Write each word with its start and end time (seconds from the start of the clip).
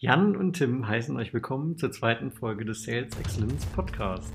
Jan 0.00 0.36
und 0.36 0.52
Tim 0.52 0.86
heißen 0.86 1.16
euch 1.16 1.34
willkommen 1.34 1.76
zur 1.76 1.90
zweiten 1.90 2.30
Folge 2.30 2.64
des 2.64 2.84
Sales 2.84 3.18
Excellence 3.18 3.66
Podcast. 3.66 4.32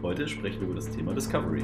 Heute 0.00 0.26
sprechen 0.26 0.60
wir 0.60 0.68
über 0.68 0.76
das 0.76 0.90
Thema 0.90 1.12
Discovery. 1.12 1.62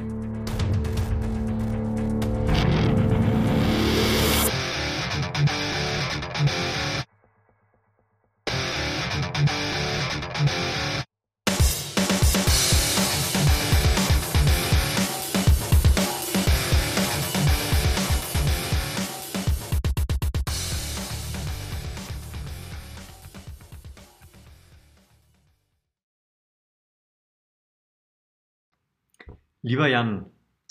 Lieber 29.73 29.87
Jan, 29.87 30.27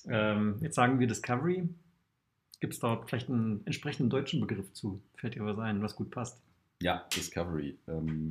ähm, 0.07 0.59
jetzt 0.61 0.77
sagen 0.77 1.01
wir 1.01 1.09
Discovery. 1.09 1.69
Gibt 2.61 2.75
es 2.75 2.79
dort 2.79 3.09
vielleicht 3.09 3.29
einen 3.29 3.67
entsprechenden 3.67 4.11
deutschen 4.11 4.41
Begriff 4.41 4.73
zu? 4.75 5.03
Fällt 5.17 5.35
dir 5.35 5.45
was 5.45 5.59
ein, 5.59 5.83
was 5.83 5.97
gut 5.97 6.13
passt? 6.13 6.41
Ja, 6.81 7.05
Discovery. 7.13 7.77
Ähm, 7.89 8.31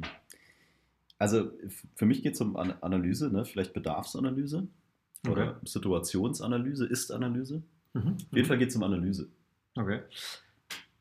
also 1.17 1.51
für 1.95 2.05
mich 2.05 2.23
geht 2.23 2.35
es 2.35 2.41
um 2.41 2.55
An 2.55 2.73
Analyse, 2.79 3.29
ne? 3.33 3.43
vielleicht 3.43 3.73
Bedarfsanalyse 3.73 4.65
okay. 5.27 5.31
oder 5.33 5.59
Situationsanalyse, 5.65 6.85
Ist-Analyse. 6.85 7.63
Mhm. 7.91 8.13
Auf 8.13 8.33
jeden 8.37 8.47
Fall 8.47 8.57
geht 8.57 8.69
es 8.69 8.77
um 8.77 8.83
Analyse. 8.83 9.27
Okay. 9.75 9.99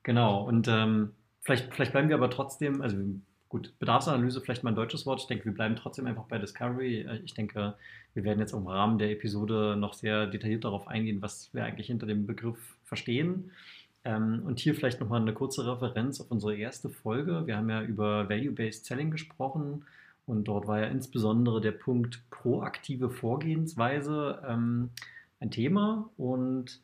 Genau, 0.02 0.48
und 0.48 0.66
ähm, 0.66 1.12
vielleicht, 1.42 1.72
vielleicht 1.72 1.92
bleiben 1.92 2.08
wir 2.08 2.16
aber 2.16 2.30
trotzdem, 2.30 2.82
also 2.82 2.96
Gut, 3.50 3.76
Bedarfsanalyse 3.80 4.40
vielleicht 4.40 4.62
mal 4.62 4.70
ein 4.70 4.76
deutsches 4.76 5.06
Wort. 5.06 5.22
Ich 5.22 5.26
denke, 5.26 5.46
wir 5.46 5.52
bleiben 5.52 5.74
trotzdem 5.74 6.06
einfach 6.06 6.22
bei 6.26 6.38
Discovery. 6.38 7.00
Äh, 7.00 7.20
ich 7.24 7.34
denke, 7.34 7.74
wir 8.14 8.24
werden 8.24 8.38
jetzt 8.38 8.52
im 8.52 8.66
Rahmen 8.66 8.96
der 8.96 9.10
Episode 9.10 9.74
noch 9.76 9.92
sehr 9.92 10.28
detailliert 10.28 10.64
darauf 10.64 10.86
eingehen, 10.86 11.20
was 11.20 11.52
wir 11.52 11.64
eigentlich 11.64 11.88
hinter 11.88 12.06
dem 12.06 12.28
Begriff 12.28 12.58
verstehen. 12.84 13.50
Ähm, 14.04 14.42
und 14.46 14.60
hier 14.60 14.76
vielleicht 14.76 15.00
nochmal 15.00 15.20
eine 15.20 15.34
kurze 15.34 15.66
Referenz 15.66 16.20
auf 16.20 16.30
unsere 16.30 16.56
erste 16.56 16.90
Folge. 16.90 17.44
Wir 17.48 17.56
haben 17.56 17.68
ja 17.68 17.82
über 17.82 18.28
Value-Based 18.28 18.86
Selling 18.86 19.10
gesprochen 19.10 19.84
und 20.26 20.44
dort 20.44 20.68
war 20.68 20.78
ja 20.78 20.86
insbesondere 20.86 21.60
der 21.60 21.72
Punkt 21.72 22.22
proaktive 22.30 23.10
Vorgehensweise 23.10 24.40
ähm, 24.46 24.90
ein 25.40 25.50
Thema. 25.50 26.08
Und 26.16 26.80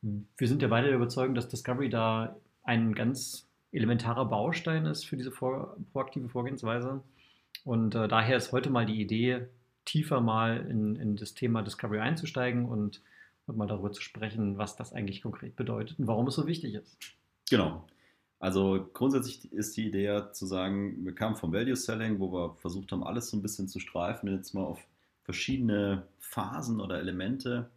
wir 0.00 0.48
sind 0.48 0.62
ja 0.62 0.68
beide 0.68 0.86
der 0.86 0.96
Überzeugung, 0.96 1.34
dass 1.34 1.48
Discovery 1.48 1.90
da 1.90 2.34
einen 2.64 2.94
ganz 2.94 3.47
elementarer 3.72 4.26
Baustein 4.26 4.86
ist 4.86 5.04
für 5.04 5.16
diese 5.16 5.30
vor, 5.30 5.76
proaktive 5.92 6.28
Vorgehensweise. 6.28 7.02
Und 7.64 7.94
äh, 7.94 8.08
daher 8.08 8.36
ist 8.36 8.52
heute 8.52 8.70
mal 8.70 8.86
die 8.86 9.00
Idee, 9.00 9.48
tiefer 9.84 10.20
mal 10.20 10.66
in, 10.68 10.96
in 10.96 11.16
das 11.16 11.34
Thema 11.34 11.62
Discovery 11.62 12.00
einzusteigen 12.00 12.66
und, 12.66 13.02
und 13.46 13.56
mal 13.56 13.66
darüber 13.66 13.92
zu 13.92 14.02
sprechen, 14.02 14.58
was 14.58 14.76
das 14.76 14.92
eigentlich 14.92 15.22
konkret 15.22 15.56
bedeutet 15.56 15.98
und 15.98 16.06
warum 16.06 16.28
es 16.28 16.34
so 16.34 16.46
wichtig 16.46 16.74
ist. 16.74 16.98
Genau. 17.50 17.86
Also 18.40 18.88
grundsätzlich 18.92 19.52
ist 19.52 19.76
die 19.76 19.86
Idee 19.86 20.04
ja 20.04 20.32
zu 20.32 20.46
sagen, 20.46 21.04
wir 21.04 21.14
kamen 21.14 21.36
vom 21.36 21.52
Value 21.52 21.74
Selling, 21.74 22.20
wo 22.20 22.32
wir 22.32 22.54
versucht 22.56 22.92
haben, 22.92 23.02
alles 23.02 23.30
so 23.30 23.36
ein 23.36 23.42
bisschen 23.42 23.66
zu 23.66 23.80
streifen, 23.80 24.32
jetzt 24.32 24.54
mal 24.54 24.62
auf 24.62 24.86
verschiedene 25.24 26.06
Phasen 26.20 26.80
oder 26.80 26.98
Elemente 26.98 27.68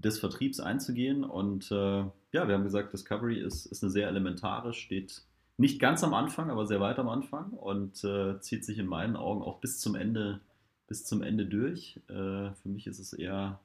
des 0.00 0.18
Vertriebs 0.18 0.60
einzugehen. 0.60 1.24
Und 1.24 1.70
äh, 1.70 2.04
ja, 2.32 2.48
wir 2.48 2.54
haben 2.54 2.64
gesagt, 2.64 2.92
Discovery 2.92 3.40
ist, 3.40 3.66
ist 3.66 3.82
eine 3.82 3.90
sehr 3.90 4.08
elementare, 4.08 4.72
steht 4.72 5.22
nicht 5.56 5.80
ganz 5.80 6.04
am 6.04 6.14
Anfang, 6.14 6.50
aber 6.50 6.66
sehr 6.66 6.80
weit 6.80 6.98
am 6.98 7.08
Anfang 7.08 7.50
und 7.50 8.04
äh, 8.04 8.40
zieht 8.40 8.64
sich 8.64 8.78
in 8.78 8.86
meinen 8.86 9.16
Augen 9.16 9.42
auch 9.42 9.60
bis 9.60 9.80
zum 9.80 9.96
Ende, 9.96 10.40
bis 10.86 11.04
zum 11.04 11.22
Ende 11.22 11.46
durch. 11.46 12.00
Äh, 12.08 12.52
für 12.54 12.68
mich 12.68 12.86
ist 12.86 13.00
es 13.00 13.12
eher, 13.12 13.58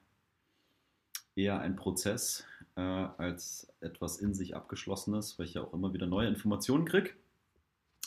eher 1.36 1.60
ein 1.60 1.76
Prozess 1.76 2.44
äh, 2.76 2.80
als 2.80 3.72
etwas 3.80 4.18
in 4.18 4.34
sich 4.34 4.56
abgeschlossenes, 4.56 5.38
weil 5.38 5.46
ich 5.46 5.54
ja 5.54 5.62
auch 5.62 5.72
immer 5.72 5.92
wieder 5.94 6.06
neue 6.06 6.26
Informationen 6.26 6.84
kriege. 6.84 7.10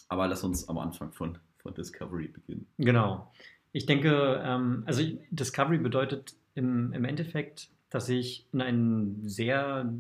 Aber 0.10 0.28
lass 0.28 0.44
uns 0.44 0.68
am 0.68 0.78
Anfang 0.78 1.14
von, 1.14 1.38
von 1.58 1.74
Discovery 1.74 2.28
beginnen. 2.28 2.68
Genau. 2.78 3.32
Ich 3.72 3.86
denke, 3.86 4.42
ähm, 4.44 4.84
also 4.86 5.04
Discovery 5.32 5.78
bedeutet 5.78 6.36
im, 6.56 6.92
im 6.92 7.06
Endeffekt, 7.06 7.70
dass 7.90 8.10
ich 8.10 8.46
in 8.54 8.62
ein 8.62 9.22
sehr 9.26 9.92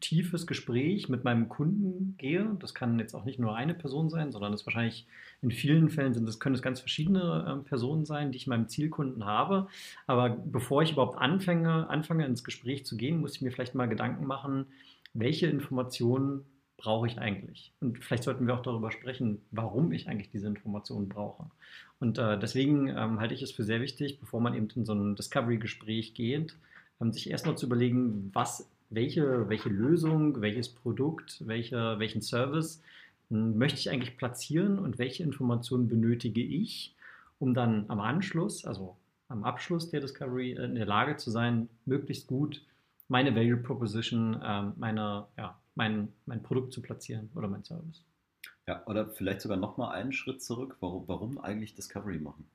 tiefes 0.00 0.46
Gespräch 0.46 1.08
mit 1.08 1.24
meinem 1.24 1.48
Kunden 1.48 2.14
gehe. 2.16 2.56
Das 2.60 2.74
kann 2.74 2.98
jetzt 2.98 3.14
auch 3.14 3.24
nicht 3.24 3.38
nur 3.38 3.54
eine 3.54 3.74
Person 3.74 4.08
sein, 4.08 4.32
sondern 4.32 4.52
es 4.52 4.66
wahrscheinlich 4.66 5.06
in 5.42 5.50
vielen 5.50 5.90
Fällen 5.90 6.14
sind 6.14 6.28
es 6.28 6.40
können 6.40 6.54
es 6.54 6.62
ganz 6.62 6.80
verschiedene 6.80 7.60
äh, 7.60 7.68
Personen 7.68 8.04
sein, 8.04 8.32
die 8.32 8.36
ich 8.36 8.46
meinem 8.46 8.68
Zielkunden 8.68 9.24
habe. 9.24 9.68
Aber 10.06 10.30
bevor 10.30 10.82
ich 10.82 10.92
überhaupt 10.92 11.18
anfange, 11.18 11.88
anfange 11.90 12.24
ins 12.26 12.44
Gespräch 12.44 12.86
zu 12.86 12.96
gehen, 12.96 13.20
muss 13.20 13.36
ich 13.36 13.42
mir 13.42 13.50
vielleicht 13.50 13.74
mal 13.74 13.88
Gedanken 13.88 14.26
machen, 14.26 14.66
welche 15.12 15.46
Informationen 15.46 16.44
brauche 16.76 17.06
ich 17.06 17.18
eigentlich? 17.18 17.72
Und 17.80 18.02
vielleicht 18.02 18.24
sollten 18.24 18.46
wir 18.46 18.54
auch 18.54 18.62
darüber 18.62 18.90
sprechen, 18.90 19.42
warum 19.50 19.92
ich 19.92 20.08
eigentlich 20.08 20.30
diese 20.30 20.48
Informationen 20.48 21.08
brauche. 21.08 21.50
Und 22.00 22.18
äh, 22.18 22.38
deswegen 22.38 22.88
ähm, 22.88 23.20
halte 23.20 23.34
ich 23.34 23.42
es 23.42 23.52
für 23.52 23.64
sehr 23.64 23.80
wichtig, 23.80 24.18
bevor 24.18 24.40
man 24.40 24.54
eben 24.54 24.68
in 24.74 24.84
so 24.84 24.92
ein 24.92 25.14
Discovery-Gespräch 25.14 26.14
geht, 26.14 26.56
ähm, 26.56 26.58
sich 27.00 27.30
erstmal 27.30 27.56
zu 27.56 27.66
überlegen, 27.66 28.30
was 28.32 28.70
welche, 28.90 29.48
welche 29.48 29.68
Lösung, 29.68 30.40
welches 30.40 30.68
Produkt, 30.68 31.42
welche, 31.46 31.98
welchen 31.98 32.22
Service 32.22 32.82
hm, 33.30 33.58
möchte 33.58 33.78
ich 33.78 33.90
eigentlich 33.90 34.16
platzieren 34.16 34.78
und 34.78 34.98
welche 34.98 35.22
Informationen 35.22 35.88
benötige 35.88 36.42
ich, 36.42 36.94
um 37.38 37.54
dann 37.54 37.86
am 37.88 38.00
Anschluss, 38.00 38.64
also 38.64 38.96
am 39.28 39.44
Abschluss 39.44 39.90
der 39.90 40.00
Discovery 40.00 40.52
äh, 40.52 40.64
in 40.64 40.74
der 40.76 40.86
Lage 40.86 41.16
zu 41.16 41.30
sein, 41.30 41.68
möglichst 41.84 42.26
gut 42.26 42.62
meine 43.08 43.34
Value 43.34 43.58
Proposition, 43.58 44.40
ähm, 44.42 44.72
meine, 44.76 45.26
ja, 45.36 45.60
mein, 45.74 46.12
mein 46.26 46.42
Produkt 46.42 46.72
zu 46.72 46.80
platzieren 46.80 47.30
oder 47.34 47.48
mein 47.48 47.64
Service. 47.64 48.02
Ja, 48.66 48.84
oder 48.86 49.10
vielleicht 49.10 49.42
sogar 49.42 49.58
nochmal 49.58 49.94
einen 49.94 50.12
Schritt 50.12 50.42
zurück. 50.42 50.76
Warum, 50.80 51.06
warum 51.06 51.38
eigentlich 51.38 51.74
Discovery 51.74 52.18
machen? 52.18 52.48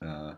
Äh, 0.00 0.34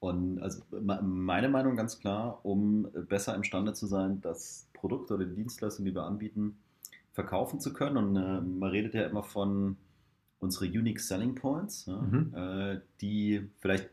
und 0.00 0.40
also 0.40 0.62
meine 0.80 1.48
Meinung 1.48 1.76
ganz 1.76 1.98
klar, 1.98 2.40
um 2.44 2.88
besser 3.08 3.34
imstande 3.34 3.72
zu 3.72 3.86
sein, 3.86 4.20
das 4.20 4.68
Produkt 4.72 5.10
oder 5.10 5.24
die 5.24 5.34
Dienstleistung, 5.34 5.84
die 5.84 5.94
wir 5.94 6.04
anbieten, 6.04 6.58
verkaufen 7.12 7.58
zu 7.58 7.72
können. 7.72 7.96
Und 7.96 8.16
äh, 8.16 8.40
man 8.40 8.70
redet 8.70 8.94
ja 8.94 9.06
immer 9.06 9.24
von 9.24 9.76
unsere 10.38 10.66
Unique 10.66 11.00
Selling 11.00 11.34
Points, 11.34 11.86
ja, 11.86 12.00
mhm. 12.00 12.32
äh, 12.34 12.80
die 13.00 13.50
vielleicht 13.58 13.90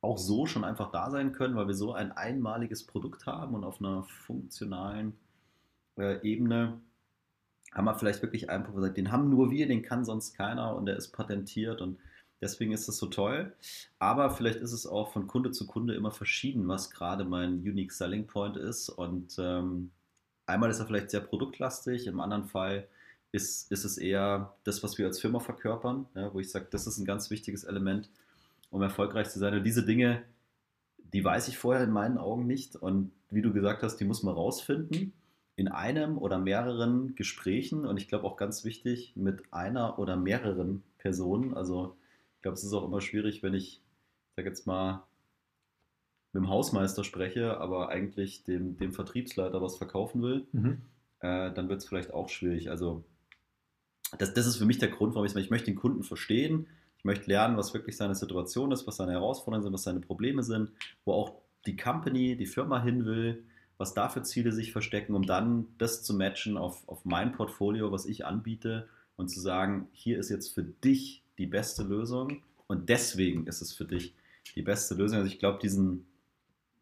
auch 0.00 0.16
so 0.16 0.46
schon 0.46 0.64
einfach 0.64 0.90
da 0.90 1.10
sein 1.10 1.32
können, 1.32 1.56
weil 1.56 1.66
wir 1.66 1.74
so 1.74 1.92
ein 1.92 2.12
einmaliges 2.12 2.84
Produkt 2.84 3.26
haben 3.26 3.54
und 3.54 3.64
auf 3.64 3.80
einer 3.80 4.04
funktionalen 4.04 5.14
äh, 5.98 6.20
Ebene 6.26 6.80
haben 7.72 7.84
wir 7.84 7.94
vielleicht 7.94 8.22
wirklich 8.22 8.48
einfach 8.48 8.74
gesagt, 8.74 8.96
den 8.96 9.12
haben 9.12 9.28
nur 9.28 9.50
wir, 9.50 9.66
den 9.66 9.82
kann 9.82 10.04
sonst 10.04 10.34
keiner 10.34 10.74
und 10.76 10.86
der 10.86 10.96
ist 10.96 11.12
patentiert 11.12 11.82
und 11.82 11.98
Deswegen 12.46 12.72
ist 12.72 12.86
das 12.86 12.98
so 12.98 13.06
toll. 13.06 13.52
Aber 13.98 14.30
vielleicht 14.30 14.60
ist 14.60 14.72
es 14.72 14.86
auch 14.86 15.12
von 15.12 15.26
Kunde 15.26 15.50
zu 15.50 15.66
Kunde 15.66 15.94
immer 15.94 16.12
verschieden, 16.12 16.68
was 16.68 16.90
gerade 16.90 17.24
mein 17.24 17.54
Unique 17.54 17.92
Selling 17.92 18.26
Point 18.26 18.56
ist. 18.56 18.88
Und 18.88 19.36
ähm, 19.38 19.90
einmal 20.46 20.70
ist 20.70 20.78
er 20.78 20.86
vielleicht 20.86 21.10
sehr 21.10 21.20
produktlastig, 21.20 22.06
im 22.06 22.20
anderen 22.20 22.44
Fall 22.44 22.86
ist, 23.32 23.70
ist 23.72 23.84
es 23.84 23.98
eher 23.98 24.54
das, 24.64 24.82
was 24.82 24.96
wir 24.96 25.06
als 25.06 25.20
Firma 25.20 25.40
verkörpern, 25.40 26.06
ja, 26.14 26.32
wo 26.32 26.38
ich 26.40 26.50
sage, 26.50 26.68
das 26.70 26.86
ist 26.86 26.98
ein 26.98 27.04
ganz 27.04 27.30
wichtiges 27.30 27.64
Element, 27.64 28.08
um 28.70 28.80
erfolgreich 28.80 29.28
zu 29.28 29.38
sein. 29.40 29.54
Und 29.54 29.64
diese 29.64 29.84
Dinge, 29.84 30.22
die 30.98 31.24
weiß 31.24 31.48
ich 31.48 31.58
vorher 31.58 31.82
in 31.82 31.90
meinen 31.90 32.16
Augen 32.16 32.46
nicht. 32.46 32.76
Und 32.76 33.10
wie 33.30 33.42
du 33.42 33.52
gesagt 33.52 33.82
hast, 33.82 33.96
die 33.96 34.04
muss 34.04 34.22
man 34.22 34.34
rausfinden 34.34 35.12
in 35.56 35.68
einem 35.68 36.16
oder 36.18 36.38
mehreren 36.38 37.14
Gesprächen. 37.16 37.86
Und 37.86 37.96
ich 37.96 38.08
glaube 38.08 38.24
auch 38.24 38.36
ganz 38.36 38.64
wichtig, 38.64 39.12
mit 39.16 39.52
einer 39.52 39.98
oder 39.98 40.16
mehreren 40.16 40.82
Personen. 40.98 41.54
Also 41.54 41.96
glaube, 42.46 42.58
es 42.58 42.64
ist 42.64 42.72
auch 42.72 42.84
immer 42.84 43.00
schwierig, 43.00 43.42
wenn 43.42 43.54
ich, 43.54 43.82
ich 44.28 44.34
sage 44.36 44.48
jetzt 44.48 44.68
mal, 44.68 45.02
mit 46.32 46.44
dem 46.44 46.48
Hausmeister 46.48 47.02
spreche, 47.02 47.58
aber 47.58 47.88
eigentlich 47.88 48.44
dem, 48.44 48.76
dem 48.76 48.92
Vertriebsleiter 48.92 49.60
was 49.60 49.76
verkaufen 49.76 50.22
will, 50.22 50.46
mhm. 50.52 50.82
äh, 51.18 51.52
dann 51.52 51.68
wird 51.68 51.80
es 51.80 51.88
vielleicht 51.88 52.14
auch 52.14 52.28
schwierig. 52.28 52.70
Also 52.70 53.04
das, 54.18 54.32
das 54.32 54.46
ist 54.46 54.58
für 54.58 54.64
mich 54.64 54.78
der 54.78 54.90
Grund, 54.90 55.14
warum 55.14 55.26
ich 55.26 55.32
sage, 55.32 55.44
ich 55.44 55.50
möchte 55.50 55.66
den 55.66 55.74
Kunden 55.74 56.04
verstehen, 56.04 56.68
ich 56.98 57.04
möchte 57.04 57.28
lernen, 57.28 57.56
was 57.56 57.74
wirklich 57.74 57.96
seine 57.96 58.14
Situation 58.14 58.70
ist, 58.70 58.86
was 58.86 58.96
seine 58.96 59.12
Herausforderungen 59.12 59.64
sind, 59.64 59.72
was 59.72 59.82
seine 59.82 60.00
Probleme 60.00 60.44
sind, 60.44 60.70
wo 61.04 61.14
auch 61.14 61.42
die 61.66 61.76
Company, 61.76 62.36
die 62.36 62.46
Firma 62.46 62.80
hin 62.80 63.06
will, 63.06 63.44
was 63.76 63.92
da 63.92 64.08
für 64.08 64.22
Ziele 64.22 64.52
sich 64.52 64.70
verstecken, 64.70 65.14
um 65.14 65.26
dann 65.26 65.66
das 65.78 66.04
zu 66.04 66.14
matchen 66.14 66.56
auf, 66.56 66.88
auf 66.88 67.04
mein 67.04 67.32
Portfolio, 67.32 67.90
was 67.90 68.06
ich 68.06 68.24
anbiete 68.24 68.88
und 69.16 69.30
zu 69.30 69.40
sagen, 69.40 69.88
hier 69.90 70.20
ist 70.20 70.30
jetzt 70.30 70.54
für 70.54 70.62
dich 70.62 71.25
die 71.38 71.46
beste 71.46 71.82
Lösung 71.82 72.42
und 72.66 72.88
deswegen 72.88 73.46
ist 73.46 73.60
es 73.60 73.72
für 73.72 73.84
dich 73.84 74.14
die 74.54 74.62
beste 74.62 74.94
Lösung. 74.94 75.18
Also 75.18 75.30
ich 75.30 75.38
glaube, 75.38 75.58
diesen, 75.60 76.06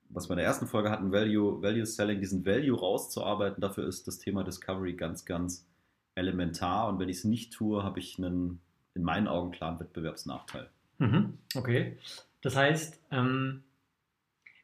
was 0.08 0.28
wir 0.28 0.34
in 0.34 0.38
der 0.38 0.46
ersten 0.46 0.66
Folge 0.66 0.90
hatten, 0.90 1.12
Value, 1.12 1.62
Value 1.62 1.86
Selling, 1.86 2.20
diesen 2.20 2.44
Value 2.44 2.78
rauszuarbeiten, 2.78 3.60
dafür 3.60 3.86
ist 3.86 4.06
das 4.06 4.18
Thema 4.18 4.44
Discovery 4.44 4.94
ganz, 4.94 5.24
ganz 5.24 5.66
elementar 6.14 6.88
und 6.88 6.98
wenn 6.98 7.08
ich 7.08 7.18
es 7.18 7.24
nicht 7.24 7.52
tue, 7.52 7.82
habe 7.82 7.98
ich 7.98 8.18
einen 8.18 8.60
in 8.94 9.02
meinen 9.02 9.26
Augen 9.26 9.50
klaren 9.50 9.80
Wettbewerbsnachteil. 9.80 10.70
Mhm, 10.98 11.38
okay. 11.56 11.98
Das 12.42 12.54
heißt, 12.54 13.00
ähm, 13.10 13.64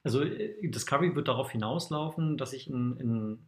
also 0.04 0.22
äh, 0.22 0.68
Discovery 0.68 1.14
wird 1.14 1.28
darauf 1.28 1.50
hinauslaufen, 1.50 2.36
dass 2.36 2.52
ich 2.52 2.70
in, 2.70 2.96
in 2.98 3.38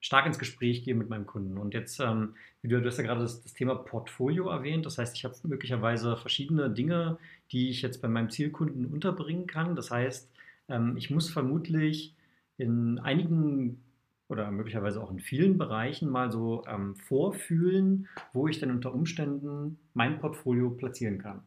stark 0.00 0.26
ins 0.26 0.38
Gespräch 0.38 0.82
gehe 0.82 0.94
mit 0.94 1.08
meinem 1.08 1.26
Kunden. 1.26 1.58
Und 1.58 1.74
jetzt, 1.74 2.00
ähm, 2.00 2.34
wie 2.62 2.68
du, 2.68 2.84
hast 2.84 2.98
ja 2.98 3.04
gerade 3.04 3.20
das, 3.20 3.42
das, 3.42 3.52
Thema 3.52 3.74
Portfolio 3.74 4.48
erwähnt. 4.48 4.86
Das 4.86 4.98
heißt, 4.98 5.16
ich 5.16 5.24
habe 5.24 5.34
möglicherweise 5.44 6.16
verschiedene 6.16 6.70
Dinge, 6.70 7.18
die 7.52 7.68
ich 7.68 7.82
jetzt 7.82 8.00
bei 8.00 8.08
meinem 8.08 8.30
Zielkunden 8.30 8.86
unterbringen 8.86 9.46
kann. 9.46 9.76
Das 9.76 9.90
heißt, 9.90 10.30
ähm, 10.68 10.96
ich 10.96 11.10
muss 11.10 11.30
vermutlich 11.30 12.14
in 12.56 12.98
einigen 12.98 13.82
oder 14.28 14.50
möglicherweise 14.50 15.02
auch 15.02 15.10
in 15.10 15.18
vielen 15.18 15.58
Bereichen 15.58 16.08
mal 16.08 16.30
so 16.30 16.64
ähm, 16.66 16.94
vorfühlen, 16.96 18.08
wo 18.32 18.46
ich 18.48 18.60
denn 18.60 18.70
unter 18.70 18.94
Umständen 18.94 19.78
mein 19.92 20.20
Portfolio 20.20 20.70
platzieren 20.70 21.18
kann. 21.18 21.42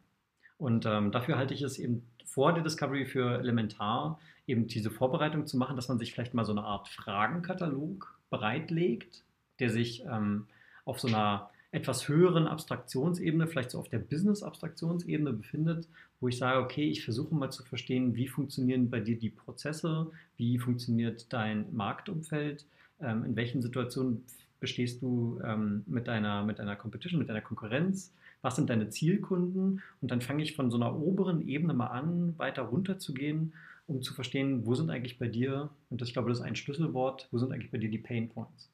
Und 0.58 0.86
ähm, 0.86 1.10
dafür 1.10 1.38
halte 1.38 1.54
ich 1.54 1.62
es 1.62 1.78
eben 1.78 2.02
vor 2.26 2.52
der 2.52 2.62
Discovery 2.62 3.06
für 3.06 3.38
elementar, 3.38 4.20
eben 4.46 4.66
diese 4.66 4.90
Vorbereitung 4.90 5.46
zu 5.46 5.56
machen, 5.56 5.76
dass 5.76 5.88
man 5.88 5.98
sich 5.98 6.12
vielleicht 6.12 6.34
mal 6.34 6.44
so 6.44 6.52
eine 6.52 6.62
Art 6.62 6.88
Fragenkatalog 6.88 8.18
bereitlegt, 8.34 9.22
der 9.60 9.70
sich 9.70 10.04
ähm, 10.10 10.46
auf 10.84 10.98
so 10.98 11.06
einer 11.06 11.50
etwas 11.70 12.08
höheren 12.08 12.48
Abstraktionsebene, 12.48 13.46
vielleicht 13.46 13.70
so 13.70 13.78
auf 13.78 13.88
der 13.88 13.98
Business-Abstraktionsebene 13.98 15.32
befindet, 15.32 15.86
wo 16.20 16.26
ich 16.28 16.38
sage, 16.38 16.60
okay, 16.60 16.88
ich 16.88 17.04
versuche 17.04 17.34
mal 17.34 17.50
zu 17.50 17.64
verstehen, 17.64 18.16
wie 18.16 18.26
funktionieren 18.26 18.90
bei 18.90 19.00
dir 19.00 19.16
die 19.16 19.30
Prozesse, 19.30 20.10
wie 20.36 20.58
funktioniert 20.58 21.32
dein 21.32 21.66
Marktumfeld, 21.72 22.64
ähm, 23.00 23.24
in 23.24 23.36
welchen 23.36 23.62
Situationen 23.62 24.24
bestehst 24.58 25.00
du 25.02 25.40
ähm, 25.44 25.84
mit, 25.86 26.08
deiner, 26.08 26.42
mit 26.44 26.58
deiner 26.58 26.74
Competition, 26.74 27.20
mit 27.20 27.28
deiner 27.28 27.40
Konkurrenz, 27.40 28.12
was 28.42 28.56
sind 28.56 28.68
deine 28.68 28.88
Zielkunden? 28.90 29.80
Und 30.00 30.10
dann 30.10 30.20
fange 30.20 30.42
ich 30.42 30.56
von 30.56 30.70
so 30.70 30.76
einer 30.76 30.94
oberen 30.96 31.46
Ebene 31.46 31.72
mal 31.72 31.88
an, 31.88 32.34
weiter 32.36 32.62
runter 32.62 32.98
zu 32.98 33.14
gehen, 33.14 33.52
um 33.86 34.02
zu 34.02 34.14
verstehen, 34.14 34.66
wo 34.66 34.74
sind 34.74 34.90
eigentlich 34.90 35.18
bei 35.18 35.28
dir, 35.28 35.70
und 35.90 36.00
das, 36.00 36.08
ich 36.08 36.14
glaube, 36.14 36.28
das 36.28 36.38
ist 36.38 36.44
ein 36.44 36.56
Schlüsselwort, 36.56 37.28
wo 37.30 37.38
sind 37.38 37.52
eigentlich 37.52 37.70
bei 37.70 37.78
dir 37.78 37.90
die 37.90 37.98
Pain 37.98 38.28
Points? 38.28 38.70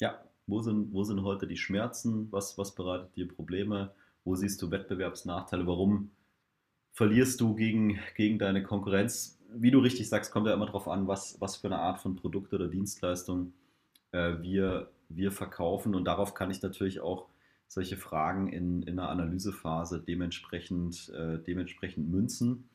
Ja, 0.00 0.22
wo 0.46 0.60
sind, 0.60 0.92
wo 0.92 1.02
sind 1.02 1.22
heute 1.22 1.46
die 1.46 1.56
Schmerzen? 1.56 2.30
Was, 2.30 2.56
was 2.56 2.74
bereitet 2.74 3.16
dir 3.16 3.26
Probleme? 3.26 3.92
Wo 4.24 4.34
siehst 4.36 4.62
du 4.62 4.70
Wettbewerbsnachteile? 4.70 5.66
Warum 5.66 6.10
verlierst 6.92 7.40
du 7.40 7.54
gegen, 7.54 7.98
gegen 8.16 8.38
deine 8.38 8.62
Konkurrenz? 8.62 9.38
Wie 9.52 9.70
du 9.70 9.78
richtig 9.80 10.08
sagst, 10.08 10.32
kommt 10.32 10.46
ja 10.46 10.54
immer 10.54 10.66
darauf 10.66 10.88
an, 10.88 11.08
was, 11.08 11.40
was 11.40 11.56
für 11.56 11.68
eine 11.68 11.78
Art 11.78 12.00
von 12.00 12.16
Produkt 12.16 12.52
oder 12.52 12.68
Dienstleistung 12.68 13.52
äh, 14.12 14.34
wir, 14.40 14.90
wir 15.08 15.32
verkaufen. 15.32 15.94
Und 15.94 16.04
darauf 16.04 16.34
kann 16.34 16.50
ich 16.50 16.62
natürlich 16.62 17.00
auch 17.00 17.28
solche 17.68 17.96
Fragen 17.96 18.48
in, 18.48 18.82
in 18.82 18.98
einer 18.98 19.08
Analysephase 19.08 20.00
dementsprechend, 20.00 21.08
äh, 21.10 21.38
dementsprechend 21.38 22.08
münzen. 22.08 22.68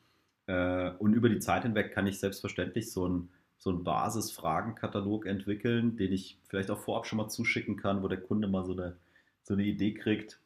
Äh, 0.46 0.90
und 0.98 1.14
über 1.14 1.28
die 1.28 1.38
Zeit 1.38 1.62
hinweg 1.62 1.92
kann 1.92 2.06
ich 2.06 2.18
selbstverständlich 2.18 2.92
so 2.92 3.08
ein 3.08 3.28
so 3.62 3.70
einen 3.70 3.84
Basis-Fragenkatalog 3.84 5.24
entwickeln, 5.24 5.96
den 5.96 6.12
ich 6.12 6.36
vielleicht 6.48 6.68
auch 6.72 6.80
vorab 6.80 7.06
schon 7.06 7.18
mal 7.18 7.28
zuschicken 7.28 7.76
kann, 7.76 8.02
wo 8.02 8.08
der 8.08 8.20
Kunde 8.20 8.48
mal 8.48 8.64
so 8.64 8.72
eine, 8.72 8.96
so 9.44 9.54
eine 9.54 9.62
Idee 9.62 9.94
kriegt. 9.94 10.40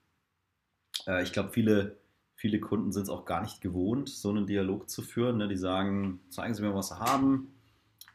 Äh, 1.07 1.23
ich 1.23 1.33
glaube, 1.33 1.49
viele, 1.49 1.97
viele 2.35 2.61
Kunden 2.61 2.93
sind 2.93 3.05
es 3.05 3.09
auch 3.09 3.25
gar 3.25 3.41
nicht 3.41 3.63
gewohnt, 3.63 4.11
so 4.11 4.29
einen 4.29 4.47
Dialog 4.47 4.91
zu 4.91 5.01
führen. 5.01 5.39
Ne? 5.39 5.49
Die 5.49 5.57
sagen, 5.57 6.21
zeigen 6.29 6.53
Sie 6.53 6.61
mir, 6.61 6.75
was 6.75 6.89
Sie 6.89 6.99
haben. 6.99 7.55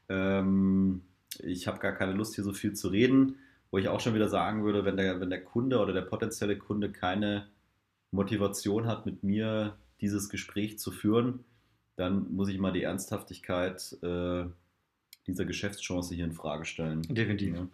Ähm, 0.08 1.02
ich 1.40 1.66
habe 1.66 1.80
gar 1.80 1.94
keine 1.94 2.14
Lust, 2.14 2.36
hier 2.36 2.44
so 2.44 2.54
viel 2.54 2.74
zu 2.74 2.90
reden. 2.90 3.40
Wo 3.72 3.80
ich 3.80 3.88
auch 3.88 4.02
schon 4.02 4.14
wieder 4.14 4.30
sagen 4.30 4.64
würde, 4.64 4.86
wenn 4.86 4.98
der, 4.98 5.20
wenn 5.20 5.32
der 5.32 5.44
Kunde 5.44 5.80
oder 5.80 5.94
der 5.94 6.02
potenzielle 6.02 6.58
Kunde 6.60 6.92
keine 6.92 7.48
Motivation 8.12 8.86
hat, 8.86 9.08
mit 9.08 9.24
mir 9.24 9.78
dieses 10.00 10.30
Gespräch 10.30 10.78
zu 10.78 10.92
führen, 10.92 11.44
dann 12.02 12.34
muss 12.34 12.50
ich 12.50 12.58
mal 12.58 12.74
die 12.74 12.84
Ernsthaftigkeit 12.84 13.96
äh, 14.02 14.46
dieser 15.28 15.46
Geschäftschance 15.46 16.16
hier 16.16 16.26
in 16.26 16.34
Frage 16.34 16.66
stellen. 16.66 17.04
Definitiv. 17.04 17.56
Ja. 17.56 17.68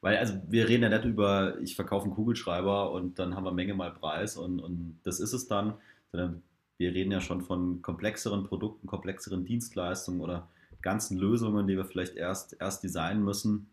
Weil, 0.00 0.16
also 0.16 0.34
wir 0.48 0.68
reden 0.68 0.82
ja 0.82 0.88
nicht 0.88 1.04
über, 1.04 1.60
ich 1.60 1.76
verkaufe 1.76 2.06
einen 2.06 2.14
Kugelschreiber 2.14 2.92
und 2.92 3.18
dann 3.18 3.36
haben 3.36 3.44
wir 3.44 3.52
Menge 3.52 3.74
mal 3.74 3.92
Preis 3.92 4.36
und, 4.36 4.58
und 4.60 4.98
das 5.02 5.20
ist 5.20 5.34
es 5.34 5.48
dann, 5.48 5.74
sondern 6.12 6.42
wir 6.78 6.94
reden 6.94 7.12
ja 7.12 7.20
schon 7.20 7.42
von 7.42 7.82
komplexeren 7.82 8.44
Produkten, 8.44 8.86
komplexeren 8.86 9.44
Dienstleistungen 9.44 10.20
oder 10.20 10.48
ganzen 10.82 11.18
Lösungen, 11.18 11.66
die 11.66 11.76
wir 11.76 11.84
vielleicht 11.84 12.16
erst, 12.16 12.56
erst 12.60 12.82
designen 12.82 13.22
müssen. 13.22 13.68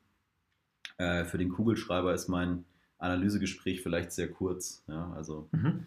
Äh, 0.97 1.25
für 1.25 1.37
den 1.37 1.49
Kugelschreiber 1.49 2.13
ist 2.13 2.27
mein 2.27 2.65
Analysegespräch 2.97 3.81
vielleicht 3.81 4.11
sehr 4.11 4.29
kurz. 4.29 4.83
Ja, 4.87 5.11
also. 5.13 5.47
Mhm. 5.51 5.85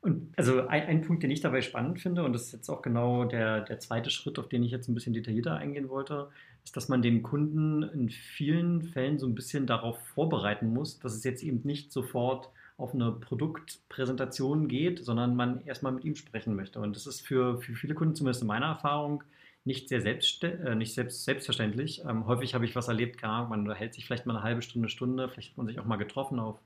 Und 0.00 0.32
also 0.36 0.66
ein, 0.68 0.86
ein, 0.86 1.02
Punkt, 1.02 1.22
den 1.24 1.30
ich 1.30 1.40
dabei 1.40 1.60
spannend 1.60 2.00
finde, 2.00 2.22
und 2.22 2.32
das 2.32 2.44
ist 2.46 2.52
jetzt 2.52 2.68
auch 2.68 2.82
genau 2.82 3.24
der, 3.24 3.62
der 3.62 3.80
zweite 3.80 4.10
Schritt, 4.10 4.38
auf 4.38 4.48
den 4.48 4.62
ich 4.62 4.70
jetzt 4.70 4.88
ein 4.88 4.94
bisschen 4.94 5.12
detaillierter 5.12 5.56
eingehen 5.56 5.88
wollte, 5.88 6.28
ist, 6.64 6.76
dass 6.76 6.88
man 6.88 7.02
den 7.02 7.22
Kunden 7.22 7.82
in 7.82 8.08
vielen 8.08 8.82
Fällen 8.82 9.18
so 9.18 9.26
ein 9.26 9.34
bisschen 9.34 9.66
darauf 9.66 9.98
vorbereiten 10.14 10.72
muss, 10.72 11.00
dass 11.00 11.14
es 11.14 11.24
jetzt 11.24 11.42
eben 11.42 11.60
nicht 11.64 11.92
sofort 11.92 12.48
auf 12.76 12.94
eine 12.94 13.10
Produktpräsentation 13.10 14.68
geht, 14.68 15.04
sondern 15.04 15.34
man 15.34 15.66
erstmal 15.66 15.92
mit 15.92 16.04
ihm 16.04 16.14
sprechen 16.14 16.54
möchte. 16.54 16.78
Und 16.78 16.94
das 16.94 17.08
ist 17.08 17.26
für, 17.26 17.60
für 17.60 17.74
viele 17.74 17.94
Kunden, 17.94 18.14
zumindest 18.14 18.42
in 18.42 18.48
meiner 18.48 18.66
Erfahrung, 18.66 19.24
nicht 19.64 19.88
sehr 19.88 20.04
äh, 20.04 20.74
nicht 20.76 20.94
selbst, 20.94 21.24
selbstverständlich. 21.24 22.02
Ähm, 22.08 22.26
häufig 22.26 22.54
habe 22.54 22.64
ich 22.64 22.76
was 22.76 22.86
erlebt, 22.86 23.20
gar, 23.20 23.48
man 23.48 23.70
hält 23.72 23.94
sich 23.94 24.06
vielleicht 24.06 24.26
mal 24.26 24.36
eine 24.36 24.44
halbe 24.44 24.62
Stunde, 24.62 24.88
Stunde, 24.88 25.28
vielleicht 25.28 25.50
hat 25.50 25.56
man 25.58 25.66
sich 25.66 25.80
auch 25.80 25.84
mal 25.84 25.96
getroffen 25.96 26.38
auf 26.38 26.60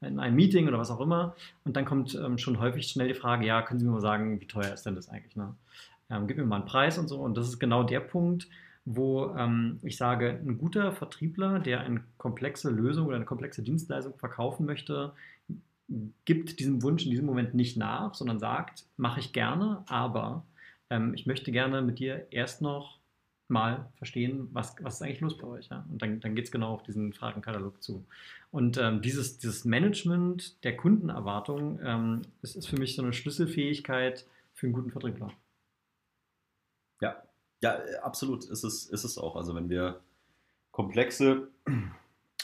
in 0.00 0.18
einem 0.18 0.36
Meeting 0.36 0.68
oder 0.68 0.78
was 0.78 0.90
auch 0.90 1.00
immer. 1.00 1.34
Und 1.64 1.76
dann 1.76 1.84
kommt 1.84 2.14
ähm, 2.14 2.38
schon 2.38 2.60
häufig 2.60 2.86
schnell 2.88 3.08
die 3.08 3.14
Frage, 3.14 3.46
ja, 3.46 3.62
können 3.62 3.80
Sie 3.80 3.86
mir 3.86 3.92
mal 3.92 4.00
sagen, 4.00 4.40
wie 4.40 4.46
teuer 4.46 4.72
ist 4.72 4.84
denn 4.84 4.94
das 4.94 5.08
eigentlich? 5.08 5.36
Ne? 5.36 5.54
Ähm, 6.10 6.26
gib 6.26 6.36
mir 6.36 6.44
mal 6.44 6.56
einen 6.56 6.66
Preis 6.66 6.98
und 6.98 7.08
so. 7.08 7.18
Und 7.18 7.36
das 7.36 7.48
ist 7.48 7.58
genau 7.58 7.82
der 7.82 8.00
Punkt, 8.00 8.48
wo 8.84 9.34
ähm, 9.36 9.80
ich 9.82 9.96
sage, 9.96 10.40
ein 10.44 10.58
guter 10.58 10.92
Vertriebler, 10.92 11.58
der 11.58 11.80
eine 11.80 12.02
komplexe 12.18 12.70
Lösung 12.70 13.06
oder 13.06 13.16
eine 13.16 13.24
komplexe 13.24 13.62
Dienstleistung 13.62 14.14
verkaufen 14.16 14.66
möchte, 14.66 15.12
gibt 16.24 16.58
diesem 16.60 16.82
Wunsch 16.82 17.04
in 17.04 17.10
diesem 17.10 17.26
Moment 17.26 17.54
nicht 17.54 17.76
nach, 17.76 18.14
sondern 18.14 18.38
sagt, 18.38 18.84
mache 18.96 19.20
ich 19.20 19.32
gerne, 19.32 19.84
aber 19.86 20.44
ähm, 20.90 21.14
ich 21.14 21.26
möchte 21.26 21.52
gerne 21.52 21.82
mit 21.82 21.98
dir 21.98 22.26
erst 22.30 22.62
noch 22.62 22.95
mal 23.48 23.90
verstehen, 23.96 24.48
was, 24.52 24.74
was 24.80 24.94
ist 24.94 25.02
eigentlich 25.02 25.20
los 25.20 25.38
bei 25.38 25.46
euch. 25.46 25.68
Ja? 25.68 25.86
Und 25.90 26.02
dann, 26.02 26.20
dann 26.20 26.34
geht 26.34 26.46
es 26.46 26.50
genau 26.50 26.72
auf 26.74 26.82
diesen 26.82 27.12
Fragenkatalog 27.12 27.82
zu. 27.82 28.04
Und 28.50 28.78
ähm, 28.78 29.02
dieses, 29.02 29.38
dieses 29.38 29.64
Management 29.64 30.62
der 30.64 30.76
Kundenerwartung 30.76 31.78
ähm, 31.82 32.22
ist, 32.42 32.56
ist 32.56 32.68
für 32.68 32.78
mich 32.78 32.96
so 32.96 33.02
eine 33.02 33.12
Schlüsselfähigkeit 33.12 34.26
für 34.54 34.66
einen 34.66 34.74
guten 34.74 34.90
Vertriebler. 34.90 35.32
Ja, 37.00 37.22
ja, 37.62 37.78
absolut 38.02 38.44
ist 38.44 38.64
es, 38.64 38.86
ist 38.86 39.04
es 39.04 39.18
auch. 39.18 39.36
Also 39.36 39.54
wenn 39.54 39.68
wir 39.68 40.00
komplexe 40.70 41.48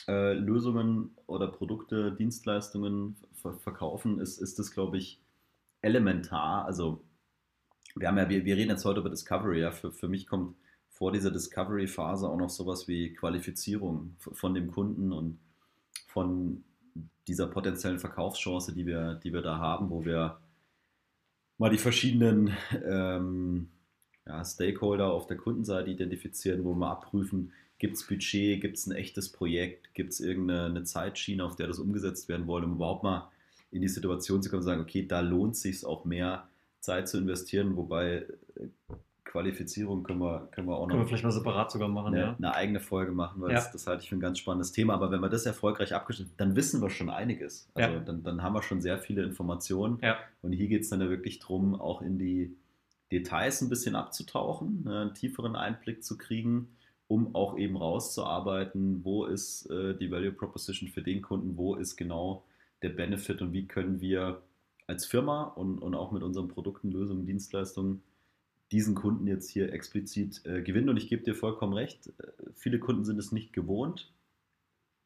äh, 0.09 0.35
Lösungen 0.35 1.17
oder 1.27 1.49
Produkte, 1.49 2.13
Dienstleistungen 2.13 3.17
verkaufen, 3.61 4.21
ist, 4.21 4.39
ist 4.39 4.59
das, 4.59 4.73
glaube 4.73 4.99
ich, 4.99 5.21
elementar. 5.81 6.65
Also 6.65 7.03
wir 7.97 8.09
haben 8.09 8.19
ja, 8.19 8.29
wir, 8.29 8.45
wir 8.45 8.57
reden 8.57 8.71
jetzt 8.71 8.85
heute 8.85 9.01
über 9.01 9.11
Discovery, 9.11 9.61
ja. 9.61 9.71
Für, 9.71 9.93
für 9.93 10.09
mich 10.09 10.27
kommt 10.27 10.57
vor 11.03 11.11
dieser 11.11 11.33
Discovery-Phase 11.33 12.29
auch 12.29 12.37
noch 12.37 12.49
sowas 12.49 12.87
wie 12.87 13.13
Qualifizierung 13.13 14.15
von 14.21 14.55
dem 14.55 14.71
Kunden 14.71 15.11
und 15.13 15.41
von 16.07 16.63
dieser 17.27 17.49
potenziellen 17.49 17.99
Verkaufschance, 17.99 18.73
die 18.73 18.87
wir, 18.87 19.15
die 19.15 19.33
wir 19.33 19.43
da 19.43 19.59
haben, 19.59 19.91
wo 19.91 20.05
wir 20.05 20.39
mal 21.59 21.71
die 21.71 21.79
verschiedenen 21.79 22.57
ähm, 22.87 23.71
ja, 24.25 24.45
Stakeholder 24.45 25.13
auf 25.13 25.27
der 25.27 25.39
Kundenseite 25.39 25.91
identifizieren, 25.91 26.63
wo 26.63 26.73
wir 26.73 26.93
abprüfen, 26.93 27.53
gibt 27.79 27.97
es 27.97 28.07
Budget, 28.07 28.61
gibt 28.61 28.77
es 28.77 28.87
ein 28.87 28.93
echtes 28.93 29.33
Projekt, 29.33 29.95
gibt 29.95 30.13
es 30.13 30.21
irgendeine 30.21 30.85
Zeitschiene, 30.85 31.45
auf 31.45 31.57
der 31.57 31.67
das 31.67 31.81
umgesetzt 31.81 32.29
werden 32.29 32.47
soll, 32.47 32.63
um 32.63 32.75
überhaupt 32.75 33.03
mal 33.03 33.29
in 33.73 33.83
die 33.83 33.89
Situation 33.89 34.41
zu 34.41 34.51
kommen 34.51 34.61
und 34.61 34.67
sagen, 34.67 34.83
okay, 34.83 35.05
da 35.05 35.19
lohnt 35.19 35.57
es 35.57 35.63
sich 35.63 35.85
auch 35.85 36.05
mehr 36.05 36.49
Zeit 36.79 37.09
zu 37.09 37.19
investieren, 37.19 37.77
wobei 37.77 38.25
äh, 38.55 38.69
Qualifizierung 39.33 40.03
können 40.03 40.21
wir, 40.21 40.49
können 40.53 40.69
wir 40.69 40.77
auch 40.77 40.83
noch. 40.83 40.89
Können 40.89 41.01
wir 41.01 41.07
vielleicht 41.07 41.25
mal 41.25 41.31
separat 41.31 41.71
sogar 41.71 41.89
machen, 41.89 42.09
eine, 42.09 42.21
ja. 42.21 42.35
Eine 42.37 42.55
eigene 42.55 42.81
Folge 42.81 43.13
machen, 43.13 43.41
weil 43.41 43.49
ja. 43.49 43.57
das, 43.57 43.73
das, 43.73 43.87
halte 43.87 44.03
ich 44.03 44.11
für 44.11 44.17
ein 44.17 44.21
ganz 44.21 44.39
spannendes 44.39 44.73
Thema. 44.73 44.93
Aber 44.93 45.11
wenn 45.11 45.21
wir 45.21 45.31
das 45.31 45.47
erfolgreich 45.47 45.95
abgeschnitten 45.95 46.35
dann 46.37 46.55
wissen 46.55 46.83
wir 46.83 46.91
schon 46.91 47.09
einiges. 47.09 47.71
Also 47.73 47.95
ja. 47.95 48.01
dann, 48.01 48.23
dann 48.23 48.43
haben 48.43 48.53
wir 48.53 48.63
schon 48.63 48.83
sehr 48.83 48.99
viele 48.99 49.23
Informationen. 49.23 49.99
Und 50.43 50.53
hier 50.53 50.69
geht 50.69 50.83
es 50.83 50.91
dann 50.91 51.01
ja 51.01 51.09
wirklich 51.09 51.39
darum, 51.39 51.75
auch 51.81 52.03
in 52.03 52.19
die 52.19 52.55
Details 53.11 53.63
ein 53.63 53.71
bisschen 53.71 53.97
abzutauchen, 53.97 54.85
ne, 54.85 55.01
einen 55.01 55.15
tieferen 55.15 55.57
Einblick 55.57 56.05
zu 56.05 56.19
kriegen, 56.19 56.69
um 57.09 57.35
auch 57.35 57.57
eben 57.57 57.79
rauszuarbeiten, 57.79 59.03
wo 59.03 59.25
ist 59.25 59.65
äh, 59.71 59.97
die 59.97 60.11
Value 60.11 60.33
Proposition 60.33 60.91
für 60.91 61.03
den 61.03 61.23
Kunden, 61.23 61.57
wo 61.57 61.75
ist 61.75 61.97
genau 61.97 62.45
der 62.83 62.91
Benefit 62.91 63.41
und 63.41 63.55
wie 63.55 63.67
können 63.67 64.03
wir 64.03 64.43
als 64.87 65.07
Firma 65.07 65.45
und, 65.45 65.79
und 65.79 65.95
auch 65.95 66.13
mit 66.13 66.23
unseren 66.23 66.49
Produkten, 66.49 66.91
Lösungen, 66.91 67.25
Dienstleistungen 67.25 68.03
diesen 68.73 68.95
Kunden 68.95 69.27
jetzt 69.27 69.51
hier 69.51 69.73
explizit 69.73 70.45
äh, 70.45 70.63
gewinnen. 70.63 70.89
Und 70.89 70.97
ich 70.97 71.09
gebe 71.09 71.23
dir 71.23 71.35
vollkommen 71.35 71.75
recht, 71.75 72.09
äh, 72.19 72.33
viele 72.55 72.79
Kunden 72.79 73.05
sind 73.05 73.19
es 73.19 73.31
nicht 73.31 73.53
gewohnt 73.53 74.11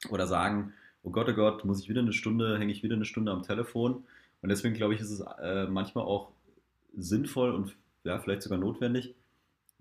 oder 0.09 0.27
sagen, 0.27 0.73
oh 1.03 1.11
Gott, 1.11 1.29
oh 1.29 1.35
Gott, 1.35 1.65
muss 1.65 1.81
ich 1.81 1.89
wieder 1.89 2.01
eine 2.01 2.13
Stunde, 2.13 2.59
hänge 2.59 2.73
ich 2.73 2.83
wieder 2.83 2.95
eine 2.95 3.05
Stunde 3.05 3.33
am 3.33 3.43
Telefon. 3.43 4.05
Und 4.43 4.49
deswegen 4.49 4.75
glaube 4.75 4.95
ich, 4.95 5.01
ist 5.01 5.11
es 5.11 5.21
äh, 5.21 5.67
manchmal 5.67 6.05
auch 6.05 6.31
sinnvoll 6.97 7.51
und 7.53 7.77
ja, 8.05 8.19
vielleicht 8.19 8.43
sogar 8.43 8.59
notwendig, 8.59 9.15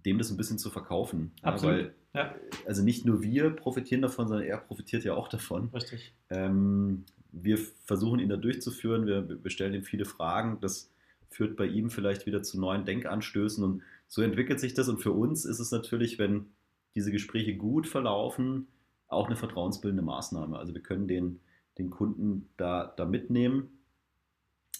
dem 0.06 0.18
das 0.18 0.32
ein 0.32 0.38
bisschen 0.38 0.58
zu 0.58 0.72
verkaufen. 0.72 1.32
Absolut. 1.42 1.76
Ja, 1.76 1.84
weil, 1.84 1.94
ja. 2.14 2.36
Also 2.66 2.84
nicht 2.84 3.06
nur 3.06 3.22
wir 3.22 3.52
profitieren 3.52 4.02
davon, 4.02 4.28
sondern 4.28 4.48
er 4.48 4.58
profitiert 4.58 5.04
ja 5.04 5.14
auch 5.14 5.28
davon. 5.28 5.70
Richtig. 5.74 6.14
Ähm, 6.30 7.06
wir 7.32 7.58
versuchen 7.58 8.20
ihn 8.20 8.30
da 8.30 8.38
durchzuführen, 8.38 9.06
wir, 9.06 9.44
wir 9.44 9.52
stellen 9.52 9.74
ihm 9.74 9.84
viele 9.84 10.06
Fragen. 10.06 10.58
Das 10.62 10.90
führt 11.36 11.58
bei 11.58 11.66
ihm 11.66 11.90
vielleicht 11.90 12.26
wieder 12.26 12.44
zu 12.44 12.60
neuen 12.60 12.86
Denkanstößen 12.86 13.62
und 13.62 13.82
so 14.08 14.22
entwickelt 14.22 14.60
sich 14.60 14.74
das. 14.74 14.88
Und 14.88 15.00
für 15.00 15.12
uns 15.12 15.44
ist 15.44 15.60
es 15.60 15.70
natürlich, 15.70 16.18
wenn 16.18 16.48
diese 16.96 17.12
Gespräche 17.12 17.58
gut 17.58 17.88
verlaufen, 17.88 18.68
auch 19.10 19.28
eine 19.28 19.36
vertrauensbildende 19.36 20.04
Maßnahme. 20.04 20.58
Also 20.58 20.74
wir 20.74 20.82
können 20.82 21.10
den, 21.10 21.42
den 21.78 21.90
Kunden 21.90 22.50
da, 22.56 22.94
da 22.96 23.04
mitnehmen. 23.04 23.80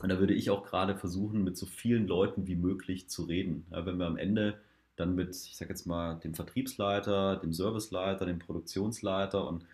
Und 0.02 0.10
da 0.10 0.20
würde 0.20 0.34
ich 0.34 0.50
auch 0.50 0.64
gerade 0.64 0.96
versuchen, 0.96 1.44
mit 1.44 1.58
so 1.58 1.66
vielen 1.66 2.08
Leuten 2.08 2.48
wie 2.48 2.56
möglich 2.56 3.10
zu 3.10 3.24
reden. 3.24 3.66
Ja, 3.72 3.86
wenn 3.86 3.98
wir 3.98 4.06
am 4.06 4.18
Ende 4.18 4.58
dann 4.96 5.14
mit, 5.14 5.36
ich 5.36 5.58
sage 5.58 5.72
jetzt 5.72 5.86
mal, 5.86 6.16
dem 6.16 6.36
Vertriebsleiter, 6.36 7.36
dem 7.36 7.52
Serviceleiter, 7.52 8.26
dem 8.26 8.40
Produktionsleiter 8.40 9.46
und 9.46 9.66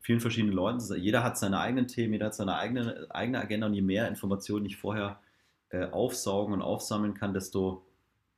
vielen 0.00 0.20
verschiedenen 0.20 0.54
Leuten, 0.54 0.80
jeder 0.96 1.22
hat 1.22 1.36
seine 1.36 1.60
eigenen 1.60 1.86
Themen, 1.86 2.14
jeder 2.14 2.26
hat 2.26 2.34
seine 2.34 2.56
eigene, 2.56 3.06
eigene 3.10 3.40
Agenda 3.40 3.66
und 3.66 3.74
je 3.74 3.82
mehr 3.82 4.08
Informationen 4.08 4.64
ich 4.64 4.78
vorher 4.78 5.20
äh, 5.70 5.86
aufsaugen 5.86 6.54
und 6.54 6.62
aufsammeln 6.62 7.14
kann, 7.14 7.32
desto 7.34 7.86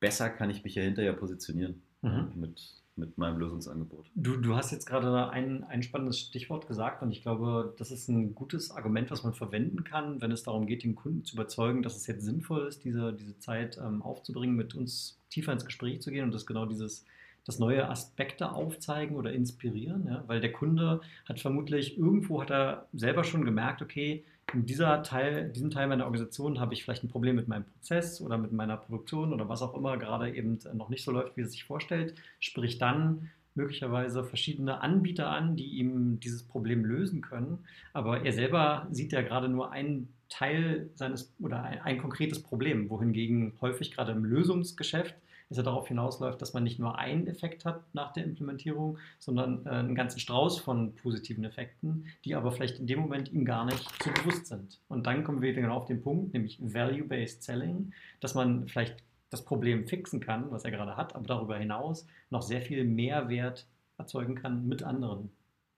besser 0.01 0.31
kann 0.31 0.51
ich 0.51 0.65
mich 0.65 0.75
ja 0.75 0.83
hinterher 0.83 1.13
positionieren 1.13 1.83
mhm. 2.03 2.33
mit, 2.35 2.83
mit 2.97 3.17
meinem 3.19 3.39
Lösungsangebot. 3.39 4.07
Du, 4.15 4.37
du 4.37 4.55
hast 4.55 4.73
jetzt 4.73 4.87
gerade 4.87 5.31
ein, 5.31 5.65
ein 5.65 5.83
spannendes 5.83 6.19
Stichwort 6.19 6.67
gesagt 6.67 7.03
und 7.03 7.11
ich 7.11 7.23
glaube, 7.23 7.75
das 7.79 7.91
ist 7.91 8.09
ein 8.09 8.35
gutes 8.35 8.71
Argument, 8.71 9.11
was 9.11 9.23
man 9.23 9.33
verwenden 9.33 9.85
kann, 9.85 10.21
wenn 10.21 10.33
es 10.33 10.43
darum 10.43 10.67
geht, 10.67 10.85
den 10.85 10.95
Kunden 10.95 11.25
zu 11.25 11.37
überzeugen, 11.37 11.83
dass 11.83 11.97
es 11.97 12.07
jetzt 12.07 12.25
sinnvoll 12.25 12.67
ist, 12.67 12.85
diese, 12.85 13.13
diese 13.13 13.39
Zeit 13.39 13.79
ähm, 13.79 14.03
aufzubringen, 14.03 14.57
mit 14.57 14.75
uns 14.75 15.21
tiefer 15.31 15.53
ins 15.53 15.65
Gespräch 15.65 16.03
zu 16.03 16.11
gehen 16.11 16.25
und 16.25 16.35
das 16.35 16.47
genau 16.47 16.67
dieses 16.67 17.05
das 17.45 17.59
neue 17.59 17.89
Aspekte 17.89 18.53
aufzeigen 18.53 19.17
oder 19.17 19.33
inspirieren, 19.33 20.07
ja? 20.07 20.23
weil 20.29 20.41
der 20.41 20.53
Kunde 20.53 21.01
hat 21.29 21.41
vermutlich 21.41 21.99
irgendwo 21.99 22.41
hat 22.41 22.51
er 22.51 22.87
selber 22.93 23.25
schon 23.25 23.45
gemerkt, 23.45 23.83
okay, 23.83 24.25
in 24.53 24.67
dieser 24.67 25.03
Teil, 25.03 25.51
diesem 25.51 25.71
Teil 25.71 25.87
meiner 25.87 26.05
Organisation 26.05 26.61
habe 26.61 26.75
ich 26.75 26.85
vielleicht 26.85 27.05
ein 27.05 27.09
Problem 27.09 27.37
mit 27.37 27.49
meinem 27.49 27.65
Prozess 27.65 28.21
oder 28.21 28.37
mit 28.39 28.53
meiner 28.53 28.77
Produktion 28.77 29.33
oder 29.33 29.49
was 29.49 29.63
auch 29.63 29.75
immer 29.75 29.97
gerade 29.97 30.35
eben 30.35 30.59
noch 30.75 30.89
nicht 30.89 31.05
so 31.05 31.11
läuft, 31.11 31.37
wie 31.37 31.43
es 31.43 31.53
sich 31.53 31.65
vorstellt, 31.65 32.15
sprich 32.39 32.79
dann 32.79 33.31
möglicherweise 33.55 34.25
verschiedene 34.25 34.81
Anbieter 34.81 35.29
an, 35.29 35.57
die 35.57 35.79
ihm 35.79 36.21
dieses 36.21 36.43
Problem 36.43 36.85
lösen 36.85 37.21
können. 37.21 37.59
Aber 37.93 38.25
er 38.25 38.33
selber 38.33 38.87
sieht 38.91 39.13
ja 39.13 39.23
gerade 39.23 39.49
nur 39.49 39.73
einen 39.73 40.13
Teil 40.29 40.91
seines 40.95 41.35
oder 41.39 41.63
ein, 41.63 41.81
ein 41.81 41.99
konkretes 41.99 42.43
Problem, 42.43 42.89
wohingegen 42.89 43.53
häufig 43.61 43.93
gerade 43.93 44.13
im 44.13 44.25
Lösungsgeschäft 44.25 45.15
es 45.53 45.57
ja 45.59 45.63
darauf 45.63 45.89
hinausläuft, 45.89 46.43
dass 46.43 46.53
man 46.53 46.65
nicht 46.65 46.79
nur 46.79 46.99
einen 46.99 47.27
Effekt 47.27 47.65
hat 47.65 47.83
nach 47.95 48.13
der 48.13 48.25
Implementierung, 48.25 48.99
sondern 49.19 49.65
äh, 49.67 49.71
einen 49.71 49.95
ganzen 49.95 50.19
Strauß 50.19 50.59
von 50.59 50.95
positiven 50.97 51.45
Effekten, 51.45 52.07
die 52.25 52.35
aber 52.35 52.53
vielleicht 52.53 52.79
in 52.79 52.87
dem 52.87 53.01
Moment 53.01 53.33
ihm 53.33 53.45
gar 53.45 53.65
nicht 53.65 53.89
so 54.03 54.11
bewusst 54.11 54.47
sind. 54.47 54.81
Und 54.89 55.07
dann 55.07 55.25
kommen 55.25 55.41
wir 55.41 55.53
genau 55.53 55.77
auf 55.77 55.87
den 55.87 56.03
Punkt, 56.03 56.33
nämlich 56.33 56.59
Value-Based 56.61 57.43
Selling, 57.43 57.93
dass 58.21 58.35
man 58.35 58.69
vielleicht 58.69 59.03
das 59.31 59.45
Problem 59.45 59.87
fixen 59.87 60.21
kann, 60.21 60.51
was 60.51 60.65
er 60.65 60.71
gerade 60.71 60.97
hat, 60.97 61.15
aber 61.15 61.27
darüber 61.27 61.57
hinaus 61.57 62.07
noch 62.31 62.43
sehr 62.43 62.61
viel 62.61 62.85
Mehrwert 62.85 63.67
erzeugen 63.97 64.35
kann 64.35 64.67
mit 64.67 64.83
anderen 64.83 65.31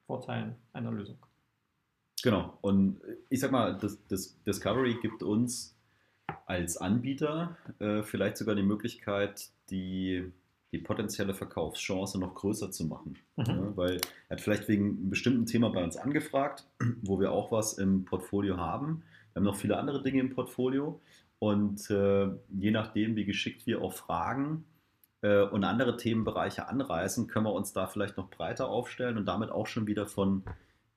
Vorteilen 0.07 0.57
einer 0.73 0.90
Lösung. 0.90 1.19
Genau. 2.23 2.59
Und 2.62 3.00
ich 3.28 3.40
sag 3.40 3.52
mal, 3.52 3.76
das, 3.78 3.99
das 4.09 4.43
Discovery 4.43 4.97
gibt 5.00 5.23
uns 5.23 5.76
als 6.47 6.76
Anbieter 6.76 7.57
äh, 7.78 8.02
vielleicht 8.02 8.37
sogar 8.37 8.54
die 8.54 8.62
Möglichkeit, 8.62 9.50
die, 9.71 10.33
die 10.73 10.78
potenzielle 10.78 11.35
Verkaufschance 11.35 12.18
noch 12.18 12.35
größer 12.35 12.71
zu 12.71 12.87
machen. 12.87 13.16
Mhm. 13.37 13.44
Ja, 13.47 13.76
weil 13.76 14.00
er 14.28 14.37
hat 14.37 14.40
vielleicht 14.40 14.68
wegen 14.68 14.97
einem 14.99 15.11
bestimmten 15.11 15.47
Thema 15.47 15.71
bei 15.71 15.83
uns 15.83 15.97
angefragt, 15.97 16.66
wo 17.02 17.21
wir 17.21 17.33
auch 17.33 17.52
was 17.52 17.75
im 17.75 18.04
Portfolio 18.04 18.56
haben. 18.56 19.02
Wir 19.33 19.40
haben 19.40 19.44
noch 19.44 19.56
viele 19.56 19.76
andere 19.76 20.02
Dinge 20.02 20.21
im 20.21 20.30
Portfolio. 20.30 21.00
Und 21.38 21.90
äh, 21.90 22.28
je 22.49 22.71
nachdem, 22.71 23.16
wie 23.16 23.25
geschickt 23.25 23.66
wir 23.66 23.83
auch 23.83 23.92
fragen 23.92 24.64
äh, 25.21 25.42
und 25.42 25.64
andere 25.64 25.97
Themenbereiche 25.97 26.68
anreißen, 26.68 27.26
können 27.26 27.47
wir 27.47 27.52
uns 27.52 27.73
da 27.73 27.87
vielleicht 27.87 28.16
noch 28.16 28.30
breiter 28.30 28.68
aufstellen 28.68 29.18
und 29.18 29.26
damit 29.26 29.50
auch 29.50 29.66
schon 29.66 29.87
wieder 29.87 30.06
von 30.06 30.44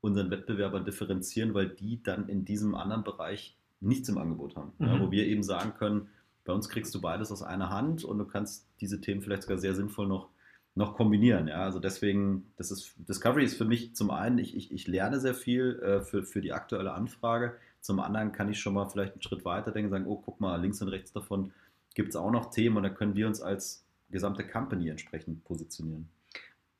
unseren 0.01 0.29
Wettbewerbern 0.29 0.86
differenzieren, 0.86 1.53
weil 1.53 1.69
die 1.69 2.01
dann 2.01 2.29
in 2.29 2.45
diesem 2.45 2.75
anderen 2.75 3.03
Bereich 3.03 3.57
nichts 3.79 4.09
im 4.09 4.17
Angebot 4.17 4.55
haben. 4.55 4.71
Mhm. 4.77 4.88
Ja, 4.88 5.00
wo 5.01 5.12
wir 5.12 5.25
eben 5.25 5.43
sagen 5.43 5.74
können, 5.77 6.09
bei 6.47 6.53
uns 6.53 6.69
kriegst 6.69 6.95
du 6.95 7.01
beides 7.01 7.31
aus 7.31 7.43
einer 7.43 7.69
Hand 7.69 8.03
und 8.05 8.17
du 8.17 8.25
kannst 8.25 8.65
diese 8.79 9.01
Themen 9.01 9.21
vielleicht 9.21 9.43
sogar 9.43 9.57
sehr 9.57 9.75
sinnvoll 9.75 10.07
noch, 10.07 10.29
noch 10.75 10.95
kombinieren. 10.95 11.49
Ja? 11.49 11.61
Also 11.63 11.79
deswegen, 11.79 12.51
das 12.55 12.71
ist, 12.71 12.95
Discovery 12.97 13.43
ist 13.43 13.57
für 13.57 13.65
mich 13.65 13.95
zum 13.95 14.09
einen, 14.09 14.39
ich, 14.39 14.55
ich, 14.55 14.71
ich 14.71 14.87
lerne 14.87 15.19
sehr 15.19 15.35
viel 15.35 15.79
äh, 15.83 16.01
für, 16.01 16.23
für 16.23 16.39
die 16.39 16.53
aktuelle 16.53 16.93
Anfrage. 16.93 17.55
Zum 17.81 17.99
anderen 17.99 18.31
kann 18.31 18.49
ich 18.49 18.59
schon 18.59 18.73
mal 18.73 18.87
vielleicht 18.87 19.13
einen 19.13 19.21
Schritt 19.21 19.43
weiter 19.43 19.71
denken, 19.71 19.91
sagen, 19.91 20.07
oh, 20.07 20.21
guck 20.25 20.39
mal, 20.39 20.59
links 20.59 20.81
und 20.81 20.87
rechts 20.87 21.11
davon 21.11 21.51
gibt 21.93 22.09
es 22.09 22.15
auch 22.15 22.31
noch 22.31 22.49
Themen 22.49 22.77
und 22.77 22.83
da 22.83 22.89
können 22.89 23.15
wir 23.15 23.27
uns 23.27 23.41
als 23.41 23.85
gesamte 24.09 24.47
Company 24.47 24.87
entsprechend 24.87 25.43
positionieren. 25.43 26.07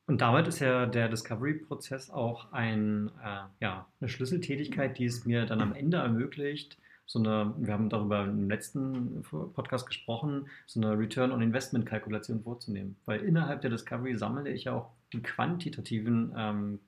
Und 0.06 0.22
damit 0.22 0.48
ist 0.48 0.60
ja 0.60 0.86
der 0.86 1.10
Discovery-Prozess 1.10 2.08
auch 2.08 2.52
ein, 2.52 3.10
äh, 3.22 3.40
ja, 3.60 3.86
eine 4.00 4.08
Schlüsseltätigkeit, 4.08 4.96
die 4.96 5.04
es 5.04 5.26
mir 5.26 5.44
dann 5.44 5.60
am 5.60 5.74
Ende 5.74 5.98
ermöglicht, 5.98 6.78
so 7.08 7.18
eine, 7.18 7.54
wir 7.56 7.72
haben 7.72 7.88
darüber 7.88 8.22
im 8.24 8.50
letzten 8.50 9.22
Podcast 9.54 9.86
gesprochen, 9.86 10.46
so 10.66 10.78
eine 10.78 10.96
Return 10.96 11.32
on 11.32 11.40
Investment 11.40 11.86
Kalkulation 11.86 12.42
vorzunehmen. 12.42 12.96
Weil 13.06 13.20
innerhalb 13.20 13.62
der 13.62 13.70
Discovery 13.70 14.16
sammle 14.18 14.50
ich 14.50 14.64
ja 14.64 14.74
auch 14.74 14.90
die 15.14 15.22
quantitativen 15.22 16.34
ähm, 16.36 16.80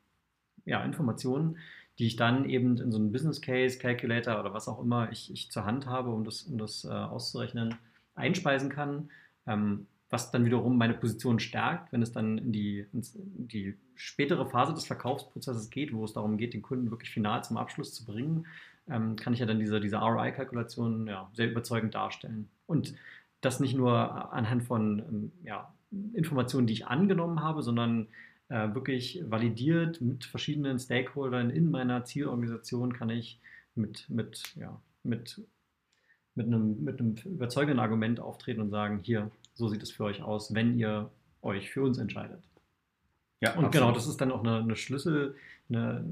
ja, 0.67 0.85
Informationen, 0.85 1.57
die 1.99 2.07
ich 2.07 2.17
dann 2.17 2.49
eben 2.51 2.77
in 2.77 2.93
so 2.93 2.99
einen 2.99 3.13
Business 3.13 3.41
Case 3.41 3.79
Calculator 3.79 4.39
oder 4.39 4.53
was 4.53 4.69
auch 4.69 4.83
immer 4.83 5.11
ich, 5.11 5.33
ich 5.33 5.51
zur 5.51 5.65
Hand 5.65 5.87
habe, 5.87 6.11
um 6.11 6.23
das, 6.25 6.43
um 6.43 6.59
das 6.59 6.85
äh, 6.85 6.89
auszurechnen, 6.89 7.77
einspeisen 8.15 8.69
kann. 8.69 9.11
Ähm, 9.47 9.87
was 10.11 10.33
dann 10.33 10.45
wiederum 10.45 10.77
meine 10.77 10.95
Position 10.95 11.39
stärkt, 11.39 11.93
wenn 11.93 12.03
es 12.03 12.13
dann 12.13 12.37
in 12.37 12.53
die, 12.53 12.85
in 12.93 13.03
die 13.49 13.75
spätere 13.95 14.45
Phase 14.45 14.75
des 14.75 14.85
Verkaufsprozesses 14.85 15.71
geht, 15.71 15.95
wo 15.95 16.05
es 16.05 16.13
darum 16.13 16.37
geht, 16.37 16.53
den 16.53 16.63
Kunden 16.63 16.91
wirklich 16.91 17.11
final 17.11 17.43
zum 17.43 17.57
Abschluss 17.57 17.95
zu 17.95 18.05
bringen, 18.05 18.47
ähm, 18.91 19.17
kann 19.17 19.33
ich 19.33 19.41
ja 19.41 19.47
dann 19.47 19.59
diese, 19.59 19.81
diese 19.81 19.97
ROI-Kalkulation 19.97 21.07
ja, 21.07 21.31
sehr 21.33 21.51
überzeugend 21.51 21.95
darstellen. 21.95 22.49
Und 22.67 22.95
das 23.41 23.61
nicht 23.61 23.77
nur 23.77 24.33
anhand 24.33 24.65
von 24.65 24.99
ähm, 24.99 25.33
ja, 25.45 25.73
Informationen, 26.15 26.67
die 26.67 26.75
ich 26.75 26.87
angenommen 26.87 27.43
habe, 27.43 27.63
sondern 27.63 28.09
äh, 28.49 28.75
wirklich 28.75 29.23
validiert 29.27 30.01
mit 30.01 30.25
verschiedenen 30.25 30.79
Stakeholdern 30.79 31.51
in 31.51 31.71
meiner 31.71 32.05
Zielorganisation 32.05 32.93
kann 32.93 33.11
ich 33.11 33.41
mit, 33.75 34.09
mit, 34.11 34.55
ja, 34.57 34.81
mit, 35.03 35.41
mit, 36.35 36.47
einem, 36.47 36.85
mit 36.85 37.01
einem 37.01 37.15
überzeugenden 37.25 37.79
Argument 37.79 38.21
auftreten 38.21 38.61
und 38.61 38.71
sagen, 38.71 39.01
hier, 39.03 39.31
so 39.55 39.69
sieht 39.69 39.83
es 39.83 39.91
für 39.91 40.05
euch 40.05 40.23
aus, 40.23 40.55
wenn 40.55 40.79
ihr 40.79 41.11
euch 41.43 41.71
für 41.71 41.83
uns 41.83 41.99
entscheidet. 41.99 42.43
Ja, 43.41 43.51
und 43.51 43.57
genau, 43.57 43.67
absolut. 43.67 43.73
genau, 43.73 43.93
das 43.93 44.07
ist 44.07 44.21
dann 44.21 44.33
auch 44.33 44.45
eine, 44.45 44.59
eine 44.59 44.77
Schlüssel, 44.77 45.35
eine, 45.69 46.05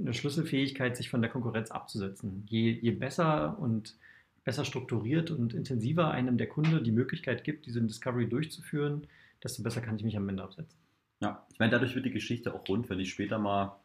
eine 0.00 0.14
Schlüsselfähigkeit, 0.14 0.96
sich 0.96 1.10
von 1.10 1.22
der 1.22 1.30
Konkurrenz 1.30 1.70
abzusetzen. 1.70 2.44
Je, 2.48 2.70
je 2.70 2.90
besser 2.90 3.58
und 3.58 3.96
besser 4.44 4.64
strukturiert 4.64 5.30
und 5.30 5.54
intensiver 5.54 6.10
einem 6.10 6.38
der 6.38 6.48
Kunde 6.48 6.82
die 6.82 6.92
Möglichkeit 6.92 7.44
gibt, 7.44 7.66
diese 7.66 7.82
Discovery 7.82 8.28
durchzuführen, 8.28 9.06
desto 9.42 9.62
besser 9.62 9.80
kann 9.80 9.96
ich 9.96 10.04
mich 10.04 10.16
am 10.16 10.28
Ende 10.28 10.42
absetzen. 10.42 10.78
Ja, 11.20 11.46
ich 11.52 11.58
meine, 11.58 11.72
dadurch 11.72 11.94
wird 11.94 12.06
die 12.06 12.12
Geschichte 12.12 12.54
auch 12.54 12.68
rund, 12.68 12.88
wenn 12.88 13.00
ich 13.00 13.10
später 13.10 13.38
mal 13.38 13.76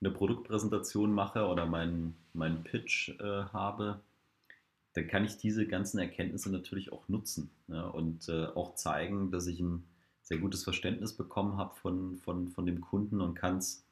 eine 0.00 0.10
Produktpräsentation 0.10 1.12
mache 1.12 1.46
oder 1.46 1.66
meinen, 1.66 2.16
meinen 2.32 2.62
Pitch 2.64 3.10
äh, 3.20 3.44
habe, 3.52 4.00
dann 4.92 5.08
kann 5.08 5.24
ich 5.24 5.36
diese 5.36 5.66
ganzen 5.66 5.98
Erkenntnisse 5.98 6.50
natürlich 6.50 6.92
auch 6.92 7.08
nutzen 7.08 7.50
ja, 7.68 7.82
und 7.82 8.28
äh, 8.28 8.46
auch 8.46 8.74
zeigen, 8.74 9.30
dass 9.30 9.46
ich 9.46 9.60
ein 9.60 9.84
sehr 10.22 10.38
gutes 10.38 10.64
Verständnis 10.64 11.12
bekommen 11.12 11.56
habe 11.56 11.74
von, 11.76 12.18
von, 12.18 12.48
von 12.48 12.66
dem 12.66 12.80
Kunden 12.80 13.20
und 13.20 13.34
kann 13.34 13.58
es 13.58 13.85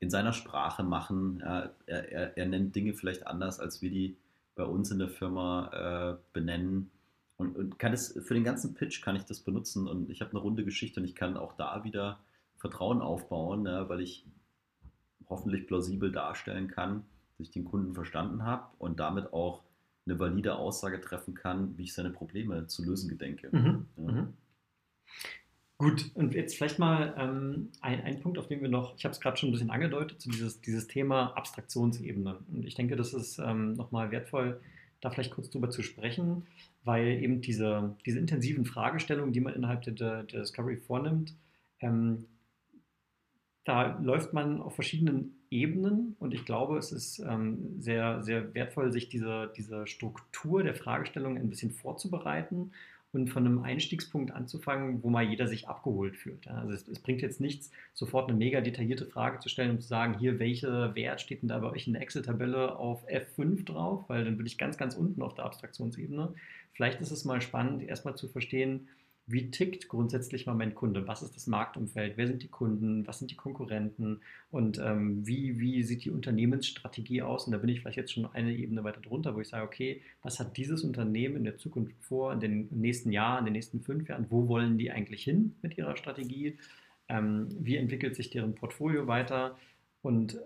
in 0.00 0.10
seiner 0.10 0.32
Sprache 0.32 0.82
machen. 0.82 1.40
Er, 1.40 1.74
er, 1.86 2.36
er, 2.36 2.46
nennt 2.46 2.74
Dinge 2.74 2.94
vielleicht 2.94 3.26
anders, 3.26 3.60
als 3.60 3.82
wir 3.82 3.90
die 3.90 4.16
bei 4.54 4.64
uns 4.64 4.90
in 4.90 4.98
der 4.98 5.08
Firma 5.08 6.16
äh, 6.16 6.22
benennen. 6.32 6.90
Und, 7.36 7.56
und, 7.56 7.78
kann 7.78 7.92
es 7.92 8.18
für 8.26 8.34
den 8.34 8.44
ganzen 8.44 8.74
Pitch 8.74 9.02
kann 9.02 9.16
ich 9.16 9.24
das 9.24 9.40
benutzen. 9.40 9.86
Und 9.86 10.10
ich 10.10 10.20
habe 10.20 10.32
eine 10.32 10.40
runde 10.40 10.64
Geschichte 10.64 11.00
und 11.00 11.06
ich 11.06 11.14
kann 11.14 11.36
auch 11.36 11.54
da 11.54 11.84
wieder 11.84 12.18
Vertrauen 12.56 13.00
aufbauen, 13.00 13.66
ja, 13.66 13.88
weil 13.88 14.00
ich 14.00 14.26
hoffentlich 15.28 15.66
plausibel 15.66 16.10
darstellen 16.10 16.68
kann, 16.68 17.04
dass 17.38 17.46
ich 17.46 17.50
den 17.52 17.64
Kunden 17.64 17.94
verstanden 17.94 18.44
habe 18.44 18.66
und 18.78 19.00
damit 19.00 19.32
auch 19.32 19.62
eine 20.06 20.18
valide 20.18 20.56
Aussage 20.56 21.00
treffen 21.00 21.34
kann, 21.34 21.76
wie 21.78 21.84
ich 21.84 21.94
seine 21.94 22.10
Probleme 22.10 22.66
zu 22.66 22.84
lösen 22.84 23.08
gedenke. 23.08 23.48
Mhm. 23.52 23.86
Ja. 23.96 24.28
Gut, 25.80 26.10
und 26.12 26.34
jetzt 26.34 26.56
vielleicht 26.56 26.78
mal 26.78 27.14
ähm, 27.16 27.70
ein, 27.80 28.02
ein 28.02 28.20
Punkt, 28.20 28.36
auf 28.36 28.48
den 28.48 28.60
wir 28.60 28.68
noch, 28.68 28.94
ich 28.98 29.04
habe 29.06 29.14
es 29.14 29.20
gerade 29.20 29.38
schon 29.38 29.48
ein 29.48 29.52
bisschen 29.52 29.70
angedeutet, 29.70 30.20
zu 30.20 30.28
dieses, 30.28 30.60
dieses 30.60 30.86
Thema 30.88 31.34
Abstraktionsebene. 31.38 32.36
Und 32.52 32.66
ich 32.66 32.74
denke, 32.74 32.96
das 32.96 33.14
ist 33.14 33.38
ähm, 33.38 33.72
nochmal 33.76 34.10
wertvoll, 34.10 34.60
da 35.00 35.08
vielleicht 35.08 35.30
kurz 35.30 35.48
drüber 35.48 35.70
zu 35.70 35.82
sprechen, 35.82 36.46
weil 36.84 37.22
eben 37.22 37.40
diese, 37.40 37.96
diese 38.04 38.18
intensiven 38.18 38.66
Fragestellungen, 38.66 39.32
die 39.32 39.40
man 39.40 39.54
innerhalb 39.54 39.80
der, 39.80 39.94
der 39.94 40.24
Discovery 40.24 40.76
vornimmt, 40.76 41.34
ähm, 41.80 42.26
da 43.64 43.98
läuft 44.02 44.34
man 44.34 44.60
auf 44.60 44.74
verschiedenen 44.74 45.34
Ebenen. 45.48 46.14
Und 46.18 46.34
ich 46.34 46.44
glaube, 46.44 46.76
es 46.76 46.92
ist 46.92 47.20
ähm, 47.20 47.80
sehr, 47.80 48.22
sehr 48.22 48.52
wertvoll, 48.52 48.92
sich 48.92 49.08
diese, 49.08 49.50
diese 49.56 49.86
Struktur 49.86 50.62
der 50.62 50.74
Fragestellung 50.74 51.38
ein 51.38 51.48
bisschen 51.48 51.70
vorzubereiten 51.70 52.72
und 53.12 53.28
von 53.28 53.44
einem 53.44 53.62
Einstiegspunkt 53.62 54.30
anzufangen, 54.30 55.02
wo 55.02 55.10
mal 55.10 55.24
jeder 55.24 55.48
sich 55.48 55.68
abgeholt 55.68 56.16
fühlt. 56.16 56.46
Also 56.48 56.72
es, 56.72 56.86
es, 56.86 57.00
bringt 57.00 57.22
jetzt 57.22 57.40
nichts, 57.40 57.70
sofort 57.92 58.28
eine 58.28 58.38
mega 58.38 58.60
detaillierte 58.60 59.06
Frage 59.06 59.40
zu 59.40 59.48
stellen 59.48 59.70
und 59.70 59.82
zu 59.82 59.88
sagen, 59.88 60.16
hier, 60.18 60.38
welcher 60.38 60.94
Wert 60.94 61.20
steht 61.20 61.42
denn 61.42 61.48
da 61.48 61.58
bei 61.58 61.70
euch 61.70 61.86
in 61.86 61.94
der 61.94 62.02
Excel-Tabelle 62.02 62.76
auf 62.76 63.04
F5 63.08 63.64
drauf, 63.64 64.04
weil 64.08 64.24
dann 64.24 64.36
bin 64.36 64.46
ich 64.46 64.58
ganz, 64.58 64.76
ganz 64.76 64.94
unten 64.94 65.22
auf 65.22 65.34
der 65.34 65.44
Abstraktionsebene. 65.44 66.34
Vielleicht 66.72 67.00
ist 67.00 67.10
es 67.10 67.24
mal 67.24 67.40
spannend, 67.40 67.82
erstmal 67.82 68.14
zu 68.16 68.28
verstehen, 68.28 68.88
wie 69.30 69.50
tickt 69.50 69.88
grundsätzlich 69.88 70.46
mal 70.46 70.54
mein 70.54 70.74
Kunde? 70.74 71.06
Was 71.06 71.22
ist 71.22 71.36
das 71.36 71.46
Marktumfeld? 71.46 72.16
Wer 72.16 72.26
sind 72.26 72.42
die 72.42 72.48
Kunden? 72.48 73.06
Was 73.06 73.18
sind 73.18 73.30
die 73.30 73.36
Konkurrenten? 73.36 74.20
Und 74.50 74.78
ähm, 74.78 75.26
wie, 75.26 75.60
wie 75.60 75.82
sieht 75.82 76.04
die 76.04 76.10
Unternehmensstrategie 76.10 77.22
aus? 77.22 77.46
Und 77.46 77.52
da 77.52 77.58
bin 77.58 77.68
ich 77.68 77.80
vielleicht 77.80 77.96
jetzt 77.96 78.12
schon 78.12 78.26
eine 78.26 78.52
Ebene 78.52 78.82
weiter 78.82 79.00
drunter, 79.00 79.34
wo 79.34 79.40
ich 79.40 79.48
sage, 79.48 79.64
okay, 79.64 80.02
was 80.22 80.40
hat 80.40 80.56
dieses 80.56 80.82
Unternehmen 80.82 81.36
in 81.36 81.44
der 81.44 81.56
Zukunft 81.58 81.94
vor, 82.00 82.32
in 82.32 82.40
den 82.40 82.68
nächsten 82.70 83.12
Jahren, 83.12 83.40
in 83.40 83.44
den 83.46 83.52
nächsten 83.54 83.80
fünf 83.80 84.08
Jahren? 84.08 84.26
Wo 84.30 84.48
wollen 84.48 84.78
die 84.78 84.90
eigentlich 84.90 85.22
hin 85.22 85.54
mit 85.62 85.78
ihrer 85.78 85.96
Strategie? 85.96 86.58
Ähm, 87.08 87.48
wie 87.58 87.76
entwickelt 87.76 88.16
sich 88.16 88.30
deren 88.30 88.54
Portfolio 88.54 89.06
weiter? 89.06 89.56
Und 90.02 90.38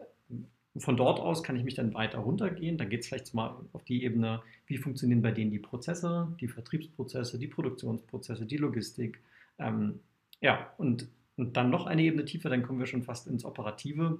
von 0.77 0.97
dort 0.97 1.21
aus 1.21 1.43
kann 1.43 1.57
ich 1.57 1.65
mich 1.65 1.75
dann 1.75 1.95
weiter 1.95 2.19
runtergehen. 2.19 2.79
Dann 2.79 2.91
geht 2.91 3.01
es 3.01 3.09
vielleicht 3.09 3.33
mal 3.33 3.57
auf 3.73 3.85
die 3.85 4.03
Ebene, 4.03 4.43
wie 4.67 4.77
funktionieren 4.77 5.23
bei 5.23 5.31
denen 5.31 5.51
die 5.51 5.61
Prozesse, 5.61 6.35
die 6.41 6.49
Vertriebsprozesse, 6.49 7.39
die 7.39 7.47
Produktionsprozesse, 7.47 8.45
die 8.45 8.57
Logistik. 8.57 9.21
Ähm, 9.59 10.01
ja, 10.41 10.73
und, 10.79 11.09
und 11.37 11.57
dann 11.57 11.71
noch 11.71 11.87
eine 11.87 12.03
Ebene 12.03 12.25
tiefer, 12.25 12.49
dann 12.49 12.63
kommen 12.63 12.81
wir 12.81 12.87
schon 12.87 13.05
fast 13.05 13.29
ins 13.29 13.45
Operative, 13.45 14.19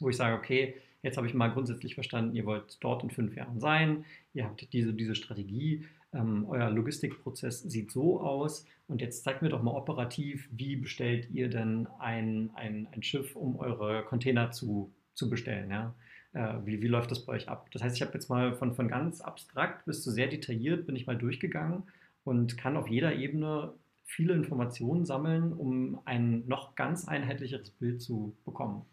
wo 0.00 0.10
ich 0.10 0.16
sage, 0.16 0.36
okay, 0.36 0.74
jetzt 1.02 1.16
habe 1.16 1.26
ich 1.26 1.34
mal 1.34 1.48
grundsätzlich 1.48 1.94
verstanden, 1.94 2.36
ihr 2.36 2.44
wollt 2.44 2.76
dort 2.80 3.02
in 3.02 3.10
fünf 3.10 3.34
Jahren 3.34 3.58
sein, 3.58 4.04
ihr 4.34 4.44
habt 4.44 4.70
diese, 4.74 4.92
diese 4.92 5.14
Strategie, 5.14 5.86
ähm, 6.12 6.44
euer 6.48 6.70
Logistikprozess 6.70 7.62
sieht 7.62 7.90
so 7.90 8.20
aus 8.20 8.66
und 8.88 9.00
jetzt 9.00 9.24
zeigt 9.24 9.42
mir 9.42 9.48
doch 9.48 9.62
mal 9.62 9.74
operativ, 9.74 10.48
wie 10.52 10.76
bestellt 10.76 11.30
ihr 11.30 11.48
denn 11.48 11.86
ein, 11.98 12.50
ein, 12.54 12.86
ein 12.92 13.02
Schiff, 13.02 13.34
um 13.34 13.56
eure 13.56 14.02
Container 14.04 14.50
zu 14.50 14.92
zu 15.20 15.30
bestellen. 15.30 15.70
Ja? 15.70 15.94
Äh, 16.32 16.58
wie, 16.64 16.82
wie 16.82 16.88
läuft 16.88 17.10
das 17.10 17.24
bei 17.24 17.34
euch 17.34 17.48
ab? 17.48 17.68
Das 17.72 17.82
heißt, 17.82 17.94
ich 17.94 18.02
habe 18.02 18.14
jetzt 18.14 18.28
mal 18.28 18.54
von, 18.54 18.74
von 18.74 18.88
ganz 18.88 19.20
abstrakt 19.20 19.84
bis 19.84 20.02
zu 20.02 20.10
sehr 20.10 20.26
detailliert 20.26 20.86
bin 20.86 20.96
ich 20.96 21.06
mal 21.06 21.16
durchgegangen 21.16 21.84
und 22.24 22.56
kann 22.58 22.76
auf 22.76 22.88
jeder 22.88 23.14
Ebene 23.14 23.72
viele 24.04 24.34
Informationen 24.34 25.04
sammeln, 25.04 25.52
um 25.52 26.00
ein 26.04 26.46
noch 26.48 26.74
ganz 26.74 27.06
einheitlicheres 27.06 27.70
Bild 27.70 28.02
zu 28.02 28.34
bekommen. 28.44 28.84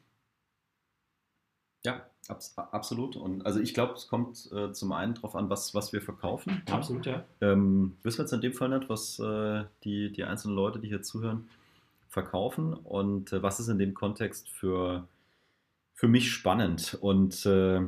Ja, 1.85 2.05
abs 2.27 2.57
absolut. 2.57 3.15
Und 3.15 3.45
also 3.45 3.59
ich 3.59 3.73
glaube, 3.73 3.93
es 3.93 4.07
kommt 4.07 4.51
äh, 4.51 4.73
zum 4.73 4.91
einen 4.91 5.13
darauf 5.13 5.35
an, 5.35 5.49
was, 5.49 5.73
was 5.73 5.93
wir 5.93 6.01
verkaufen. 6.01 6.61
Absolut, 6.69 7.05
ja. 7.05 7.23
Ähm, 7.41 7.97
wissen 8.03 8.19
wir 8.19 8.23
jetzt 8.23 8.33
in 8.33 8.41
dem 8.41 8.53
Fall 8.53 8.69
nicht, 8.69 8.89
was 8.89 9.19
äh, 9.19 9.63
die, 9.83 10.11
die 10.11 10.23
einzelnen 10.23 10.55
Leute, 10.55 10.79
die 10.79 10.89
hier 10.89 11.01
zuhören, 11.01 11.49
verkaufen 12.09 12.73
und 12.73 13.31
äh, 13.31 13.41
was 13.41 13.59
ist 13.59 13.67
in 13.67 13.79
dem 13.79 13.93
Kontext 13.93 14.49
für 14.49 15.07
für 15.97 16.07
mich 16.07 16.31
spannend. 16.31 16.95
Und 17.01 17.45
äh, 17.47 17.81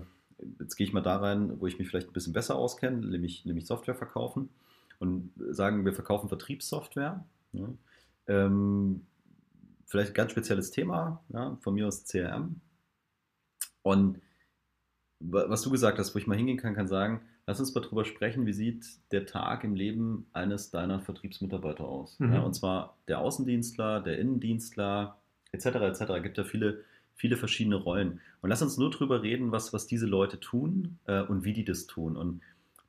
jetzt 0.59 0.75
gehe 0.75 0.85
ich 0.85 0.93
mal 0.93 1.01
da 1.01 1.17
rein, 1.17 1.61
wo 1.61 1.67
ich 1.67 1.77
mich 1.77 1.87
vielleicht 1.87 2.09
ein 2.09 2.13
bisschen 2.13 2.33
besser 2.33 2.55
auskenne, 2.55 3.05
nämlich, 3.05 3.45
nämlich 3.45 3.67
Software 3.67 3.95
verkaufen. 3.95 4.49
Und 4.97 5.31
sagen, 5.51 5.85
wir 5.85 5.93
verkaufen 5.93 6.27
Vertriebssoftware. 6.27 7.23
Ja. 7.53 7.69
Ähm, 8.27 9.05
vielleicht 9.85 10.11
ein 10.11 10.15
ganz 10.15 10.31
spezielles 10.31 10.71
Thema, 10.71 11.23
ja, 11.29 11.55
von 11.61 11.75
mir 11.75 11.87
aus 11.87 12.03
CRM. 12.03 12.59
Und 13.83 14.19
was 15.19 15.61
du 15.61 15.69
gesagt 15.69 15.99
hast, 15.99 16.15
wo 16.15 16.19
ich 16.19 16.27
mal 16.27 16.35
hingehen 16.35 16.57
kann, 16.57 16.73
kann 16.73 16.87
sagen, 16.87 17.21
lass 17.45 17.59
uns 17.59 17.73
mal 17.75 17.81
drüber 17.81 18.05
sprechen, 18.05 18.45
wie 18.45 18.53
sieht 18.53 18.85
der 19.11 19.25
Tag 19.27 19.63
im 19.63 19.75
Leben 19.75 20.25
eines 20.33 20.71
deiner 20.71 20.99
Vertriebsmitarbeiter 20.99 21.85
aus? 21.85 22.19
Mhm. 22.19 22.33
Ja, 22.33 22.41
und 22.41 22.55
zwar 22.55 22.97
der 23.07 23.19
Außendienstler, 23.19 24.01
der 24.01 24.17
Innendienstler, 24.17 25.17
etc. 25.51 25.65
etc. 25.65 26.01
Es 26.01 26.23
gibt 26.23 26.37
ja 26.37 26.43
viele 26.43 26.83
viele 27.19 27.35
verschiedene 27.35 27.75
Rollen. 27.75 28.21
Und 28.41 28.49
lass 28.49 28.61
uns 28.61 28.77
nur 28.77 28.89
drüber 28.89 29.21
reden, 29.21 29.51
was, 29.51 29.73
was 29.73 29.87
diese 29.87 30.07
Leute 30.07 30.39
tun 30.39 30.97
äh, 31.05 31.21
und 31.21 31.43
wie 31.43 31.51
die 31.53 31.65
das 31.65 31.85
tun. 31.85 32.15
Und 32.15 32.41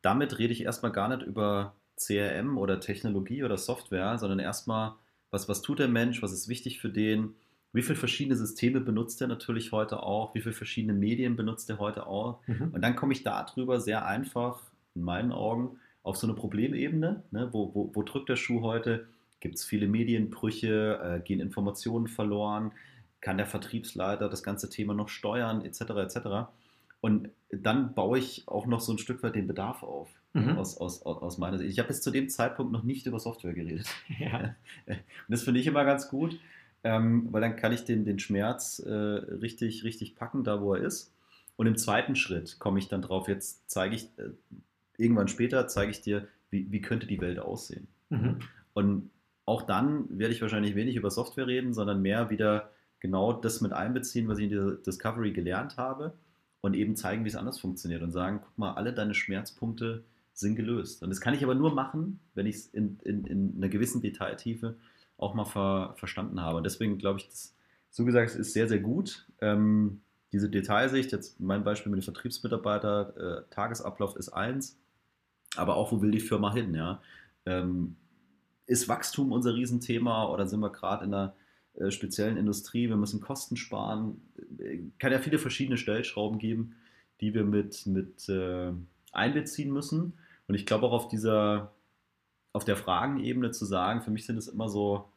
damit 0.03 0.39
rede 0.39 0.53
ich 0.53 0.63
erstmal 0.63 0.93
gar 0.93 1.09
nicht 1.09 1.27
über 1.27 1.75
CRM 1.97 2.57
oder 2.57 2.79
Technologie 2.79 3.43
oder 3.43 3.59
Software, 3.59 4.19
sondern 4.19 4.39
erstmal, 4.39 4.95
was, 5.33 5.49
was 5.49 5.63
tut 5.63 5.81
der 5.81 5.89
Mensch, 5.89 6.23
was 6.23 6.33
ist 6.33 6.49
wichtig 6.49 6.79
für 6.81 6.91
den, 6.91 7.35
wie 7.73 7.83
viele 7.83 7.97
verschiedene 7.97 8.37
Systeme 8.37 8.81
benutzt 8.81 9.21
er 9.21 9.27
natürlich 9.27 9.73
heute 9.73 10.03
auch, 10.03 10.35
wie 10.35 10.41
viele 10.41 10.55
verschiedene 10.55 10.95
Medien 10.95 11.37
benutzt 11.37 11.69
er 11.69 11.79
heute 11.79 12.07
auch. 12.07 12.41
Mhm. 12.47 12.71
Und 12.73 12.83
dann 12.83 12.97
komme 12.97 13.13
ich 13.13 13.25
darüber 13.25 13.81
sehr 13.81 14.07
einfach, 14.07 14.63
in 14.95 15.03
meinen 15.03 15.33
Augen, 15.33 15.79
auf 16.03 16.17
so 16.17 16.27
eine 16.27 16.35
Problemebene. 16.35 17.25
Ne? 17.33 17.49
Wo, 17.53 17.75
wo, 17.75 17.91
wo 17.93 18.03
drückt 18.03 18.29
der 18.29 18.37
Schuh 18.37 18.63
heute? 18.63 19.07
Gibt 19.41 19.57
es 19.57 19.65
viele 19.65 19.89
Medienbrüche? 19.89 21.01
Äh, 21.03 21.21
gehen 21.21 21.41
Informationen 21.41 22.07
verloren? 22.07 22.73
Kann 23.21 23.37
der 23.37 23.47
Vertriebsleiter 23.47 24.29
das 24.29 24.43
ganze 24.43 24.71
Thema 24.71 24.95
noch 24.95 25.09
steuern, 25.09 25.65
etc. 25.65 25.81
etc. 25.81 26.19
Und 27.01 27.31
dann 27.51 27.95
baue 27.95 28.19
ich 28.19 28.47
auch 28.47 28.67
noch 28.67 28.81
so 28.81 28.93
ein 28.93 28.99
Stück 28.99 29.23
weit 29.23 29.35
den 29.35 29.47
Bedarf 29.47 29.83
auf, 29.83 30.09
mhm. 30.33 30.57
aus, 30.57 30.77
aus, 30.79 31.03
aus 31.03 31.39
meiner 31.39 31.59
Sicht. 31.59 31.71
Ich 31.71 31.79
habe 31.79 31.89
bis 31.89 32.03
zu 32.03 32.11
dem 32.11 32.29
Zeitpunkt 32.29 32.73
noch 32.73 32.83
nicht 32.83 33.07
über 33.07 33.19
Software 33.19 33.55
geredet. 33.55 33.89
Ja. 34.19 34.55
Und 34.87 34.97
das 35.29 35.43
finde 35.43 35.61
ich 35.61 35.67
immer 35.67 35.85
ganz 35.85 36.09
gut, 36.09 36.39
ähm, 36.85 37.29
weil 37.31 37.41
dann 37.41 37.57
kann 37.57 37.73
ich 37.73 37.85
den, 37.85 38.05
den 38.05 38.19
Schmerz 38.19 38.79
äh, 38.81 38.91
richtig, 38.91 39.85
richtig 39.85 40.15
packen, 40.15 40.45
da 40.45 40.61
wo 40.61 40.75
er 40.75 40.83
ist. 40.83 41.15
Und 41.57 41.67
im 41.67 41.77
zweiten 41.77 42.17
Schritt 42.17 42.59
komme 42.59 42.79
ich 42.79 42.89
dann 42.89 43.03
drauf, 43.03 43.29
jetzt 43.29 43.71
zeige 43.71 43.95
ich, 43.95 44.05
äh, 44.19 44.31
irgendwann 44.97 45.29
später 45.29 45.69
zeige 45.69 45.91
ich 45.91 46.01
dir, 46.01 46.27
wie, 46.51 46.71
wie 46.71 46.81
könnte 46.81 47.07
die 47.07 47.21
Welt 47.21 47.39
aussehen. 47.39 47.89
Mhm. 48.09 48.39
Und 48.73 49.11
auch 49.45 49.63
dann 49.63 50.07
werde 50.19 50.33
ich 50.33 50.43
wahrscheinlich 50.43 50.75
wenig 50.75 50.97
über 50.97 51.11
Software 51.11 51.47
reden, 51.47 51.75
sondern 51.75 52.03
mehr 52.03 52.31
wieder 52.31 52.71
genau 53.01 53.33
das 53.33 53.61
mit 53.61 53.73
einbeziehen, 53.73 54.29
was 54.29 54.39
ich 54.39 54.45
in 54.45 54.51
dieser 54.51 54.73
Discovery 54.77 55.33
gelernt 55.33 55.77
habe 55.77 56.15
und 56.61 56.75
eben 56.75 56.97
zeigen, 56.97 57.25
wie 57.25 57.29
es 57.29 57.37
anders 57.37 57.59
funktioniert 57.59 58.03
und 58.03 58.13
sagen, 58.13 58.41
guck 58.45 58.59
mal, 58.59 58.75
alle 58.75 58.93
deine 58.93 59.15
Schmerzpunkte 59.15 60.05
sind 60.33 60.57
gelöst. 60.57 61.03
Und 61.03 61.11
das 61.11 61.21
kann 61.21 61.35
ich 61.35 61.43
aber 61.43 61.55
nur 61.55 61.75
machen, 61.75 62.21
wenn 62.35 62.47
ich 62.47 62.57
es 62.57 62.67
in, 62.69 62.99
in, 63.05 63.25
in 63.25 63.57
einer 63.57 63.69
gewissen 63.69 64.01
Detailtiefe 64.01 64.77
auch 65.17 65.35
mal 65.35 65.45
ver, 65.45 65.95
verstanden 65.97 66.41
habe. 66.41 66.59
Und 66.59 66.65
deswegen 66.65 66.99
glaube 66.99 67.21
ich, 67.21 67.29
das, 67.29 67.55
so 67.91 68.05
gesagt, 68.05 68.31
es 68.31 68.37
ist 68.37 68.53
sehr, 68.53 68.69
sehr 68.69 68.79
gut. 68.79 69.27
Ähm, 69.41 70.01
diese 70.33 70.49
Detailsicht, 70.49 71.13
jetzt 71.13 71.41
mein 71.41 71.65
Beispiel 71.65 71.91
mit 71.91 72.01
dem 72.01 72.05
Vertriebsmitarbeiter, 72.05 73.17
äh, 73.17 73.43
Tagesablauf 73.51 74.17
ist 74.17 74.29
eins, 74.31 74.79
aber 75.57 75.77
auch, 75.77 75.93
wo 75.93 76.01
will 76.01 76.13
die 76.13 76.21
Firma 76.21 76.53
hin? 76.55 76.75
Ja? 76.75 77.03
Ähm, 77.47 77.97
ist 78.67 78.89
Wachstum 78.89 79.33
unser 79.33 79.55
Riesenthema 79.55 80.27
oder 80.27 80.47
sind 80.47 80.61
wir 80.61 80.71
gerade 80.71 81.05
in 81.05 81.13
einer 81.13 81.35
äh, 81.81 81.91
speziellen 81.91 82.37
Industrie, 82.37 82.89
wir 82.89 82.97
müssen 82.97 83.21
Kosten 83.21 83.57
sparen. 83.57 84.21
Äh, 84.59 84.79
kann 84.99 85.13
ja 85.13 85.19
viele 85.19 85.39
verschiedene 85.39 85.79
Stellschrauben 85.79 86.39
geben, 86.39 86.77
die 87.21 87.35
wir 87.35 87.45
mit, 87.45 87.87
mit 87.87 88.29
äh, 88.29 88.73
einbeziehen 89.13 89.73
müssen. 89.73 90.13
Und 90.47 90.55
ich 90.55 90.67
glaube 90.67 90.87
auch 90.87 90.93
auf 90.93 91.09
dieser, 91.09 91.73
auf 92.53 92.65
der 92.65 92.77
Fragenebene 92.77 93.51
zu 93.51 93.65
sagen, 93.65 94.03
für 94.03 94.11
mich 94.11 94.27
sind 94.27 94.37
es 94.37 94.49
immer 94.49 94.69
so, 94.69 95.09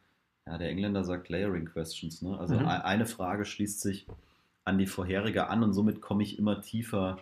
ja, 0.45 0.57
der 0.57 0.69
Engländer 0.69 1.03
sagt 1.03 1.29
Layering 1.29 1.65
Questions. 1.65 2.21
Ne? 2.21 2.37
Also 2.37 2.55
mhm. 2.55 2.65
eine 2.65 3.05
Frage 3.05 3.45
schließt 3.45 3.81
sich 3.81 4.07
an 4.65 4.77
die 4.77 4.87
vorherige 4.87 5.47
an 5.47 5.63
und 5.63 5.73
somit 5.73 6.01
komme 6.01 6.23
ich 6.23 6.37
immer 6.37 6.61
tiefer 6.61 7.19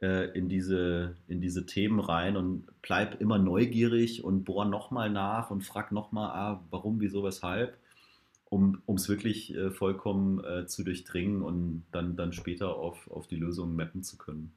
äh, 0.00 0.30
in, 0.36 0.48
diese, 0.48 1.16
in 1.28 1.40
diese 1.40 1.66
Themen 1.66 2.00
rein 2.00 2.36
und 2.36 2.66
bleib 2.82 3.20
immer 3.20 3.38
neugierig 3.38 4.24
und 4.24 4.44
bohr 4.44 4.64
nochmal 4.64 5.10
nach 5.10 5.50
und 5.50 5.62
frag 5.62 5.92
nochmal, 5.92 6.30
ah, 6.30 6.64
warum, 6.70 7.00
wieso, 7.00 7.22
weshalb 7.22 7.76
um 8.50 8.82
es 8.96 9.08
wirklich 9.08 9.54
äh, 9.54 9.70
vollkommen 9.70 10.44
äh, 10.44 10.66
zu 10.66 10.84
durchdringen 10.84 11.40
und 11.40 11.84
dann, 11.92 12.16
dann 12.16 12.32
später 12.32 12.76
auf, 12.76 13.10
auf 13.10 13.26
die 13.26 13.36
Lösung 13.36 13.74
mappen 13.74 14.02
zu 14.02 14.18
können. 14.18 14.52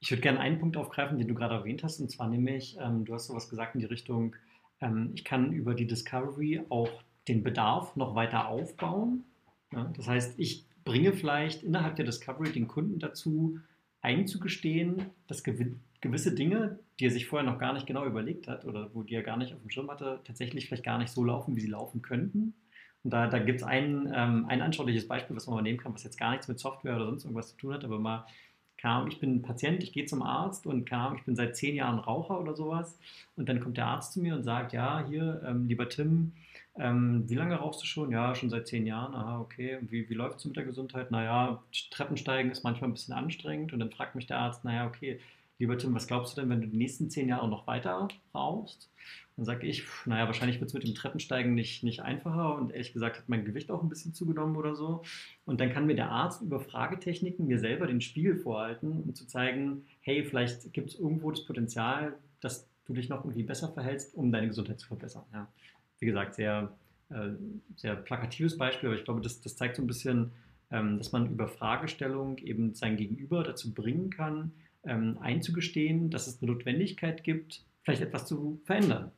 Ich 0.00 0.10
würde 0.10 0.22
gerne 0.22 0.38
einen 0.38 0.60
Punkt 0.60 0.76
aufgreifen, 0.76 1.18
den 1.18 1.26
du 1.26 1.34
gerade 1.34 1.54
erwähnt 1.54 1.82
hast, 1.82 2.00
und 2.00 2.10
zwar 2.10 2.28
nämlich, 2.28 2.76
ähm, 2.80 3.04
du 3.04 3.14
hast 3.14 3.26
sowas 3.26 3.48
gesagt 3.48 3.74
in 3.74 3.80
die 3.80 3.86
Richtung, 3.86 4.36
ähm, 4.80 5.10
ich 5.14 5.24
kann 5.24 5.52
über 5.52 5.74
die 5.74 5.86
Discovery 5.86 6.60
auch 6.68 7.02
den 7.26 7.42
Bedarf 7.42 7.96
noch 7.96 8.14
weiter 8.14 8.48
aufbauen. 8.48 9.24
Ja, 9.72 9.90
das 9.96 10.06
heißt, 10.06 10.38
ich 10.38 10.64
bringe 10.84 11.12
vielleicht 11.12 11.62
innerhalb 11.62 11.96
der 11.96 12.04
Discovery 12.04 12.52
den 12.52 12.68
Kunden 12.68 12.98
dazu, 12.98 13.58
einzugestehen, 14.00 15.06
dass 15.26 15.42
gewisse 15.42 16.34
Dinge, 16.34 16.78
die 17.00 17.06
er 17.06 17.10
sich 17.10 17.26
vorher 17.26 17.50
noch 17.50 17.58
gar 17.58 17.72
nicht 17.72 17.86
genau 17.86 18.06
überlegt 18.06 18.46
hat 18.46 18.64
oder 18.64 18.94
wo 18.94 19.02
die 19.02 19.14
er 19.14 19.22
gar 19.22 19.36
nicht 19.36 19.52
auf 19.52 19.60
dem 19.60 19.70
Schirm 19.70 19.90
hatte, 19.90 20.20
tatsächlich 20.24 20.66
vielleicht 20.66 20.84
gar 20.84 20.98
nicht 20.98 21.10
so 21.10 21.24
laufen, 21.24 21.56
wie 21.56 21.60
sie 21.60 21.68
laufen 21.68 22.00
könnten. 22.00 22.54
Und 23.04 23.12
da, 23.12 23.26
da 23.26 23.38
gibt 23.38 23.60
es 23.60 23.66
ein, 23.66 24.12
ähm, 24.14 24.46
ein 24.48 24.60
anschauliches 24.60 25.06
Beispiel, 25.06 25.36
was 25.36 25.46
man 25.46 25.56
mal 25.56 25.62
nehmen 25.62 25.78
kann, 25.78 25.94
was 25.94 26.04
jetzt 26.04 26.18
gar 26.18 26.32
nichts 26.32 26.48
mit 26.48 26.58
Software 26.58 26.96
oder 26.96 27.06
sonst 27.06 27.24
irgendwas 27.24 27.50
zu 27.50 27.56
tun 27.56 27.74
hat, 27.74 27.84
aber 27.84 27.98
mal, 27.98 28.26
keine 28.76 29.08
ich 29.08 29.18
bin 29.18 29.42
Patient, 29.42 29.82
ich 29.82 29.92
gehe 29.92 30.06
zum 30.06 30.22
Arzt 30.22 30.66
und 30.66 30.84
keine 30.84 31.16
ich 31.16 31.24
bin 31.24 31.34
seit 31.36 31.56
zehn 31.56 31.74
Jahren 31.74 31.98
Raucher 31.98 32.40
oder 32.40 32.54
sowas. 32.54 32.98
Und 33.36 33.48
dann 33.48 33.60
kommt 33.60 33.76
der 33.76 33.86
Arzt 33.86 34.12
zu 34.12 34.20
mir 34.20 34.34
und 34.34 34.44
sagt, 34.44 34.72
ja, 34.72 35.04
hier, 35.08 35.42
ähm, 35.44 35.66
lieber 35.66 35.88
Tim, 35.88 36.32
ähm, 36.78 37.24
wie 37.28 37.34
lange 37.34 37.56
rauchst 37.56 37.82
du 37.82 37.86
schon? 37.86 38.12
Ja, 38.12 38.34
schon 38.34 38.50
seit 38.50 38.68
zehn 38.68 38.86
Jahren. 38.86 39.14
Aha, 39.14 39.40
okay. 39.40 39.76
Und 39.76 39.90
wie, 39.90 40.08
wie 40.08 40.14
läuft 40.14 40.38
es 40.38 40.44
mit 40.44 40.56
der 40.56 40.64
Gesundheit? 40.64 41.10
Naja, 41.10 41.60
Treppensteigen 41.90 42.52
ist 42.52 42.62
manchmal 42.62 42.90
ein 42.90 42.94
bisschen 42.94 43.14
anstrengend. 43.14 43.72
Und 43.72 43.80
dann 43.80 43.90
fragt 43.90 44.14
mich 44.14 44.26
der 44.26 44.38
Arzt, 44.38 44.64
naja, 44.64 44.86
okay, 44.86 45.18
lieber 45.58 45.76
Tim, 45.76 45.94
was 45.94 46.06
glaubst 46.06 46.36
du 46.36 46.40
denn, 46.40 46.50
wenn 46.50 46.60
du 46.60 46.68
die 46.68 46.76
nächsten 46.76 47.10
zehn 47.10 47.28
Jahre 47.28 47.48
noch 47.48 47.66
weiter 47.66 48.08
rauchst? 48.32 48.88
Dann 49.38 49.44
sage 49.44 49.68
ich, 49.68 49.84
naja, 50.04 50.26
wahrscheinlich 50.26 50.58
wird 50.58 50.70
es 50.70 50.74
mit 50.74 50.82
dem 50.82 50.96
Treppensteigen 50.96 51.54
nicht, 51.54 51.84
nicht 51.84 52.02
einfacher 52.02 52.56
und 52.56 52.72
ehrlich 52.72 52.92
gesagt 52.92 53.18
hat 53.18 53.28
mein 53.28 53.44
Gewicht 53.44 53.70
auch 53.70 53.84
ein 53.84 53.88
bisschen 53.88 54.12
zugenommen 54.12 54.56
oder 54.56 54.74
so. 54.74 55.02
Und 55.44 55.60
dann 55.60 55.70
kann 55.72 55.86
mir 55.86 55.94
der 55.94 56.10
Arzt 56.10 56.42
über 56.42 56.58
Fragetechniken 56.58 57.46
mir 57.46 57.60
selber 57.60 57.86
den 57.86 58.00
Spiegel 58.00 58.36
vorhalten, 58.36 58.90
um 58.90 59.14
zu 59.14 59.28
zeigen, 59.28 59.86
hey, 60.00 60.24
vielleicht 60.24 60.72
gibt 60.72 60.90
es 60.90 60.98
irgendwo 60.98 61.30
das 61.30 61.44
Potenzial, 61.44 62.16
dass 62.40 62.68
du 62.86 62.94
dich 62.94 63.08
noch 63.08 63.18
irgendwie 63.24 63.44
besser 63.44 63.68
verhältst, 63.68 64.12
um 64.16 64.32
deine 64.32 64.48
Gesundheit 64.48 64.80
zu 64.80 64.88
verbessern. 64.88 65.22
Ja. 65.32 65.46
Wie 66.00 66.06
gesagt, 66.06 66.34
sehr, 66.34 66.76
äh, 67.10 67.28
sehr 67.76 67.94
plakatives 67.94 68.58
Beispiel, 68.58 68.88
aber 68.88 68.98
ich 68.98 69.04
glaube, 69.04 69.20
das, 69.20 69.40
das 69.40 69.54
zeigt 69.54 69.76
so 69.76 69.82
ein 69.82 69.86
bisschen, 69.86 70.32
ähm, 70.72 70.98
dass 70.98 71.12
man 71.12 71.30
über 71.30 71.46
Fragestellung 71.46 72.38
eben 72.38 72.74
sein 72.74 72.96
Gegenüber 72.96 73.44
dazu 73.44 73.72
bringen 73.72 74.10
kann, 74.10 74.50
ähm, 74.82 75.16
einzugestehen, 75.20 76.10
dass 76.10 76.26
es 76.26 76.42
eine 76.42 76.50
Notwendigkeit 76.50 77.22
gibt, 77.22 77.62
vielleicht 77.84 78.02
etwas 78.02 78.26
zu 78.26 78.60
verändern. 78.64 79.12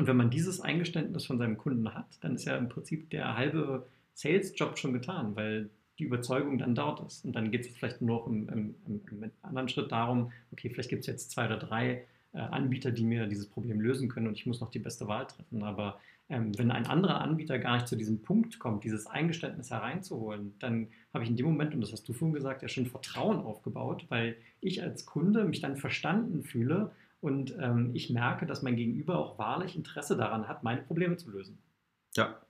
Und 0.00 0.06
wenn 0.06 0.16
man 0.16 0.30
dieses 0.30 0.62
Eingeständnis 0.62 1.26
von 1.26 1.36
seinem 1.36 1.58
Kunden 1.58 1.92
hat, 1.92 2.06
dann 2.22 2.34
ist 2.34 2.46
ja 2.46 2.56
im 2.56 2.70
Prinzip 2.70 3.10
der 3.10 3.36
halbe 3.36 3.86
Sales-Job 4.14 4.78
schon 4.78 4.94
getan, 4.94 5.36
weil 5.36 5.68
die 5.98 6.04
Überzeugung 6.04 6.56
dann 6.56 6.74
dort 6.74 7.06
ist. 7.06 7.22
Und 7.26 7.34
dann 7.34 7.50
geht 7.50 7.66
es 7.66 7.76
vielleicht 7.76 8.00
nur 8.00 8.20
noch 8.20 8.26
im, 8.26 8.48
im, 8.48 8.74
im, 8.86 9.30
anderen 9.42 9.68
Schritt 9.68 9.92
darum, 9.92 10.32
okay, 10.52 10.70
vielleicht 10.70 10.88
gibt 10.88 11.02
es 11.02 11.06
jetzt 11.06 11.30
zwei 11.30 11.44
oder 11.44 11.58
drei 11.58 12.06
äh, 12.32 12.38
Anbieter, 12.38 12.92
die 12.92 13.04
mir 13.04 13.26
dieses 13.26 13.46
Problem 13.46 13.78
lösen 13.78 14.08
können 14.08 14.26
und 14.26 14.38
ich 14.38 14.46
muss 14.46 14.62
noch 14.62 14.70
die 14.70 14.78
beste 14.78 15.06
Wahl 15.06 15.26
treffen. 15.26 15.62
Aber 15.64 16.00
ähm, 16.30 16.56
wenn 16.56 16.70
ein 16.70 16.86
anderer 16.86 17.20
Anbieter 17.20 17.58
gar 17.58 17.74
nicht 17.74 17.86
zu 17.86 17.94
diesem 17.94 18.22
Punkt 18.22 18.58
kommt, 18.58 18.84
dieses 18.84 19.06
Eingeständnis 19.06 19.70
hereinzuholen, 19.70 20.54
dann 20.60 20.88
habe 21.12 21.24
ich 21.24 21.30
in 21.30 21.36
dem 21.36 21.44
Moment, 21.44 21.74
und 21.74 21.82
das 21.82 21.92
hast 21.92 22.08
du 22.08 22.14
vorhin 22.14 22.32
gesagt, 22.32 22.62
ja 22.62 22.68
schon 22.68 22.86
Vertrauen 22.86 23.36
aufgebaut, 23.40 24.06
weil 24.08 24.38
ich 24.62 24.82
als 24.82 25.04
Kunde 25.04 25.44
mich 25.44 25.60
dann 25.60 25.76
verstanden 25.76 26.42
fühle 26.42 26.90
und 27.20 27.54
ähm, 27.60 27.90
ich 27.94 28.10
merke, 28.10 28.46
dass 28.46 28.62
mein 28.62 28.76
Gegenüber 28.76 29.18
auch 29.18 29.38
wahrlich 29.38 29.76
Interesse 29.76 30.16
daran 30.16 30.48
hat, 30.48 30.62
meine 30.62 30.82
Probleme 30.82 31.16
zu 31.16 31.30
lösen. 31.30 31.58
Ja, 32.16 32.40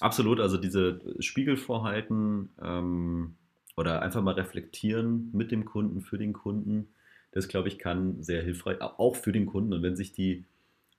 absolut. 0.00 0.40
Also 0.40 0.56
diese 0.56 1.00
Spiegelvorhalten 1.20 2.50
ähm, 2.60 3.36
oder 3.76 4.02
einfach 4.02 4.22
mal 4.22 4.34
reflektieren 4.34 5.30
mit 5.32 5.52
dem 5.52 5.64
Kunden, 5.64 6.00
für 6.00 6.18
den 6.18 6.32
Kunden, 6.32 6.88
das 7.32 7.46
glaube 7.46 7.68
ich 7.68 7.78
kann 7.78 8.22
sehr 8.22 8.42
hilfreich, 8.42 8.80
auch 8.80 9.14
für 9.14 9.32
den 9.32 9.46
Kunden. 9.46 9.72
Und 9.72 9.82
wenn 9.82 9.96
sich 9.96 10.12
die 10.12 10.44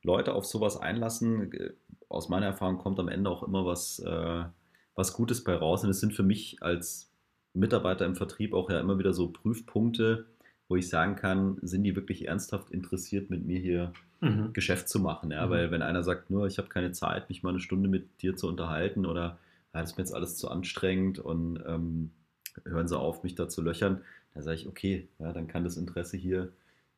Leute 0.03 0.33
auf 0.33 0.45
sowas 0.45 0.77
einlassen, 0.77 1.51
äh, 1.51 1.73
aus 2.07 2.29
meiner 2.29 2.47
Erfahrung 2.47 2.77
kommt 2.77 2.99
am 2.99 3.09
Ende 3.09 3.29
auch 3.29 3.43
immer 3.43 3.65
was, 3.65 3.99
äh, 3.99 4.43
was 4.95 5.13
Gutes 5.13 5.43
bei 5.43 5.55
raus. 5.55 5.83
Und 5.83 5.89
es 5.89 5.99
sind 5.99 6.13
für 6.13 6.23
mich 6.23 6.61
als 6.61 7.11
Mitarbeiter 7.53 8.05
im 8.05 8.15
Vertrieb 8.15 8.53
auch 8.53 8.69
ja 8.69 8.79
immer 8.79 8.97
wieder 8.97 9.13
so 9.13 9.29
Prüfpunkte, 9.29 10.27
wo 10.71 10.77
ich 10.77 10.87
sagen 10.87 11.17
kann, 11.17 11.57
sind 11.61 11.83
die 11.83 11.97
wirklich 11.97 12.29
ernsthaft 12.29 12.71
interessiert, 12.71 13.29
mit 13.29 13.45
mir 13.45 13.59
hier 13.59 13.91
mhm. 14.21 14.53
Geschäft 14.53 14.87
zu 14.87 15.01
machen. 15.01 15.29
Ja? 15.29 15.45
Mhm. 15.45 15.49
Weil 15.49 15.71
wenn 15.71 15.81
einer 15.81 16.01
sagt, 16.01 16.29
nur 16.29 16.47
ich 16.47 16.57
habe 16.59 16.69
keine 16.69 16.93
Zeit, 16.93 17.27
mich 17.27 17.43
mal 17.43 17.49
eine 17.49 17.59
Stunde 17.59 17.89
mit 17.89 18.21
dir 18.21 18.37
zu 18.37 18.47
unterhalten 18.47 19.05
oder 19.05 19.37
ja, 19.73 19.81
das 19.81 19.91
ist 19.91 19.97
mir 19.97 20.03
jetzt 20.03 20.15
alles 20.15 20.37
zu 20.37 20.49
anstrengend 20.49 21.19
und 21.19 21.61
ähm, 21.67 22.11
hören 22.63 22.87
Sie 22.87 22.97
auf, 22.97 23.21
mich 23.21 23.35
da 23.35 23.49
zu 23.49 23.61
löchern, 23.61 23.99
dann 24.33 24.43
sage 24.43 24.55
ich, 24.55 24.67
okay, 24.67 25.09
ja, 25.19 25.33
dann 25.33 25.49
kann 25.49 25.65
das 25.65 25.75
Interesse 25.75 26.15
hier 26.15 26.53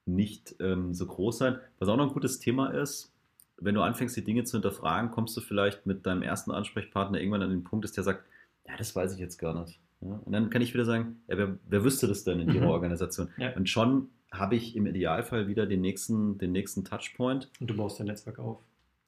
nicht 0.05 0.55
ähm, 0.59 0.93
so 0.93 1.07
groß 1.07 1.39
sein. 1.39 1.57
Was 1.79 1.89
auch 1.89 1.97
noch 1.97 2.09
ein 2.09 2.13
gutes 2.13 2.38
Thema 2.38 2.67
ist, 2.67 3.12
wenn 3.57 3.73
du 3.73 3.81
anfängst, 3.81 4.15
die 4.15 4.23
Dinge 4.23 4.43
zu 4.43 4.57
hinterfragen, 4.57 5.09
kommst 5.09 5.36
du 5.36 5.41
vielleicht 5.41 5.88
mit 5.88 6.05
deinem 6.05 6.21
ersten 6.21 6.51
Ansprechpartner 6.51 7.19
irgendwann 7.19 7.41
an 7.41 7.49
den 7.49 7.63
Punkt, 7.63 7.86
dass 7.86 7.93
der 7.93 8.03
sagt, 8.03 8.23
ja, 8.67 8.77
das 8.77 8.95
weiß 8.95 9.13
ich 9.15 9.19
jetzt 9.19 9.39
gar 9.39 9.59
nicht. 9.59 9.79
Ja, 10.06 10.20
und 10.26 10.32
dann 10.32 10.50
kann 10.50 10.62
ich 10.62 10.74
wieder 10.74 10.86
sagen, 10.86 11.22
ja, 11.28 11.38
wer, 11.38 11.58
wer 11.68 11.84
wüsste 11.84 12.08
das 12.08 12.24
denn 12.24 12.39
in 12.39 12.50
ihrer 12.50 12.66
mhm. 12.66 12.72
Organisation? 12.72 13.30
Ja. 13.38 13.56
Und 13.56 13.70
schon 13.70 14.10
habe 14.32 14.56
ich 14.56 14.76
im 14.76 14.86
Idealfall 14.86 15.48
wieder 15.48 15.66
den 15.66 15.82
nächsten, 15.82 16.38
den 16.38 16.52
nächsten 16.52 16.84
Touchpoint. 16.84 17.50
Und 17.60 17.70
du 17.70 17.76
baust 17.76 18.00
dein 18.00 18.08
Netzwerk 18.08 18.39
auf. 18.39 18.60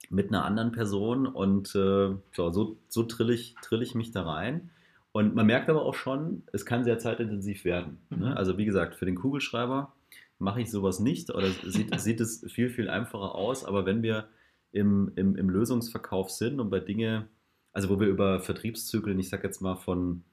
Mit 0.10 0.30
einer 0.30 0.46
anderen 0.46 0.72
Person 0.72 1.26
und 1.26 1.70
äh, 1.70 2.14
so, 2.32 2.52
so, 2.52 2.78
so 2.88 3.04
trill, 3.04 3.32
ich, 3.32 3.56
trill 3.62 3.82
ich 3.82 3.96
mich 3.96 4.12
da 4.12 4.24
rein. 4.24 4.70
Und 5.12 5.34
man 5.34 5.48
merkt 5.48 5.70
aber 5.70 5.84
auch 5.84 5.96
schon, 5.96 6.44
es 6.52 6.66
kann 6.66 6.84
sehr 6.84 7.00
zeitintensiv 7.00 7.66
werden. 7.66 7.98
Ne? 8.10 8.18
Mhm. 8.18 8.24
Ne? 8.24 8.38
Also 8.38 8.58
wie 8.58 8.66
gesagt, 8.66 8.96
für 8.96 9.06
den 9.06 9.16
Kugelschreiber 9.16 9.94
mache 10.38 10.62
ich 10.62 10.70
sowas 10.70 11.00
nicht 11.00 11.32
oder 11.32 11.50
sieht, 11.50 12.00
sieht 12.00 12.22
es 12.22 12.46
viel, 12.52 12.70
viel 12.70 12.90
einfacher 12.90 13.34
aus. 13.34 13.66
Aber 13.66 13.86
wenn 13.86 14.04
wir 14.04 14.28
im, 14.72 15.12
im, 15.16 15.36
im 15.36 15.50
Lösungsverkauf 15.50 16.30
sind 16.30 16.60
und 16.60 16.70
bei 16.70 16.80
Dinge, 16.80 17.28
also 17.72 17.90
wo 17.90 18.00
wir 18.00 18.08
über 18.08 18.42
Vertriebszyklen, 18.42 19.18
ich 19.18 19.30
sage 19.30 19.44
jetzt 19.48 19.62
mal 19.62 19.76
von 19.76 20.24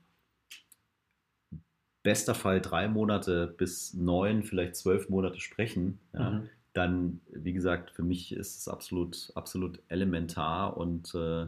bester 2.02 2.34
Fall 2.34 2.60
drei 2.60 2.88
Monate 2.88 3.46
bis 3.46 3.94
neun, 3.94 4.42
vielleicht 4.42 4.76
zwölf 4.76 5.08
Monate 5.08 5.40
sprechen, 5.40 5.98
ja, 6.12 6.30
mhm. 6.30 6.48
dann, 6.72 7.20
wie 7.30 7.52
gesagt, 7.52 7.90
für 7.90 8.02
mich 8.02 8.32
ist 8.32 8.58
es 8.58 8.68
absolut, 8.68 9.32
absolut 9.34 9.80
elementar 9.88 10.76
und 10.76 11.14
äh, 11.14 11.46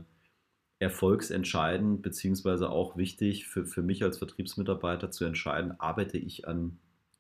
erfolgsentscheidend, 0.79 2.03
beziehungsweise 2.03 2.71
auch 2.71 2.97
wichtig 2.97 3.47
für, 3.47 3.65
für 3.67 3.83
mich 3.83 4.03
als 4.03 4.19
Vertriebsmitarbeiter 4.19 5.11
zu 5.11 5.25
entscheiden, 5.25 5.79
arbeite 5.81 6.19
ich 6.19 6.47
an 6.47 6.79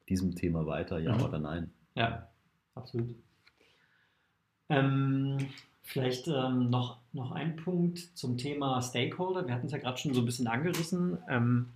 diesem 0.09 0.35
Thema 0.35 0.67
weiter, 0.67 0.99
ja 0.99 1.17
mhm. 1.17 1.23
oder 1.23 1.39
nein. 1.39 1.73
Ja, 1.95 2.29
absolut. 2.75 3.15
Ähm, 4.69 5.39
vielleicht 5.83 6.29
ähm, 6.29 6.71
noch, 6.71 6.99
noch 7.13 7.33
ein 7.33 7.57
Punkt 7.57 7.99
zum 7.99 8.37
Thema 8.37 8.81
Stakeholder. 8.83 9.47
Wir 9.47 9.55
hatten 9.55 9.67
es 9.67 9.73
ja 9.73 9.79
gerade 9.79 9.99
schon 9.99 10.15
so 10.15 10.21
ein 10.21 10.27
bisschen 10.27 10.47
angerissen. 10.47 11.19
Ähm, 11.29 11.71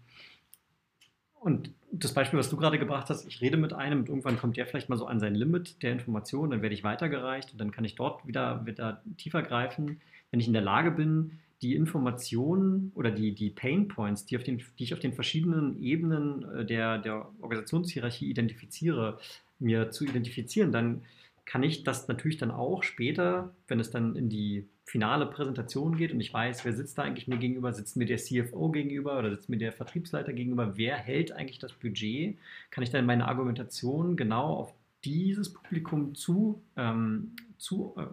und 1.41 1.71
das 1.91 2.13
Beispiel, 2.13 2.39
was 2.39 2.51
du 2.51 2.57
gerade 2.57 2.79
gebracht 2.79 3.09
hast, 3.09 3.27
ich 3.27 3.41
rede 3.41 3.57
mit 3.57 3.73
einem 3.73 4.01
und 4.01 4.09
irgendwann 4.09 4.39
kommt 4.39 4.57
der 4.57 4.67
vielleicht 4.67 4.89
mal 4.89 4.97
so 4.99 5.07
an 5.07 5.21
sein 5.21 5.35
Limit 5.35 5.83
der 5.83 5.93
Information, 5.93 6.51
dann 6.51 6.63
werde 6.63 6.75
ich 6.75 6.85
weitergereicht 6.85 7.53
und 7.53 7.59
dann 7.59 7.71
kann 7.71 7.85
ich 7.85 7.95
dort 7.95 8.27
wieder, 8.27 8.67
wieder 8.67 9.03
tiefer 9.17 9.43
greifen. 9.43 10.01
Wenn 10.31 10.41
ich 10.41 10.47
in 10.47 10.53
der 10.53 10.63
Lage 10.63 10.91
bin, 10.91 11.39
die 11.63 11.75
Informationen 11.75 12.93
oder 12.95 13.11
die, 13.11 13.35
die 13.35 13.51
Pain 13.51 13.89
Points, 13.89 14.27
die, 14.27 14.37
auf 14.37 14.45
den, 14.45 14.63
die 14.79 14.85
ich 14.85 14.95
auf 14.95 15.01
den 15.01 15.13
verschiedenen 15.13 15.83
Ebenen 15.83 16.45
äh, 16.45 16.65
der, 16.65 16.99
der 16.99 17.31
Organisationshierarchie 17.41 18.29
identifiziere, 18.29 19.19
mir 19.59 19.91
zu 19.91 20.05
identifizieren, 20.05 20.71
dann 20.71 21.03
kann 21.45 21.63
ich 21.63 21.83
das 21.83 22.07
natürlich 22.09 22.37
dann 22.37 22.51
auch 22.51 22.83
später, 22.83 23.55
wenn 23.67 23.81
es 23.81 23.91
dann 23.91 24.15
in 24.15 24.29
die 24.29 24.69
finale 24.89 25.27
Präsentation 25.27 25.97
geht 25.97 26.13
und 26.13 26.21
ich 26.21 26.33
weiß, 26.33 26.65
wer 26.65 26.73
sitzt 26.73 26.97
da 26.97 27.03
eigentlich 27.03 27.29
mir 27.29 27.37
gegenüber, 27.37 27.73
sitzt 27.75 27.97
mir 27.97 28.07
der 28.07 28.17
CFO 28.17 28.71
gegenüber 28.71 29.19
oder 29.19 29.31
sitzt 29.31 29.51
mir 29.51 29.59
der 29.59 29.73
Vertriebsleiter 29.73 30.33
gegenüber, 30.33 30.79
wer 30.79 30.97
hält 30.97 31.31
eigentlich 31.33 31.59
das 31.59 31.75
Budget, 31.75 32.39
kann 32.71 32.83
ich 32.83 32.91
dann 32.91 33.05
meine 33.05 33.29
Argumentation 33.29 34.17
genau 34.17 34.55
auf 34.55 34.73
dieses 35.05 35.53
Publikum 35.53 36.15
zu, 36.15 36.63
ähm, 36.77 37.37
zu 37.59 37.95
äh, 37.99 38.07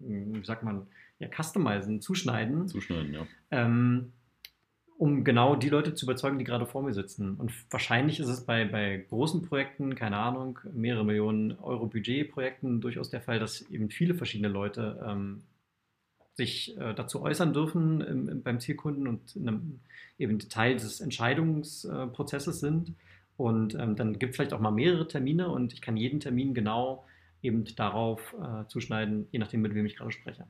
wie 0.00 0.44
sagt 0.44 0.62
man, 0.62 0.86
ja, 1.18 1.28
customizen, 1.28 2.00
zuschneiden. 2.00 2.68
Zuschneiden, 2.68 3.12
ja. 3.12 3.26
Ähm, 3.50 4.12
um 4.96 5.24
genau 5.24 5.56
die 5.56 5.68
Leute 5.68 5.94
zu 5.94 6.06
überzeugen, 6.06 6.38
die 6.38 6.44
gerade 6.44 6.66
vor 6.66 6.84
mir 6.84 6.94
sitzen. 6.94 7.34
Und 7.34 7.52
wahrscheinlich 7.70 8.20
ist 8.20 8.28
es 8.28 8.46
bei, 8.46 8.64
bei 8.64 9.04
großen 9.08 9.42
Projekten, 9.42 9.96
keine 9.96 10.18
Ahnung, 10.18 10.60
mehrere 10.72 11.04
Millionen 11.04 11.58
Euro 11.58 11.86
Budgetprojekten 11.86 12.80
durchaus 12.80 13.10
der 13.10 13.20
Fall, 13.20 13.40
dass 13.40 13.62
eben 13.62 13.90
viele 13.90 14.14
verschiedene 14.14 14.48
Leute 14.48 15.04
ähm, 15.04 15.42
sich 16.34 16.76
äh, 16.78 16.94
dazu 16.94 17.22
äußern 17.22 17.52
dürfen 17.52 18.00
im, 18.00 18.28
im, 18.28 18.42
beim 18.42 18.60
Zielkunden 18.60 19.06
und 19.06 19.36
einem, 19.36 19.80
eben 20.18 20.38
Teil 20.38 20.74
des 20.74 21.00
Entscheidungsprozesses 21.00 22.60
sind. 22.60 22.92
Und 23.36 23.74
ähm, 23.74 23.96
dann 23.96 24.18
gibt 24.18 24.30
es 24.30 24.36
vielleicht 24.36 24.52
auch 24.52 24.60
mal 24.60 24.70
mehrere 24.70 25.08
Termine 25.08 25.48
und 25.48 25.72
ich 25.72 25.80
kann 25.80 25.96
jeden 25.96 26.20
Termin 26.20 26.54
genau 26.54 27.04
eben 27.42 27.64
darauf 27.76 28.34
äh, 28.40 28.66
zuschneiden, 28.68 29.26
je 29.32 29.38
nachdem, 29.38 29.62
mit 29.62 29.74
wem 29.74 29.86
ich 29.86 29.96
gerade 29.96 30.12
spreche. 30.12 30.46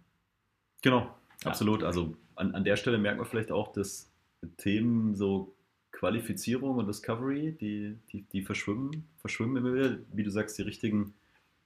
Genau, 0.83 1.01
ja. 1.01 1.51
absolut. 1.51 1.83
Also 1.83 2.15
an, 2.35 2.55
an 2.55 2.65
der 2.65 2.77
Stelle 2.77 2.99
merkt 2.99 3.19
man 3.19 3.27
vielleicht 3.27 3.51
auch, 3.51 3.73
dass 3.73 4.13
Themen 4.59 5.15
so 5.15 5.55
Qualifizierung 5.93 6.77
und 6.77 6.87
Discovery, 6.87 7.57
die, 7.59 7.99
die, 8.13 8.23
die 8.23 8.43
verschwimmen, 8.43 9.09
verschwimmen 9.19 9.57
immer 9.57 9.75
wieder, 9.75 9.99
wie 10.13 10.23
du 10.23 10.31
sagst, 10.31 10.59
die 10.59 10.63
richtigen 10.63 11.15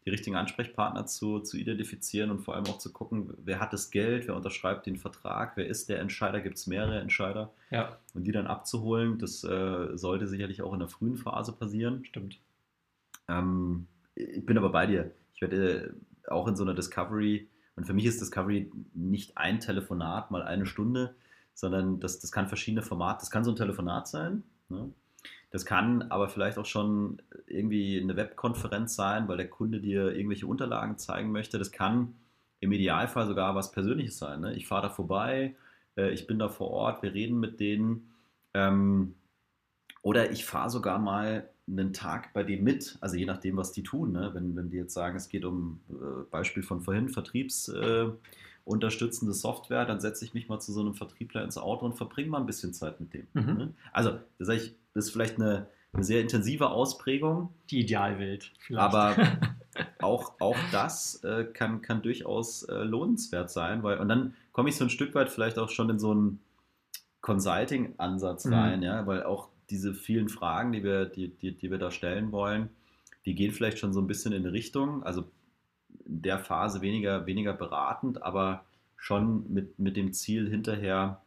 die 0.08 0.12
richtigen 0.12 0.36
Ansprechpartner 0.36 1.04
zu, 1.04 1.40
zu 1.40 1.58
identifizieren 1.58 2.30
und 2.30 2.38
vor 2.38 2.54
allem 2.54 2.64
auch 2.64 2.78
zu 2.78 2.90
gucken, 2.90 3.34
wer 3.44 3.60
hat 3.60 3.74
das 3.74 3.90
Geld, 3.90 4.26
wer 4.26 4.36
unterschreibt 4.36 4.86
den 4.86 4.96
Vertrag, 4.96 5.54
wer 5.56 5.66
ist 5.66 5.90
der 5.90 6.00
Entscheider, 6.00 6.40
gibt 6.40 6.56
es 6.56 6.66
mehrere 6.66 6.98
Entscheider. 6.98 7.52
Ja. 7.70 7.98
Und 8.14 8.24
die 8.24 8.32
dann 8.32 8.46
abzuholen, 8.46 9.18
das 9.18 9.44
äh, 9.44 9.98
sollte 9.98 10.26
sicherlich 10.26 10.62
auch 10.62 10.72
in 10.72 10.78
der 10.78 10.88
frühen 10.88 11.18
Phase 11.18 11.52
passieren. 11.52 12.06
Stimmt. 12.06 12.38
Ähm, 13.28 13.86
ich 14.14 14.46
bin 14.46 14.56
aber 14.56 14.70
bei 14.70 14.86
dir. 14.86 15.10
Ich 15.34 15.42
werde 15.42 15.94
auch 16.26 16.48
in 16.48 16.56
so 16.56 16.64
einer 16.64 16.74
Discovery, 16.74 17.46
und 17.76 17.84
für 17.84 17.92
mich 17.92 18.06
ist 18.06 18.22
Discovery 18.22 18.72
nicht 18.94 19.36
ein 19.36 19.60
Telefonat 19.60 20.30
mal 20.30 20.42
eine 20.42 20.64
Stunde, 20.64 21.16
sondern 21.52 22.00
das, 22.00 22.18
das 22.18 22.32
kann 22.32 22.48
verschiedene 22.48 22.82
Formate, 22.82 23.20
das 23.20 23.30
kann 23.30 23.44
so 23.44 23.52
ein 23.52 23.56
Telefonat 23.56 24.08
sein. 24.08 24.42
Ne? 24.70 24.90
Das 25.50 25.64
kann 25.64 26.02
aber 26.02 26.28
vielleicht 26.28 26.58
auch 26.58 26.66
schon 26.66 27.22
irgendwie 27.46 28.00
eine 28.00 28.16
Webkonferenz 28.16 28.94
sein, 28.94 29.28
weil 29.28 29.38
der 29.38 29.48
Kunde 29.48 29.80
dir 29.80 30.14
irgendwelche 30.14 30.46
Unterlagen 30.46 30.98
zeigen 30.98 31.32
möchte. 31.32 31.58
Das 31.58 31.72
kann 31.72 32.14
im 32.60 32.72
Idealfall 32.72 33.26
sogar 33.26 33.54
was 33.54 33.72
Persönliches 33.72 34.18
sein. 34.18 34.40
Ne? 34.40 34.54
Ich 34.54 34.66
fahre 34.66 34.82
da 34.82 34.90
vorbei, 34.90 35.54
äh, 35.96 36.12
ich 36.12 36.26
bin 36.26 36.38
da 36.38 36.48
vor 36.48 36.70
Ort, 36.70 37.02
wir 37.02 37.14
reden 37.14 37.40
mit 37.40 37.60
denen. 37.60 38.10
Ähm, 38.54 39.14
oder 40.02 40.30
ich 40.30 40.44
fahre 40.44 40.68
sogar 40.70 40.98
mal 40.98 41.48
einen 41.66 41.92
Tag 41.92 42.32
bei 42.32 42.44
denen 42.44 42.64
mit, 42.64 42.96
also 43.00 43.16
je 43.16 43.26
nachdem, 43.26 43.56
was 43.56 43.72
die 43.72 43.82
tun. 43.82 44.12
Ne? 44.12 44.30
Wenn, 44.32 44.56
wenn 44.56 44.70
die 44.70 44.78
jetzt 44.78 44.94
sagen, 44.94 45.16
es 45.16 45.28
geht 45.28 45.44
um 45.44 45.80
äh, 45.90 46.22
Beispiel 46.30 46.62
von 46.62 46.80
vorhin, 46.80 47.10
Vertriebsunterstützende 47.10 49.32
äh, 49.32 49.36
Software, 49.36 49.84
dann 49.84 50.00
setze 50.00 50.24
ich 50.24 50.32
mich 50.34 50.48
mal 50.48 50.60
zu 50.60 50.72
so 50.72 50.80
einem 50.80 50.94
Vertriebler 50.94 51.44
ins 51.44 51.58
Auto 51.58 51.84
und 51.84 51.94
verbringe 51.94 52.30
mal 52.30 52.38
ein 52.38 52.46
bisschen 52.46 52.72
Zeit 52.72 53.00
mit 53.00 53.12
dem. 53.12 53.26
Mhm. 53.34 53.54
Ne? 53.54 53.74
Also, 53.92 54.18
das, 54.38 54.48
ich, 54.48 54.74
das 54.98 55.06
ist 55.06 55.12
vielleicht 55.12 55.36
eine, 55.36 55.68
eine 55.92 56.02
sehr 56.02 56.20
intensive 56.20 56.70
Ausprägung. 56.70 57.54
Die 57.70 57.80
Idealwelt. 57.80 58.52
Vielleicht. 58.58 58.82
Aber 58.82 59.16
auch, 60.00 60.34
auch 60.40 60.56
das 60.72 61.22
äh, 61.22 61.44
kann, 61.44 61.82
kann 61.82 62.02
durchaus 62.02 62.64
äh, 62.64 62.82
lohnenswert 62.82 63.50
sein, 63.50 63.82
weil, 63.84 63.98
und 63.98 64.08
dann 64.08 64.34
komme 64.52 64.68
ich 64.68 64.76
so 64.76 64.84
ein 64.84 64.90
Stück 64.90 65.14
weit 65.14 65.30
vielleicht 65.30 65.58
auch 65.58 65.70
schon 65.70 65.88
in 65.88 66.00
so 66.00 66.10
einen 66.10 66.40
Consulting-Ansatz 67.20 68.46
mhm. 68.46 68.54
rein, 68.54 68.82
ja, 68.82 69.06
weil 69.06 69.22
auch 69.22 69.48
diese 69.70 69.94
vielen 69.94 70.28
Fragen, 70.28 70.72
die 70.72 70.82
wir, 70.82 71.04
die, 71.04 71.28
die, 71.28 71.56
die 71.56 71.70
wir 71.70 71.78
da 71.78 71.90
stellen 71.90 72.32
wollen, 72.32 72.70
die 73.24 73.34
gehen 73.34 73.52
vielleicht 73.52 73.78
schon 73.78 73.92
so 73.92 74.00
ein 74.00 74.06
bisschen 74.08 74.32
in 74.32 74.42
eine 74.42 74.52
Richtung, 74.52 75.04
also 75.04 75.30
in 76.06 76.22
der 76.22 76.40
Phase 76.40 76.80
weniger, 76.80 77.26
weniger 77.26 77.52
beratend, 77.52 78.22
aber 78.22 78.64
schon 78.96 79.52
mit, 79.52 79.78
mit 79.78 79.96
dem 79.96 80.12
Ziel 80.12 80.48
hinterher 80.48 81.22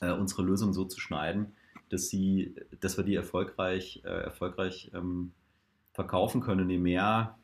äh, 0.00 0.10
unsere 0.10 0.42
Lösung 0.42 0.74
so 0.74 0.84
zu 0.84 1.00
schneiden, 1.00 1.54
dass, 1.88 2.08
sie, 2.08 2.54
dass 2.80 2.96
wir 2.96 3.04
die 3.04 3.14
erfolgreich, 3.14 4.02
äh, 4.04 4.08
erfolgreich 4.08 4.90
ähm, 4.94 5.32
verkaufen 5.92 6.40
können. 6.40 6.68
Je 6.68 6.78
mehr 6.78 7.38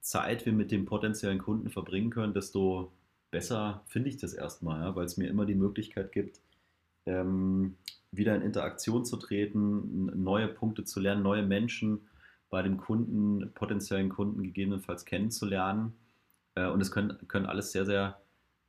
Zeit 0.00 0.46
wir 0.46 0.52
mit 0.52 0.70
dem 0.70 0.84
potenziellen 0.84 1.38
Kunden 1.38 1.70
verbringen 1.70 2.10
können, 2.10 2.34
desto 2.34 2.92
besser 3.30 3.82
finde 3.86 4.08
ich 4.08 4.16
das 4.16 4.34
erstmal, 4.34 4.80
ja, 4.80 4.96
weil 4.96 5.04
es 5.04 5.16
mir 5.16 5.28
immer 5.28 5.46
die 5.46 5.54
Möglichkeit 5.54 6.12
gibt, 6.12 6.40
ähm, 7.06 7.76
wieder 8.12 8.34
in 8.34 8.42
Interaktion 8.42 9.04
zu 9.04 9.16
treten, 9.16 10.22
neue 10.22 10.48
Punkte 10.48 10.84
zu 10.84 11.00
lernen, 11.00 11.22
neue 11.22 11.42
Menschen 11.42 12.00
bei 12.50 12.62
dem 12.62 12.76
Kunden, 12.76 13.52
potenziellen 13.54 14.08
Kunden 14.08 14.42
gegebenenfalls 14.42 15.04
kennenzulernen. 15.04 15.94
Äh, 16.54 16.68
und 16.68 16.80
es 16.80 16.90
können, 16.90 17.16
können 17.28 17.46
alles 17.46 17.72
sehr, 17.72 17.84
sehr 17.84 18.20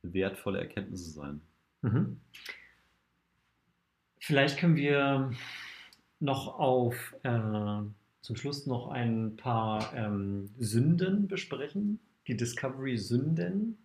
wertvolle 0.02 0.58
Erkenntnisse 0.58 1.10
sein. 1.10 1.40
Mhm. 1.82 2.20
Vielleicht 4.20 4.58
können 4.58 4.76
wir 4.76 5.32
noch 6.20 6.58
auf 6.58 7.14
äh, 7.22 7.38
zum 8.20 8.36
Schluss 8.36 8.66
noch 8.66 8.88
ein 8.88 9.36
paar 9.36 9.92
ähm, 9.94 10.50
Sünden 10.58 11.28
besprechen. 11.28 11.98
Die 12.26 12.36
Discovery-Sünden. 12.36 13.78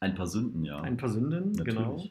Ein 0.00 0.14
paar 0.14 0.26
Sünden, 0.26 0.64
ja. 0.64 0.80
Ein 0.80 0.96
paar 0.96 1.10
Sünden, 1.10 1.52
Natürlich. 1.52 1.76
genau. 1.78 2.04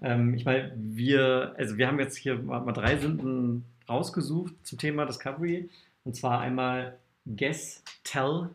Ähm, 0.00 0.34
ich 0.34 0.44
meine, 0.44 0.72
wir, 0.76 1.54
also 1.58 1.76
wir 1.76 1.88
haben 1.88 1.98
jetzt 1.98 2.16
hier 2.16 2.38
mal, 2.38 2.72
drei 2.72 2.96
Sünden 2.96 3.64
rausgesucht 3.88 4.54
zum 4.62 4.78
Thema 4.78 5.04
Discovery. 5.04 5.68
Und 6.04 6.14
zwar 6.14 6.40
einmal 6.40 6.96
Guess, 7.26 7.82
Tell 8.04 8.50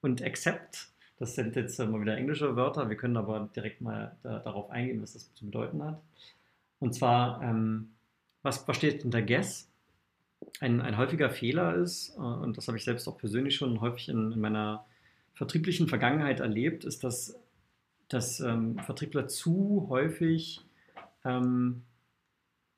und 0.00 0.20
Accept. 0.22 0.88
Das 1.18 1.36
sind 1.36 1.54
jetzt 1.54 1.78
mal 1.78 2.00
wieder 2.00 2.16
englische 2.16 2.56
Wörter. 2.56 2.90
Wir 2.90 2.96
können 2.96 3.16
aber 3.16 3.48
direkt 3.54 3.80
mal 3.80 4.16
da, 4.22 4.40
darauf 4.40 4.68
eingehen, 4.70 5.00
was 5.00 5.12
das 5.12 5.32
zu 5.34 5.46
bedeuten 5.46 5.82
hat. 5.82 6.02
Und 6.84 6.94
zwar, 6.94 7.42
ähm, 7.42 7.90
was, 8.42 8.66
was 8.68 8.76
steht 8.76 9.02
hinter 9.02 9.22
Guess? 9.22 9.70
Ein, 10.60 10.80
ein 10.80 10.96
häufiger 10.96 11.30
Fehler 11.30 11.74
ist, 11.74 12.16
äh, 12.16 12.20
und 12.20 12.56
das 12.56 12.68
habe 12.68 12.76
ich 12.76 12.84
selbst 12.84 13.08
auch 13.08 13.18
persönlich 13.18 13.56
schon 13.56 13.80
häufig 13.80 14.08
in, 14.08 14.32
in 14.32 14.40
meiner 14.40 14.84
vertrieblichen 15.32 15.88
Vergangenheit 15.88 16.40
erlebt, 16.40 16.84
ist, 16.84 17.02
dass 17.02 17.40
dass 18.08 18.40
ähm, 18.40 18.78
Vertriebler 18.78 19.28
zu 19.28 19.86
häufig 19.88 20.60
ähm, 21.24 21.82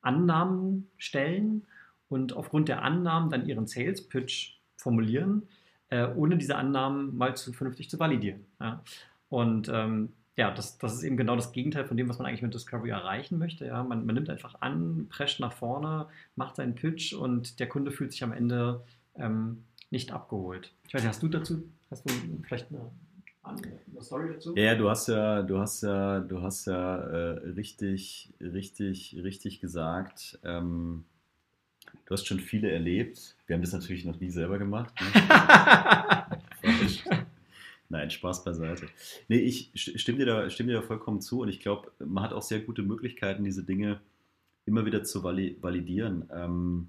Annahmen 0.01 0.89
stellen 0.97 1.67
und 2.09 2.35
aufgrund 2.35 2.69
der 2.69 2.83
Annahmen 2.83 3.31
dann 3.31 3.47
ihren 3.47 3.67
Sales 3.67 4.09
Pitch 4.09 4.59
formulieren, 4.77 5.49
äh, 5.91 6.07
ohne 6.07 6.37
diese 6.37 6.57
Annahmen 6.57 7.17
mal 7.17 7.37
zu, 7.37 7.53
vernünftig 7.53 7.91
zu 7.91 7.99
validieren. 7.99 8.47
Ja? 8.61 8.83
Und 9.29 9.69
ähm, 9.73 10.13
ja, 10.37 10.51
das, 10.51 10.77
das 10.79 10.95
ist 10.95 11.03
eben 11.03 11.17
genau 11.17 11.35
das 11.35 11.53
Gegenteil 11.53 11.87
von 11.87 11.97
dem, 11.97 12.09
was 12.09 12.19
man 12.19 12.27
eigentlich 12.27 12.43
mit 12.43 12.53
Discovery 12.53 12.91
erreichen 12.91 13.39
möchte. 13.39 13.67
Ja? 13.67 13.83
Man, 13.83 14.05
man 14.05 14.15
nimmt 14.15 14.29
einfach 14.29 14.61
an, 14.61 15.07
prescht 15.09 15.41
nach 15.41 15.53
vorne, 15.53 16.07
macht 16.37 16.57
seinen 16.57 16.75
Pitch 16.75 17.15
und 17.15 17.59
der 17.59 17.69
Kunde 17.69 17.91
fühlt 17.91 18.13
sich 18.13 18.23
am 18.23 18.33
Ende 18.33 18.83
ähm, 19.15 19.65
nicht 19.91 20.13
abgeholt. 20.13 20.73
Ich 20.87 20.95
weiß 20.95 21.03
nicht, 21.03 21.09
hast 21.09 21.23
du 21.23 21.29
dazu, 21.29 21.63
hast 21.91 22.09
du 22.09 22.15
vielleicht 22.43 22.71
eine 22.71 22.91
eine 23.47 24.03
Story 24.03 24.33
dazu? 24.35 24.57
Ja, 24.57 24.75
du 24.75 24.91
hast 24.91 25.09
ja, 25.09 25.43
du 25.43 25.59
hast 25.59 25.83
ja, 25.83 26.19
du 26.19 26.43
hast 26.43 26.67
ja 26.67 26.97
äh, 26.97 27.51
richtig, 27.51 28.33
richtig, 28.41 29.17
richtig 29.23 29.61
gesagt. 29.61 30.39
Ähm, 30.45 31.05
du 32.07 32.13
hast 32.13 32.27
schon 32.27 32.41
viele 32.41 32.71
erlebt. 32.71 33.37
Wir 33.47 33.55
haben 33.55 33.63
das 33.63 33.73
natürlich 33.73 34.05
noch 34.05 34.19
nie 34.19 34.31
selber 34.31 34.59
gemacht. 34.59 34.93
Ne? 35.01 36.27
Nein, 37.89 38.11
Spaß 38.11 38.45
beiseite. 38.45 38.87
Nee, 39.29 39.39
ich 39.39 39.71
stimme 39.75 40.19
dir 40.19 40.27
da, 40.27 40.51
stimme 40.51 40.73
dir 40.73 40.81
da 40.81 40.87
vollkommen 40.87 41.21
zu 41.21 41.41
und 41.41 41.49
ich 41.49 41.61
glaube, 41.61 41.93
man 41.99 42.25
hat 42.25 42.33
auch 42.33 42.43
sehr 42.43 42.61
gute 42.61 42.83
Möglichkeiten, 42.83 43.45
diese 43.45 43.65
Dinge 43.65 44.01
immer 44.65 44.85
wieder 44.85 45.05
zu 45.05 45.23
validieren. 45.23 46.29
Ähm, 46.33 46.89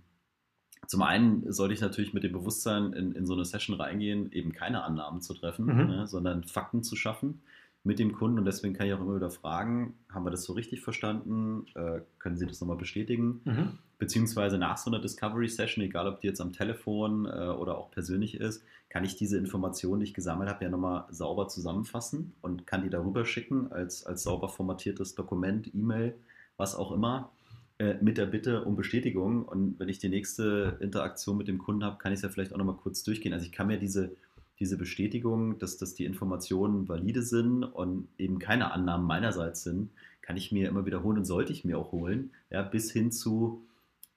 zum 0.88 1.02
einen 1.02 1.52
sollte 1.52 1.74
ich 1.74 1.82
natürlich 1.82 2.14
mit 2.14 2.24
dem 2.24 2.32
Bewusstsein 2.32 2.94
in, 2.94 3.12
in 3.12 3.26
so 3.26 3.34
eine 3.34 3.46
Session 3.46 3.76
reingehen, 3.76 4.32
eben 4.32 4.54
keine 4.54 4.84
Annahmen 4.84 5.22
zu 5.22 5.34
treffen, 5.34 5.66
mhm. 5.66 5.88
ne, 5.88 6.08
sondern 6.08 6.44
Fakten 6.44 6.84
zu 6.84 6.96
schaffen 6.96 7.42
mit 7.88 8.00
dem 8.00 8.12
Kunden. 8.12 8.38
Und 8.38 8.46
deswegen 8.46 8.74
kann 8.74 8.86
ich 8.86 8.94
auch 8.94 9.00
immer 9.00 9.16
wieder 9.16 9.32
fragen, 9.32 9.96
haben 10.10 10.26
wir 10.26 10.30
das 10.30 10.44
so 10.44 10.54
richtig 10.54 10.82
verstanden? 10.82 11.66
Äh, 11.74 12.02
können 12.20 12.38
Sie 12.38 12.46
das 12.46 12.60
nochmal 12.60 12.78
bestätigen? 12.78 13.42
Mhm. 13.46 13.80
Beziehungsweise 13.98 14.58
nach 14.58 14.78
so 14.78 14.92
einer 14.92 15.00
Discovery-Session, 15.00 15.84
egal 15.84 16.08
ob 16.08 16.20
die 16.20 16.28
jetzt 16.28 16.42
am 16.42 16.52
Telefon 16.52 17.26
äh, 17.26 17.30
oder 17.30 17.78
auch 17.78 17.90
persönlich 17.90 18.36
ist, 18.40 18.64
kann 18.90 19.06
ich 19.06 19.16
diese 19.16 19.38
Informationen, 19.38 20.02
die 20.02 20.06
ich 20.06 20.14
gesammelt 20.14 20.50
habe, 20.50 20.66
ja 20.66 20.70
nochmal 20.70 21.06
sauber 21.10 21.48
zusammenfassen 21.48 22.34
und 22.42 22.68
kann 22.68 22.84
die 22.84 22.90
darüber 22.90 23.26
schicken 23.26 23.72
als, 23.72 24.06
als 24.06 24.24
sauber 24.24 24.50
formatiertes 24.50 25.16
Dokument, 25.16 25.74
E-Mail, 25.74 26.16
was 26.58 26.76
auch 26.76 26.92
immer. 26.92 27.32
Äh, 27.80 27.96
mit 28.02 28.18
der 28.18 28.26
Bitte 28.26 28.66
um 28.66 28.76
Bestätigung. 28.76 29.46
Und 29.46 29.80
wenn 29.80 29.88
ich 29.88 30.00
die 30.00 30.10
nächste 30.10 30.78
Interaktion 30.82 31.38
mit 31.38 31.48
dem 31.48 31.60
Kunden 31.60 31.84
habe, 31.84 31.98
kann 32.00 32.12
ich 32.12 32.18
es 32.18 32.24
ja 32.24 32.30
vielleicht 32.30 32.52
auch 32.52 32.58
nochmal 32.58 32.76
kurz 32.76 33.04
durchgehen. 33.04 33.34
Also 33.34 33.46
ich 33.46 33.52
kann 33.52 33.68
mir 33.68 33.78
diese, 33.78 34.16
diese 34.60 34.78
Bestätigung, 34.78 35.60
dass, 35.60 35.78
dass 35.78 35.94
die 35.94 36.06
Informationen 36.06 36.88
valide 36.88 37.22
sind 37.22 37.64
und 37.64 38.08
eben 38.18 38.40
keine 38.40 38.72
Annahmen 38.72 39.06
meinerseits 39.06 39.64
sind, 39.64 39.92
kann 40.22 40.38
ich 40.38 40.52
mir 40.52 40.68
immer 40.68 40.86
wiederholen 40.86 41.20
und 41.20 41.26
sollte 41.26 41.54
ich 41.54 41.64
mir 41.64 41.78
auch 41.78 41.92
holen, 41.92 42.32
ja, 42.50 42.62
bis 42.62 42.92
hin 42.92 43.12
zu 43.12 43.62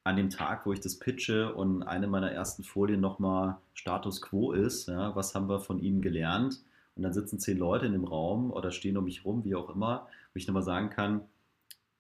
an 0.02 0.16
dem 0.16 0.30
Tag, 0.30 0.66
wo 0.66 0.72
ich 0.72 0.80
das 0.80 0.98
pitche 0.98 1.54
und 1.54 1.82
eine 1.82 2.06
meiner 2.06 2.32
ersten 2.32 2.64
Folien 2.64 3.00
nochmal 3.00 3.58
Status 3.74 4.22
Quo 4.22 4.52
ist, 4.52 4.88
ja, 4.88 5.14
was 5.14 5.34
haben 5.34 5.48
wir 5.48 5.60
von 5.60 5.78
Ihnen 5.78 6.00
gelernt? 6.00 6.60
Und 6.96 7.02
dann 7.02 7.12
sitzen 7.12 7.38
zehn 7.38 7.58
Leute 7.58 7.86
in 7.86 7.92
dem 7.92 8.04
Raum 8.04 8.50
oder 8.50 8.72
stehen 8.72 8.96
um 8.96 9.04
mich 9.04 9.24
rum, 9.24 9.44
wie 9.44 9.54
auch 9.54 9.70
immer, 9.70 10.08
wo 10.32 10.38
ich 10.38 10.46
nochmal 10.46 10.62
sagen 10.62 10.90
kann, 10.90 11.22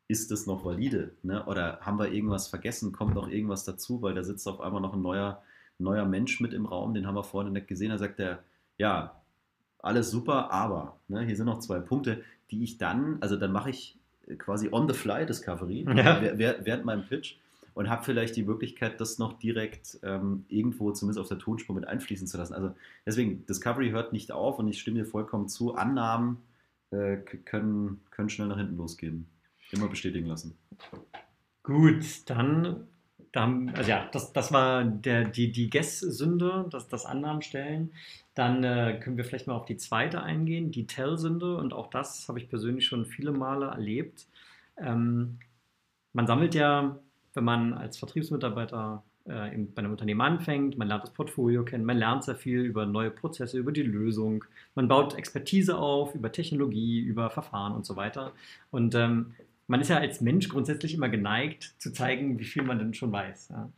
ist 0.08 0.32
das 0.32 0.46
noch 0.46 0.64
valide? 0.64 1.12
Ne? 1.22 1.44
Oder 1.46 1.78
haben 1.82 1.98
wir 1.98 2.10
irgendwas 2.10 2.48
vergessen? 2.48 2.90
Kommt 2.90 3.14
noch 3.14 3.28
irgendwas 3.28 3.64
dazu? 3.64 4.02
Weil 4.02 4.14
da 4.14 4.24
sitzt 4.24 4.48
auf 4.48 4.60
einmal 4.60 4.80
noch 4.80 4.94
ein 4.94 5.02
neuer, 5.02 5.40
neuer 5.80 6.06
Mensch 6.06 6.40
mit 6.40 6.52
im 6.52 6.66
Raum, 6.66 6.94
den 6.94 7.06
haben 7.06 7.14
wir 7.14 7.24
vorhin 7.24 7.52
nicht 7.52 7.68
gesehen. 7.68 7.90
Da 7.90 7.98
sagt 7.98 8.20
er, 8.20 8.42
ja, 8.78 9.20
alles 9.78 10.10
super, 10.10 10.50
aber 10.52 10.98
ne, 11.08 11.22
hier 11.22 11.36
sind 11.36 11.46
noch 11.46 11.60
zwei 11.60 11.80
Punkte, 11.80 12.22
die 12.50 12.62
ich 12.62 12.78
dann, 12.78 13.18
also 13.20 13.36
dann 13.36 13.52
mache 13.52 13.70
ich 13.70 13.96
quasi 14.38 14.68
on 14.70 14.88
the 14.88 14.94
fly 14.94 15.26
Discovery 15.26 15.84
ja. 15.96 16.20
während 16.38 16.84
meinem 16.84 17.04
Pitch 17.04 17.36
und 17.74 17.88
habe 17.88 18.04
vielleicht 18.04 18.36
die 18.36 18.42
Möglichkeit, 18.42 19.00
das 19.00 19.18
noch 19.18 19.38
direkt 19.38 19.98
ähm, 20.02 20.44
irgendwo 20.48 20.92
zumindest 20.92 21.20
auf 21.20 21.28
der 21.28 21.38
Tonspur 21.38 21.74
mit 21.74 21.86
einfließen 21.86 22.26
zu 22.26 22.36
lassen. 22.36 22.54
Also 22.54 22.74
deswegen, 23.06 23.46
Discovery 23.46 23.90
hört 23.90 24.12
nicht 24.12 24.32
auf 24.32 24.58
und 24.58 24.68
ich 24.68 24.80
stimme 24.80 24.98
dir 24.98 25.06
vollkommen 25.06 25.48
zu. 25.48 25.74
Annahmen 25.74 26.38
äh, 26.90 27.16
können, 27.16 28.00
können 28.10 28.28
schnell 28.28 28.48
nach 28.48 28.58
hinten 28.58 28.76
losgehen. 28.76 29.26
Immer 29.70 29.88
bestätigen 29.88 30.26
lassen. 30.26 30.58
Gut, 31.62 32.28
dann, 32.28 32.88
dann 33.32 33.70
also 33.76 33.88
ja, 33.90 34.08
das, 34.12 34.32
das 34.32 34.52
war 34.52 34.84
der, 34.84 35.24
die, 35.24 35.52
die 35.52 35.70
Guess-Sünde, 35.70 36.66
das, 36.70 36.88
das 36.88 37.06
Annahmen 37.06 37.42
stellen. 37.42 37.92
Dann 38.34 38.64
äh, 38.64 38.98
können 39.02 39.16
wir 39.16 39.24
vielleicht 39.24 39.46
mal 39.46 39.54
auf 39.54 39.66
die 39.66 39.76
zweite 39.76 40.22
eingehen, 40.22 40.72
die 40.72 40.86
Tell-Sünde. 40.86 41.56
Und 41.56 41.72
auch 41.72 41.90
das 41.90 42.28
habe 42.28 42.40
ich 42.40 42.48
persönlich 42.48 42.86
schon 42.86 43.06
viele 43.06 43.32
Male 43.32 43.66
erlebt. 43.66 44.26
Ähm, 44.78 45.38
man 46.12 46.26
sammelt 46.26 46.54
ja, 46.54 46.98
wenn 47.34 47.44
man 47.44 47.74
als 47.74 47.98
Vertriebsmitarbeiter 47.98 49.04
äh, 49.26 49.56
bei 49.56 49.78
einem 49.78 49.92
Unternehmen 49.92 50.20
anfängt, 50.22 50.76
man 50.76 50.88
lernt 50.88 51.04
das 51.04 51.12
Portfolio 51.12 51.64
kennen, 51.64 51.84
man 51.84 51.98
lernt 51.98 52.24
sehr 52.24 52.34
viel 52.34 52.60
über 52.60 52.86
neue 52.86 53.10
Prozesse, 53.10 53.58
über 53.58 53.70
die 53.70 53.82
Lösung, 53.82 54.44
man 54.74 54.88
baut 54.88 55.14
Expertise 55.14 55.76
auf 55.78 56.14
über 56.14 56.32
Technologie, 56.32 57.00
über 57.00 57.30
Verfahren 57.30 57.74
und 57.74 57.86
so 57.86 57.94
weiter. 57.94 58.32
Und 58.70 58.94
ähm, 58.96 59.34
man 59.70 59.80
ist 59.80 59.88
ja 59.88 59.98
als 59.98 60.20
Mensch 60.20 60.48
grundsätzlich 60.48 60.94
immer 60.94 61.08
geneigt 61.08 61.76
zu 61.78 61.92
zeigen, 61.92 62.40
wie 62.40 62.44
viel 62.44 62.64
man 62.64 62.80
denn 62.80 62.92
schon 62.92 63.12
weiß. 63.12 63.50
Ja. 63.50 63.70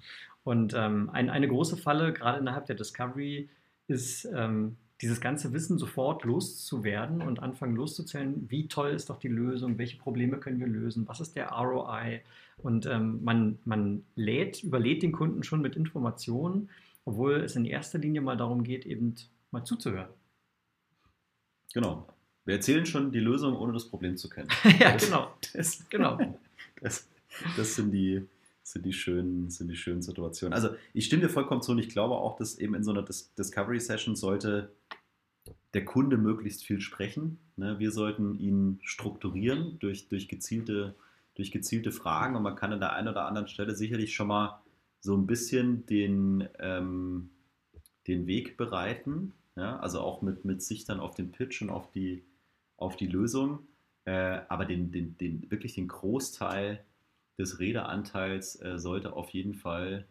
Und 0.42 0.72
ähm, 0.74 1.10
ein, 1.12 1.28
eine 1.28 1.46
große 1.46 1.76
Falle, 1.76 2.14
gerade 2.14 2.38
innerhalb 2.38 2.64
der 2.64 2.76
Discovery, 2.76 3.50
ist 3.88 4.24
ähm, 4.34 4.78
dieses 5.02 5.20
ganze 5.20 5.52
Wissen 5.52 5.76
sofort 5.76 6.24
loszuwerden 6.24 7.20
und 7.20 7.40
anfangen 7.40 7.76
loszuzählen, 7.76 8.46
wie 8.48 8.68
toll 8.68 8.92
ist 8.92 9.10
doch 9.10 9.18
die 9.18 9.28
Lösung, 9.28 9.76
welche 9.76 9.98
Probleme 9.98 10.38
können 10.38 10.60
wir 10.60 10.66
lösen, 10.66 11.06
was 11.08 11.20
ist 11.20 11.36
der 11.36 11.50
ROI. 11.50 12.22
Und 12.56 12.86
ähm, 12.86 13.22
man, 13.22 13.58
man 13.66 14.02
lädt, 14.14 14.62
überlädt 14.62 15.02
den 15.02 15.12
Kunden 15.12 15.42
schon 15.42 15.60
mit 15.60 15.76
Informationen, 15.76 16.70
obwohl 17.04 17.34
es 17.34 17.54
in 17.54 17.66
erster 17.66 17.98
Linie 17.98 18.22
mal 18.22 18.38
darum 18.38 18.64
geht, 18.64 18.86
eben 18.86 19.14
mal 19.50 19.64
zuzuhören. 19.64 20.08
Genau. 21.74 22.06
Wir 22.44 22.54
erzählen 22.54 22.86
schon 22.86 23.12
die 23.12 23.20
Lösung, 23.20 23.56
ohne 23.56 23.72
das 23.72 23.88
Problem 23.88 24.16
zu 24.16 24.28
kennen. 24.28 24.48
ja, 24.80 24.92
das, 24.92 25.04
genau. 25.04 25.34
Das, 25.52 25.84
genau. 25.90 26.18
Das, 26.80 27.08
das, 27.56 27.74
sind, 27.76 27.92
die, 27.92 28.26
sind, 28.62 28.84
die 28.84 28.92
schönen, 28.92 29.48
sind 29.48 29.68
die 29.68 29.76
schönen 29.76 30.02
Situationen. 30.02 30.52
Also 30.52 30.70
ich 30.92 31.06
stimme 31.06 31.22
dir 31.22 31.28
vollkommen 31.28 31.62
zu 31.62 31.72
und 31.72 31.78
ich 31.78 31.88
glaube 31.88 32.14
auch, 32.14 32.36
dass 32.36 32.58
eben 32.58 32.74
in 32.74 32.82
so 32.82 32.90
einer 32.90 33.02
Discovery-Session 33.02 34.16
sollte 34.16 34.72
der 35.74 35.84
Kunde 35.84 36.16
möglichst 36.16 36.64
viel 36.64 36.80
sprechen. 36.80 37.38
Ne? 37.56 37.78
Wir 37.78 37.92
sollten 37.92 38.38
ihn 38.38 38.80
strukturieren 38.82 39.78
durch, 39.78 40.08
durch, 40.08 40.28
gezielte, 40.28 40.94
durch 41.34 41.50
gezielte 41.50 41.92
Fragen 41.92 42.36
und 42.36 42.42
man 42.42 42.56
kann 42.56 42.72
an 42.72 42.80
der 42.80 42.92
einen 42.92 43.08
oder 43.08 43.26
anderen 43.26 43.48
Stelle 43.48 43.74
sicherlich 43.74 44.14
schon 44.14 44.28
mal 44.28 44.60
so 45.00 45.16
ein 45.16 45.26
bisschen 45.26 45.86
den, 45.86 46.48
ähm, 46.58 47.30
den 48.06 48.26
Weg 48.26 48.56
bereiten. 48.56 49.32
Ja? 49.56 49.78
Also 49.78 50.00
auch 50.00 50.22
mit, 50.22 50.44
mit 50.44 50.62
Sicht 50.62 50.88
dann 50.88 51.00
auf 51.00 51.14
den 51.14 51.32
Pitch 51.32 51.62
und 51.62 51.70
auf 51.70 51.90
die, 51.90 52.24
auf 52.82 52.96
die 52.96 53.06
Lösung. 53.06 53.60
Äh, 54.04 54.40
aber 54.48 54.64
den, 54.64 54.90
den, 54.90 55.16
den, 55.16 55.50
wirklich 55.50 55.74
den 55.74 55.88
Großteil 55.88 56.84
des 57.38 57.60
Redeanteils 57.60 58.60
äh, 58.60 58.78
sollte 58.78 59.14
auf 59.14 59.30
jeden 59.30 59.54
Fall 59.54 60.06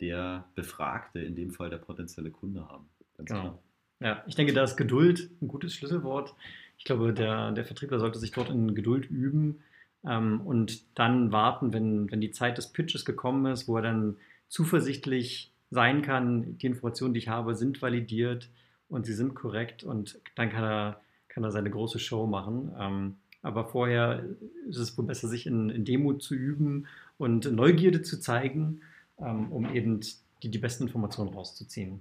der 0.00 0.44
Befragte, 0.54 1.20
in 1.20 1.36
dem 1.36 1.52
Fall 1.52 1.70
der 1.70 1.78
potenzielle 1.78 2.30
Kunde 2.30 2.68
haben. 2.68 2.88
Ganz 3.16 3.30
genau. 3.30 3.40
Klar. 3.40 3.58
Ja, 4.00 4.22
ich 4.26 4.34
denke, 4.34 4.52
da 4.52 4.62
ist 4.62 4.76
Geduld 4.76 5.30
ein 5.40 5.48
gutes 5.48 5.74
Schlüsselwort. 5.74 6.34
Ich 6.76 6.84
glaube, 6.84 7.14
der, 7.14 7.52
der 7.52 7.64
Vertriebler 7.64 7.98
sollte 7.98 8.18
sich 8.18 8.32
dort 8.32 8.50
in 8.50 8.74
Geduld 8.74 9.10
üben 9.10 9.62
ähm, 10.04 10.42
und 10.42 10.84
dann 10.98 11.32
warten, 11.32 11.72
wenn, 11.72 12.10
wenn 12.10 12.20
die 12.20 12.30
Zeit 12.30 12.58
des 12.58 12.72
Pitches 12.72 13.04
gekommen 13.04 13.46
ist, 13.46 13.68
wo 13.68 13.76
er 13.76 13.82
dann 13.82 14.16
zuversichtlich 14.48 15.52
sein 15.70 16.02
kann, 16.02 16.58
die 16.58 16.66
Informationen, 16.66 17.14
die 17.14 17.18
ich 17.18 17.28
habe, 17.28 17.54
sind 17.54 17.80
validiert 17.80 18.50
und 18.88 19.06
sie 19.06 19.14
sind 19.14 19.34
korrekt 19.34 19.82
und 19.82 20.20
dann 20.34 20.50
kann 20.50 20.64
er, 20.64 21.00
kann 21.36 21.44
er 21.44 21.52
seine 21.52 21.70
große 21.70 21.98
Show 21.98 22.26
machen. 22.26 22.72
Ähm, 22.80 23.16
aber 23.42 23.66
vorher 23.66 24.24
ist 24.66 24.78
es 24.78 24.96
wohl 24.96 25.04
besser, 25.04 25.28
sich 25.28 25.46
in, 25.46 25.68
in 25.68 25.84
Demut 25.84 26.22
zu 26.22 26.34
üben 26.34 26.86
und 27.18 27.52
Neugierde 27.52 28.00
zu 28.00 28.18
zeigen, 28.18 28.80
ähm, 29.18 29.52
um 29.52 29.70
eben 29.74 30.00
die, 30.42 30.50
die 30.50 30.58
besten 30.58 30.84
Informationen 30.84 31.34
rauszuziehen. 31.34 32.00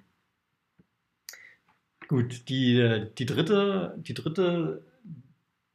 Gut, 2.07 2.47
die, 2.47 3.07
die 3.17 3.25
dritte, 3.25 3.95
die 3.97 4.13
dritte 4.13 4.81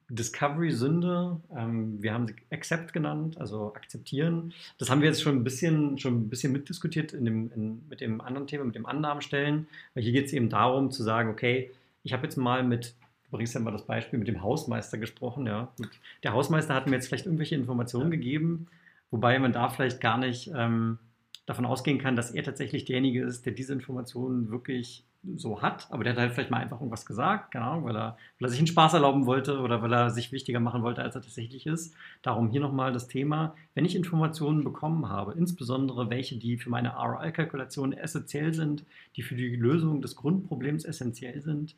Discovery-Sünde, 0.08 1.38
ähm, 1.54 2.02
wir 2.02 2.14
haben 2.14 2.28
sie 2.28 2.36
Accept 2.50 2.94
genannt, 2.94 3.38
also 3.38 3.74
akzeptieren. 3.74 4.54
Das 4.78 4.88
haben 4.88 5.02
wir 5.02 5.08
jetzt 5.08 5.20
schon 5.20 5.36
ein 5.36 5.44
bisschen, 5.44 5.98
schon 5.98 6.14
ein 6.14 6.28
bisschen 6.30 6.52
mitdiskutiert 6.52 7.12
in 7.12 7.26
dem, 7.26 7.52
in, 7.52 7.86
mit 7.90 8.00
dem 8.00 8.22
anderen 8.22 8.46
Thema, 8.46 8.64
mit 8.64 8.74
dem 8.74 8.86
Annahmenstellen. 8.86 9.66
Weil 9.92 10.02
hier 10.02 10.12
geht 10.12 10.28
es 10.28 10.32
eben 10.32 10.48
darum 10.48 10.90
zu 10.90 11.02
sagen, 11.02 11.28
okay, 11.28 11.70
ich 12.02 12.14
habe 12.14 12.22
jetzt 12.22 12.36
mal 12.36 12.64
mit, 12.64 12.94
bringst 13.30 13.54
ja 13.54 13.60
mal 13.60 13.70
das 13.70 13.86
Beispiel 13.86 14.18
mit 14.18 14.28
dem 14.28 14.42
Hausmeister 14.42 14.98
gesprochen, 14.98 15.46
ja. 15.46 15.72
Gut. 15.76 15.90
Der 16.22 16.32
Hausmeister 16.32 16.74
hat 16.74 16.86
mir 16.86 16.96
jetzt 16.96 17.08
vielleicht 17.08 17.26
irgendwelche 17.26 17.54
Informationen 17.54 18.10
ja. 18.10 18.16
gegeben, 18.16 18.66
wobei 19.10 19.38
man 19.38 19.52
da 19.52 19.68
vielleicht 19.68 20.00
gar 20.00 20.18
nicht 20.18 20.50
ähm, 20.54 20.98
davon 21.46 21.66
ausgehen 21.66 21.98
kann, 21.98 22.16
dass 22.16 22.30
er 22.30 22.42
tatsächlich 22.42 22.84
derjenige 22.84 23.22
ist, 23.22 23.46
der 23.46 23.52
diese 23.52 23.72
Informationen 23.72 24.50
wirklich 24.50 25.04
so 25.36 25.60
hat, 25.60 25.86
aber 25.90 26.02
der 26.02 26.14
hat 26.14 26.20
halt 26.20 26.32
vielleicht 26.32 26.50
mal 26.50 26.58
einfach 26.58 26.78
irgendwas 26.78 27.04
gesagt, 27.04 27.50
keine 27.52 27.66
Ahnung, 27.66 27.84
weil 27.84 27.96
er, 27.96 28.16
weil 28.38 28.48
er 28.48 28.50
sich 28.50 28.58
einen 28.58 28.66
Spaß 28.66 28.94
erlauben 28.94 29.26
wollte 29.26 29.60
oder 29.60 29.82
weil 29.82 29.92
er 29.92 30.10
sich 30.10 30.32
wichtiger 30.32 30.60
machen 30.60 30.82
wollte, 30.82 31.02
als 31.02 31.14
er 31.14 31.20
tatsächlich 31.20 31.66
ist. 31.66 31.94
Darum 32.22 32.48
hier 32.48 32.60
nochmal 32.60 32.92
das 32.92 33.06
Thema, 33.06 33.54
wenn 33.74 33.84
ich 33.84 33.96
Informationen 33.96 34.64
bekommen 34.64 35.10
habe, 35.10 35.34
insbesondere 35.36 36.08
welche, 36.08 36.38
die 36.38 36.56
für 36.56 36.70
meine 36.70 36.94
ROI-Kalkulation 36.94 37.92
essentiell 37.92 38.54
sind, 38.54 38.84
die 39.16 39.22
für 39.22 39.34
die 39.34 39.56
Lösung 39.56 40.00
des 40.00 40.16
Grundproblems 40.16 40.84
essentiell 40.86 41.42
sind, 41.42 41.76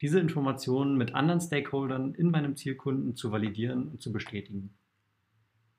diese 0.00 0.20
Informationen 0.20 0.96
mit 0.96 1.14
anderen 1.14 1.40
Stakeholdern 1.40 2.14
in 2.14 2.30
meinem 2.30 2.56
Zielkunden 2.56 3.16
zu 3.16 3.32
validieren 3.32 3.88
und 3.88 4.00
zu 4.02 4.12
bestätigen. 4.12 4.70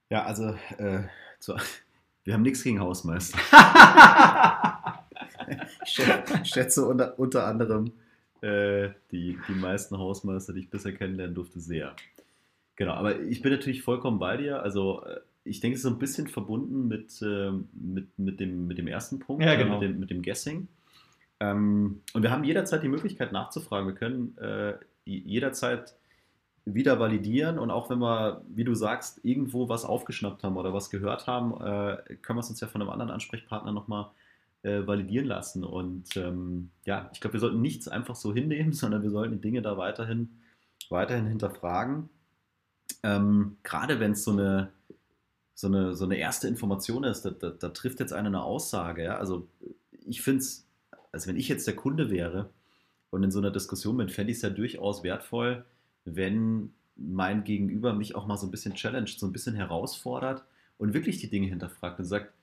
Ja, 0.09 0.23
also 0.23 0.55
äh, 0.77 1.03
zu, 1.39 1.55
wir 2.23 2.33
haben 2.33 2.41
nichts 2.41 2.63
gegen 2.63 2.79
Hausmeister. 2.79 3.37
ich 5.85 6.49
schätze 6.49 6.85
unter, 6.85 7.17
unter 7.17 7.45
anderem 7.45 7.91
äh, 8.41 8.89
die, 9.11 9.37
die 9.47 9.53
meisten 9.53 9.97
Hausmeister, 9.97 10.53
die 10.53 10.61
ich 10.61 10.69
bisher 10.69 10.93
kennenlernen 10.93 11.35
durfte, 11.35 11.59
sehr. 11.59 11.95
Genau, 12.75 12.93
aber 12.93 13.19
ich 13.19 13.41
bin 13.41 13.51
natürlich 13.51 13.83
vollkommen 13.83 14.19
bei 14.19 14.37
dir. 14.37 14.63
Also 14.63 15.03
äh, 15.03 15.19
ich 15.43 15.59
denke, 15.59 15.75
es 15.75 15.79
ist 15.79 15.83
so 15.83 15.89
ein 15.89 15.99
bisschen 15.99 16.27
verbunden 16.27 16.87
mit, 16.87 17.21
äh, 17.21 17.51
mit, 17.73 18.17
mit, 18.17 18.39
dem, 18.39 18.67
mit 18.67 18.77
dem 18.77 18.87
ersten 18.87 19.19
Punkt, 19.19 19.43
ja, 19.43 19.55
genau. 19.55 19.79
mit, 19.79 19.89
dem, 19.89 19.99
mit 19.99 20.09
dem 20.09 20.21
Guessing. 20.21 20.67
Ähm, 21.39 22.01
und 22.13 22.23
wir 22.23 22.31
haben 22.31 22.43
jederzeit 22.43 22.83
die 22.83 22.89
Möglichkeit 22.89 23.31
nachzufragen. 23.31 23.87
Wir 23.87 23.95
können 23.95 24.37
äh, 24.37 24.77
jederzeit 25.05 25.95
wieder 26.65 26.99
validieren 26.99 27.57
und 27.57 27.71
auch 27.71 27.89
wenn 27.89 27.99
wir, 27.99 28.43
wie 28.47 28.63
du 28.63 28.75
sagst, 28.75 29.23
irgendwo 29.23 29.69
was 29.69 29.85
aufgeschnappt 29.85 30.43
haben 30.43 30.57
oder 30.57 30.73
was 30.73 30.89
gehört 30.89 31.27
haben, 31.27 31.53
äh, 31.53 32.15
können 32.21 32.37
wir 32.37 32.41
es 32.41 32.49
uns 32.49 32.59
ja 32.59 32.67
von 32.67 32.81
einem 32.81 32.91
anderen 32.91 33.11
Ansprechpartner 33.11 33.71
nochmal 33.71 34.11
äh, 34.61 34.85
validieren 34.85 35.25
lassen. 35.25 35.63
Und 35.63 36.15
ähm, 36.17 36.71
ja, 36.85 37.09
ich 37.13 37.21
glaube, 37.21 37.33
wir 37.33 37.39
sollten 37.39 37.61
nichts 37.61 37.87
einfach 37.87 38.15
so 38.15 38.33
hinnehmen, 38.33 38.73
sondern 38.73 39.03
wir 39.03 39.09
sollten 39.09 39.33
die 39.33 39.41
Dinge 39.41 39.61
da 39.61 39.77
weiterhin, 39.77 40.39
weiterhin 40.89 41.27
hinterfragen. 41.27 42.09
Ähm, 43.03 43.57
gerade 43.63 43.99
wenn 43.99 44.11
es 44.11 44.23
so 44.23 44.31
eine, 44.31 44.71
so, 45.53 45.67
eine, 45.67 45.95
so 45.95 46.05
eine 46.05 46.17
erste 46.17 46.47
Information 46.47 47.03
ist, 47.03 47.23
da, 47.23 47.31
da, 47.31 47.49
da 47.51 47.69
trifft 47.69 47.99
jetzt 47.99 48.13
einer 48.13 48.27
eine 48.27 48.43
Aussage. 48.43 49.03
Ja? 49.03 49.17
Also 49.17 49.47
ich 49.91 50.21
finde 50.21 50.39
es, 50.39 50.68
also 51.11 51.27
wenn 51.27 51.37
ich 51.37 51.47
jetzt 51.47 51.67
der 51.67 51.75
Kunde 51.75 52.09
wäre 52.09 52.49
und 53.09 53.23
in 53.23 53.31
so 53.31 53.39
einer 53.39 53.51
Diskussion 53.51 53.97
bin, 53.97 54.09
fände 54.09 54.31
ich 54.31 54.37
es 54.37 54.43
ja 54.43 54.49
durchaus 54.49 55.03
wertvoll, 55.03 55.65
wenn 56.05 56.73
mein 56.95 57.43
Gegenüber 57.43 57.93
mich 57.93 58.15
auch 58.15 58.27
mal 58.27 58.37
so 58.37 58.47
ein 58.47 58.51
bisschen 58.51 58.75
challenged, 58.75 59.19
so 59.19 59.25
ein 59.25 59.31
bisschen 59.31 59.55
herausfordert 59.55 60.43
und 60.77 60.93
wirklich 60.93 61.17
die 61.19 61.29
Dinge 61.29 61.47
hinterfragt 61.47 61.99
und 61.99 62.05
sagt, 62.05 62.33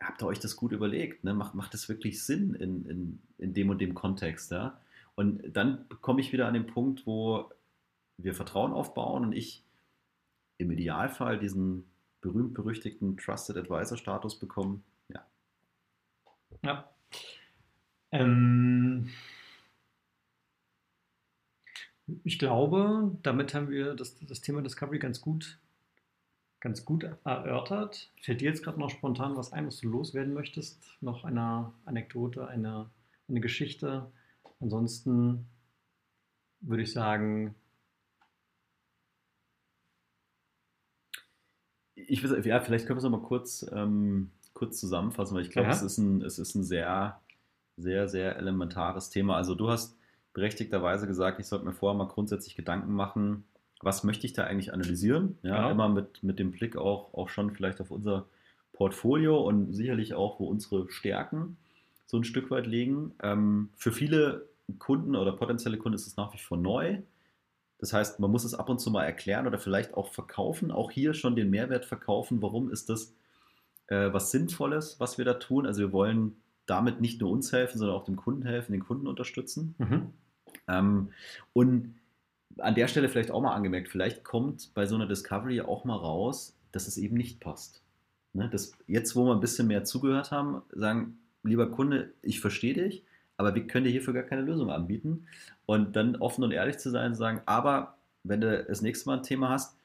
habt 0.00 0.22
ihr 0.22 0.26
euch 0.26 0.40
das 0.40 0.56
gut 0.56 0.72
überlegt? 0.72 1.24
Ne? 1.24 1.34
Macht, 1.34 1.54
macht 1.54 1.74
das 1.74 1.88
wirklich 1.88 2.22
Sinn 2.24 2.54
in, 2.54 2.86
in, 2.86 3.22
in 3.38 3.54
dem 3.54 3.68
und 3.70 3.80
dem 3.80 3.94
Kontext? 3.94 4.50
Ja? 4.50 4.80
Und 5.14 5.42
dann 5.54 5.84
komme 6.00 6.20
ich 6.20 6.32
wieder 6.32 6.46
an 6.46 6.54
den 6.54 6.66
Punkt, 6.66 7.06
wo 7.06 7.50
wir 8.16 8.34
Vertrauen 8.34 8.72
aufbauen 8.72 9.24
und 9.24 9.32
ich 9.32 9.64
im 10.58 10.70
Idealfall 10.70 11.38
diesen 11.38 11.84
berühmt-berüchtigten 12.20 13.16
Trusted 13.16 13.56
Advisor-Status 13.56 14.38
bekomme. 14.38 14.80
Ja. 15.08 15.26
Ja. 16.62 16.90
Ähm, 18.12 19.10
ich 22.24 22.38
glaube, 22.38 23.16
damit 23.22 23.54
haben 23.54 23.70
wir 23.70 23.94
das, 23.94 24.18
das 24.20 24.40
Thema 24.40 24.62
Discovery 24.62 24.98
ganz 24.98 25.20
gut 25.20 25.58
ganz 26.60 26.84
gut 26.84 27.04
erörtert. 27.24 28.12
Fällt 28.20 28.40
dir 28.40 28.50
jetzt 28.50 28.62
gerade 28.62 28.78
noch 28.78 28.90
spontan 28.90 29.36
was 29.36 29.52
ein, 29.52 29.66
was 29.66 29.80
du 29.80 29.88
loswerden 29.88 30.34
möchtest? 30.34 30.78
Noch 31.00 31.24
eine 31.24 31.72
Anekdote, 31.86 32.46
eine, 32.46 32.90
eine 33.28 33.40
Geschichte? 33.40 34.10
Ansonsten 34.60 35.46
würde 36.60 36.82
ich 36.82 36.92
sagen. 36.92 37.54
Ich 41.94 42.22
weiß, 42.22 42.44
ja, 42.44 42.60
vielleicht 42.60 42.86
können 42.86 42.96
wir 42.96 43.04
es 43.04 43.10
nochmal 43.10 43.26
kurz, 43.26 43.66
ähm, 43.72 44.30
kurz 44.52 44.78
zusammenfassen, 44.78 45.34
weil 45.34 45.42
ich 45.42 45.50
glaube, 45.50 45.68
ja. 45.68 45.74
es, 45.74 45.82
ist 45.82 45.98
ein, 45.98 46.22
es 46.22 46.38
ist 46.38 46.54
ein 46.54 46.64
sehr, 46.64 47.20
sehr, 47.80 48.08
sehr 48.08 48.36
elementares 48.36 49.10
Thema. 49.10 49.36
Also 49.36 49.54
du 49.54 49.70
hast 49.70 49.96
berechtigterweise 50.32 51.06
gesagt, 51.06 51.40
ich 51.40 51.46
sollte 51.46 51.64
mir 51.64 51.72
vorher 51.72 51.98
mal 51.98 52.08
grundsätzlich 52.08 52.56
Gedanken 52.56 52.92
machen, 52.92 53.44
was 53.82 54.04
möchte 54.04 54.26
ich 54.26 54.34
da 54.34 54.44
eigentlich 54.44 54.72
analysieren? 54.72 55.38
Ja, 55.42 55.62
ja. 55.62 55.70
immer 55.70 55.88
mit, 55.88 56.22
mit 56.22 56.38
dem 56.38 56.50
Blick 56.50 56.76
auch, 56.76 57.14
auch 57.14 57.28
schon 57.28 57.50
vielleicht 57.50 57.80
auf 57.80 57.90
unser 57.90 58.26
Portfolio 58.72 59.40
und 59.40 59.72
sicherlich 59.72 60.14
auch, 60.14 60.38
wo 60.38 60.46
unsere 60.46 60.90
Stärken 60.90 61.56
so 62.06 62.18
ein 62.18 62.24
Stück 62.24 62.50
weit 62.50 62.66
liegen. 62.66 63.12
Ähm, 63.22 63.70
für 63.76 63.92
viele 63.92 64.46
Kunden 64.78 65.16
oder 65.16 65.32
potenzielle 65.32 65.78
Kunden 65.78 65.96
ist 65.96 66.06
es 66.06 66.16
nach 66.16 66.34
wie 66.34 66.38
vor 66.38 66.58
neu. 66.58 66.98
Das 67.78 67.94
heißt, 67.94 68.20
man 68.20 68.30
muss 68.30 68.44
es 68.44 68.54
ab 68.54 68.68
und 68.68 68.80
zu 68.80 68.90
mal 68.90 69.04
erklären 69.04 69.46
oder 69.46 69.58
vielleicht 69.58 69.94
auch 69.94 70.12
verkaufen, 70.12 70.70
auch 70.70 70.90
hier 70.90 71.14
schon 71.14 71.34
den 71.34 71.48
Mehrwert 71.48 71.86
verkaufen. 71.86 72.42
Warum 72.42 72.70
ist 72.70 72.90
das 72.90 73.14
äh, 73.90 74.12
was 74.12 74.30
Sinnvolles, 74.30 74.98
was 74.98 75.18
wir 75.18 75.24
da 75.24 75.34
tun. 75.34 75.66
Also 75.66 75.80
wir 75.80 75.92
wollen 75.92 76.39
damit 76.70 77.00
nicht 77.00 77.20
nur 77.20 77.30
uns 77.30 77.52
helfen, 77.52 77.78
sondern 77.78 77.96
auch 77.96 78.04
dem 78.04 78.16
Kunden 78.16 78.46
helfen, 78.46 78.72
den 78.72 78.84
Kunden 78.84 79.06
unterstützen. 79.06 79.74
Mhm. 79.78 80.12
Ähm, 80.68 81.10
und 81.52 81.94
an 82.58 82.74
der 82.74 82.88
Stelle 82.88 83.08
vielleicht 83.08 83.30
auch 83.30 83.42
mal 83.42 83.54
angemerkt, 83.54 83.88
vielleicht 83.88 84.24
kommt 84.24 84.72
bei 84.74 84.86
so 84.86 84.94
einer 84.94 85.06
Discovery 85.06 85.60
auch 85.60 85.84
mal 85.84 85.96
raus, 85.96 86.56
dass 86.72 86.86
es 86.86 86.96
eben 86.96 87.16
nicht 87.16 87.40
passt. 87.40 87.82
Ne? 88.32 88.48
Das, 88.50 88.72
jetzt, 88.86 89.16
wo 89.16 89.24
wir 89.24 89.34
ein 89.34 89.40
bisschen 89.40 89.66
mehr 89.66 89.84
zugehört 89.84 90.30
haben, 90.30 90.62
sagen, 90.72 91.18
lieber 91.42 91.70
Kunde, 91.70 92.12
ich 92.22 92.40
verstehe 92.40 92.74
dich, 92.74 93.04
aber 93.36 93.54
wir 93.54 93.66
können 93.66 93.84
dir 93.84 93.90
hierfür 93.90 94.14
gar 94.14 94.22
keine 94.22 94.42
Lösung 94.42 94.70
anbieten. 94.70 95.26
Und 95.66 95.96
dann 95.96 96.16
offen 96.16 96.44
und 96.44 96.52
ehrlich 96.52 96.78
zu 96.78 96.90
sein 96.90 97.12
und 97.12 97.16
sagen, 97.16 97.40
aber 97.46 97.96
wenn 98.22 98.40
du 98.40 98.64
das 98.64 98.82
nächste 98.82 99.08
Mal 99.08 99.18
ein 99.18 99.22
Thema 99.22 99.48
hast, 99.48 99.76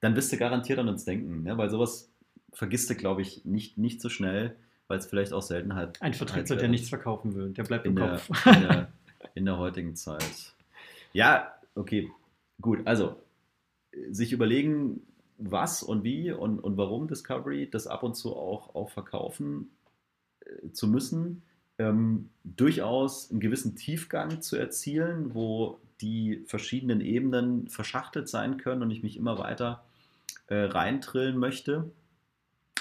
dann 0.00 0.16
wirst 0.16 0.32
du 0.32 0.36
garantiert 0.36 0.78
an 0.78 0.88
uns 0.88 1.04
denken. 1.04 1.42
Ne? 1.42 1.56
Weil 1.58 1.70
sowas 1.70 2.10
vergisst 2.52 2.90
du, 2.90 2.94
glaube 2.94 3.22
ich, 3.22 3.44
nicht, 3.44 3.78
nicht 3.78 4.00
so 4.00 4.08
schnell, 4.08 4.56
weil 4.88 4.98
es 4.98 5.06
vielleicht 5.06 5.32
auch 5.32 5.42
Seltenheit 5.42 6.00
Ein 6.02 6.14
Vertriebler, 6.14 6.56
der 6.56 6.68
nichts 6.68 6.88
verkaufen 6.88 7.34
will, 7.34 7.50
der 7.50 7.64
bleibt 7.64 7.86
in 7.86 7.92
im 7.92 7.96
der, 7.96 8.10
Kopf. 8.10 8.46
In 8.46 8.60
der, 8.60 8.92
in 9.34 9.44
der 9.44 9.58
heutigen 9.58 9.96
Zeit. 9.96 10.54
Ja, 11.12 11.54
okay, 11.74 12.10
gut. 12.60 12.80
Also, 12.84 13.16
sich 14.10 14.32
überlegen, 14.32 15.00
was 15.38 15.82
und 15.82 16.04
wie 16.04 16.32
und, 16.32 16.58
und 16.60 16.76
warum 16.76 17.08
Discovery, 17.08 17.68
das 17.70 17.86
ab 17.86 18.02
und 18.02 18.14
zu 18.14 18.36
auch, 18.36 18.74
auch 18.74 18.90
verkaufen 18.90 19.70
äh, 20.40 20.70
zu 20.72 20.88
müssen, 20.88 21.42
ähm, 21.78 22.30
durchaus 22.44 23.30
einen 23.30 23.40
gewissen 23.40 23.76
Tiefgang 23.76 24.40
zu 24.42 24.56
erzielen, 24.56 25.34
wo 25.34 25.80
die 26.00 26.44
verschiedenen 26.46 27.00
Ebenen 27.00 27.68
verschachtelt 27.68 28.28
sein 28.28 28.58
können 28.58 28.82
und 28.82 28.90
ich 28.90 29.02
mich 29.02 29.16
immer 29.16 29.38
weiter 29.38 29.84
äh, 30.46 30.56
reintrillen 30.56 31.38
möchte 31.38 31.90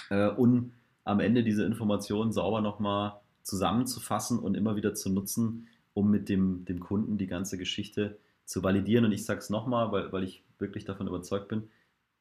äh, 0.10 0.28
und 0.28 0.74
am 1.04 1.20
Ende 1.20 1.43
diese 1.43 1.66
Informationen 1.66 2.32
sauber 2.32 2.62
nochmal 2.62 3.20
zusammenzufassen 3.43 4.39
und 4.39 4.56
immer 4.56 4.76
wieder 4.76 4.93
zu 4.93 5.10
nutzen, 5.10 5.68
um 5.93 6.10
mit 6.10 6.30
dem, 6.30 6.66
dem 6.66 6.80
Kunden 6.80 7.18
die 7.18 7.28
ganze 7.28 7.58
Geschichte 7.58 8.18
zu 8.45 8.64
validieren. 8.64 9.06
Und 9.06 9.12
ich 9.12 9.26
sage 9.26 9.39
es 9.39 9.49
nochmal, 9.49 9.91
weil, 9.91 10.12
weil 10.12 10.24
ich 10.24 10.43
wirklich 10.60 10.86
davon 10.86 11.08
überzeugt 11.08 11.49
bin, 11.49 11.70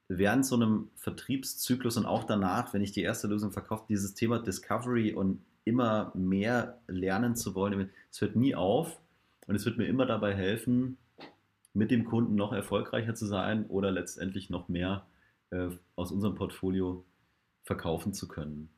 während 0.08 0.44
so 0.44 0.56
einem 0.56 0.90
Vertriebszyklus 0.96 1.96
und 1.96 2.06
auch 2.06 2.24
danach, 2.24 2.74
wenn 2.74 2.82
ich 2.82 2.92
die 2.92 3.02
erste 3.02 3.28
Lösung 3.28 3.52
verkaufe, 3.52 3.84
dieses 3.88 4.14
Thema 4.14 4.38
Discovery 4.38 5.14
und 5.14 5.42
immer 5.64 6.12
mehr 6.14 6.80
lernen 6.88 7.36
zu 7.36 7.54
wollen, 7.54 7.90
es 8.10 8.20
hört 8.20 8.36
nie 8.36 8.54
auf 8.54 9.00
und 9.46 9.54
es 9.54 9.64
wird 9.64 9.78
mir 9.78 9.86
immer 9.86 10.06
dabei 10.06 10.34
helfen, 10.34 10.98
mit 11.72 11.90
dem 11.90 12.04
Kunden 12.04 12.34
noch 12.34 12.52
erfolgreicher 12.52 13.14
zu 13.14 13.26
sein 13.26 13.66
oder 13.66 13.90
letztendlich 13.90 14.50
noch 14.50 14.68
mehr 14.68 15.06
äh, 15.50 15.68
aus 15.96 16.12
unserem 16.12 16.34
Portfolio 16.34 17.04
verkaufen 17.62 18.12
zu 18.12 18.28
können. 18.28 18.70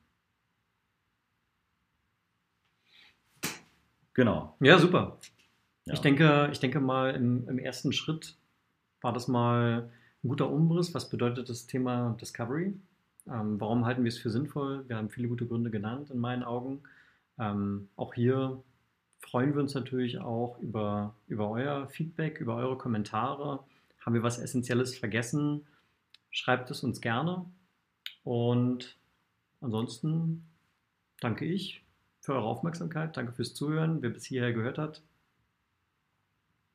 Genau. 4.13 4.55
Ja, 4.61 4.79
super. 4.79 5.19
Ja. 5.85 5.93
Ich, 5.93 6.01
denke, 6.01 6.49
ich 6.51 6.59
denke 6.59 6.79
mal, 6.79 7.13
im, 7.15 7.47
im 7.47 7.59
ersten 7.59 7.91
Schritt 7.91 8.37
war 9.01 9.13
das 9.13 9.27
mal 9.27 9.91
ein 10.23 10.27
guter 10.29 10.49
Umriss. 10.49 10.93
Was 10.93 11.09
bedeutet 11.09 11.49
das 11.49 11.67
Thema 11.67 12.15
Discovery? 12.19 12.73
Ähm, 13.27 13.59
warum 13.59 13.85
halten 13.85 14.03
wir 14.03 14.09
es 14.09 14.17
für 14.17 14.29
sinnvoll? 14.29 14.87
Wir 14.87 14.97
haben 14.97 15.09
viele 15.09 15.27
gute 15.27 15.45
Gründe 15.45 15.69
genannt 15.69 16.09
in 16.11 16.19
meinen 16.19 16.43
Augen. 16.43 16.83
Ähm, 17.37 17.89
auch 17.95 18.13
hier 18.13 18.63
freuen 19.19 19.53
wir 19.53 19.61
uns 19.61 19.73
natürlich 19.73 20.19
auch 20.19 20.59
über, 20.59 21.15
über 21.27 21.49
euer 21.49 21.87
Feedback, 21.87 22.39
über 22.39 22.55
eure 22.55 22.77
Kommentare. 22.77 23.59
Haben 23.99 24.13
wir 24.13 24.23
was 24.23 24.39
Essentielles 24.39 24.97
vergessen? 24.97 25.65
Schreibt 26.31 26.71
es 26.71 26.83
uns 26.83 27.01
gerne. 27.01 27.45
Und 28.25 28.97
ansonsten 29.61 30.43
danke 31.21 31.45
ich 31.45 31.85
für 32.19 32.33
eure 32.33 32.47
Aufmerksamkeit. 32.47 33.15
Danke 33.15 33.31
fürs 33.31 33.53
Zuhören, 33.53 34.01
wer 34.01 34.09
bis 34.09 34.25
hierher 34.25 34.51
gehört 34.51 34.77
hat. 34.77 35.01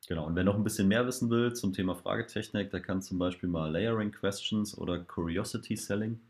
Genau, 0.08 0.26
und 0.26 0.34
wer 0.34 0.44
noch 0.44 0.54
ein 0.54 0.64
bisschen 0.64 0.88
mehr 0.88 1.06
wissen 1.06 1.28
will 1.28 1.52
zum 1.52 1.72
Thema 1.72 1.94
Fragetechnik, 1.94 2.70
der 2.70 2.80
kann 2.80 3.02
zum 3.02 3.18
Beispiel 3.18 3.48
mal 3.48 3.70
Layering 3.70 4.12
Questions 4.12 4.76
oder 4.78 4.98
Curiosity 5.00 5.76
Selling 5.76 6.20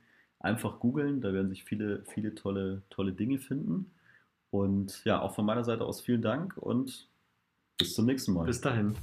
einfach 0.41 0.81
googeln. 0.81 1.21
Da 1.21 1.33
werden 1.33 1.51
sich 1.51 1.65
viele, 1.65 2.03
viele 2.07 2.35
tolle, 2.35 2.83
tolle 2.91 3.13
Dinge 3.13 3.39
finden. 3.39 3.91
Und 4.51 5.05
ja, 5.05 5.21
auch 5.21 5.35
von 5.35 5.47
meiner 5.47 5.65
Seite 5.65 5.85
aus 5.85 6.01
vielen 6.01 6.23
Dank 6.23 6.57
und 6.57 7.09
bis 7.79 7.95
zum 7.95 8.07
nächsten 8.07 8.33
Mal. 8.33 8.47
Bis 8.47 8.61
dahin. 8.61 8.97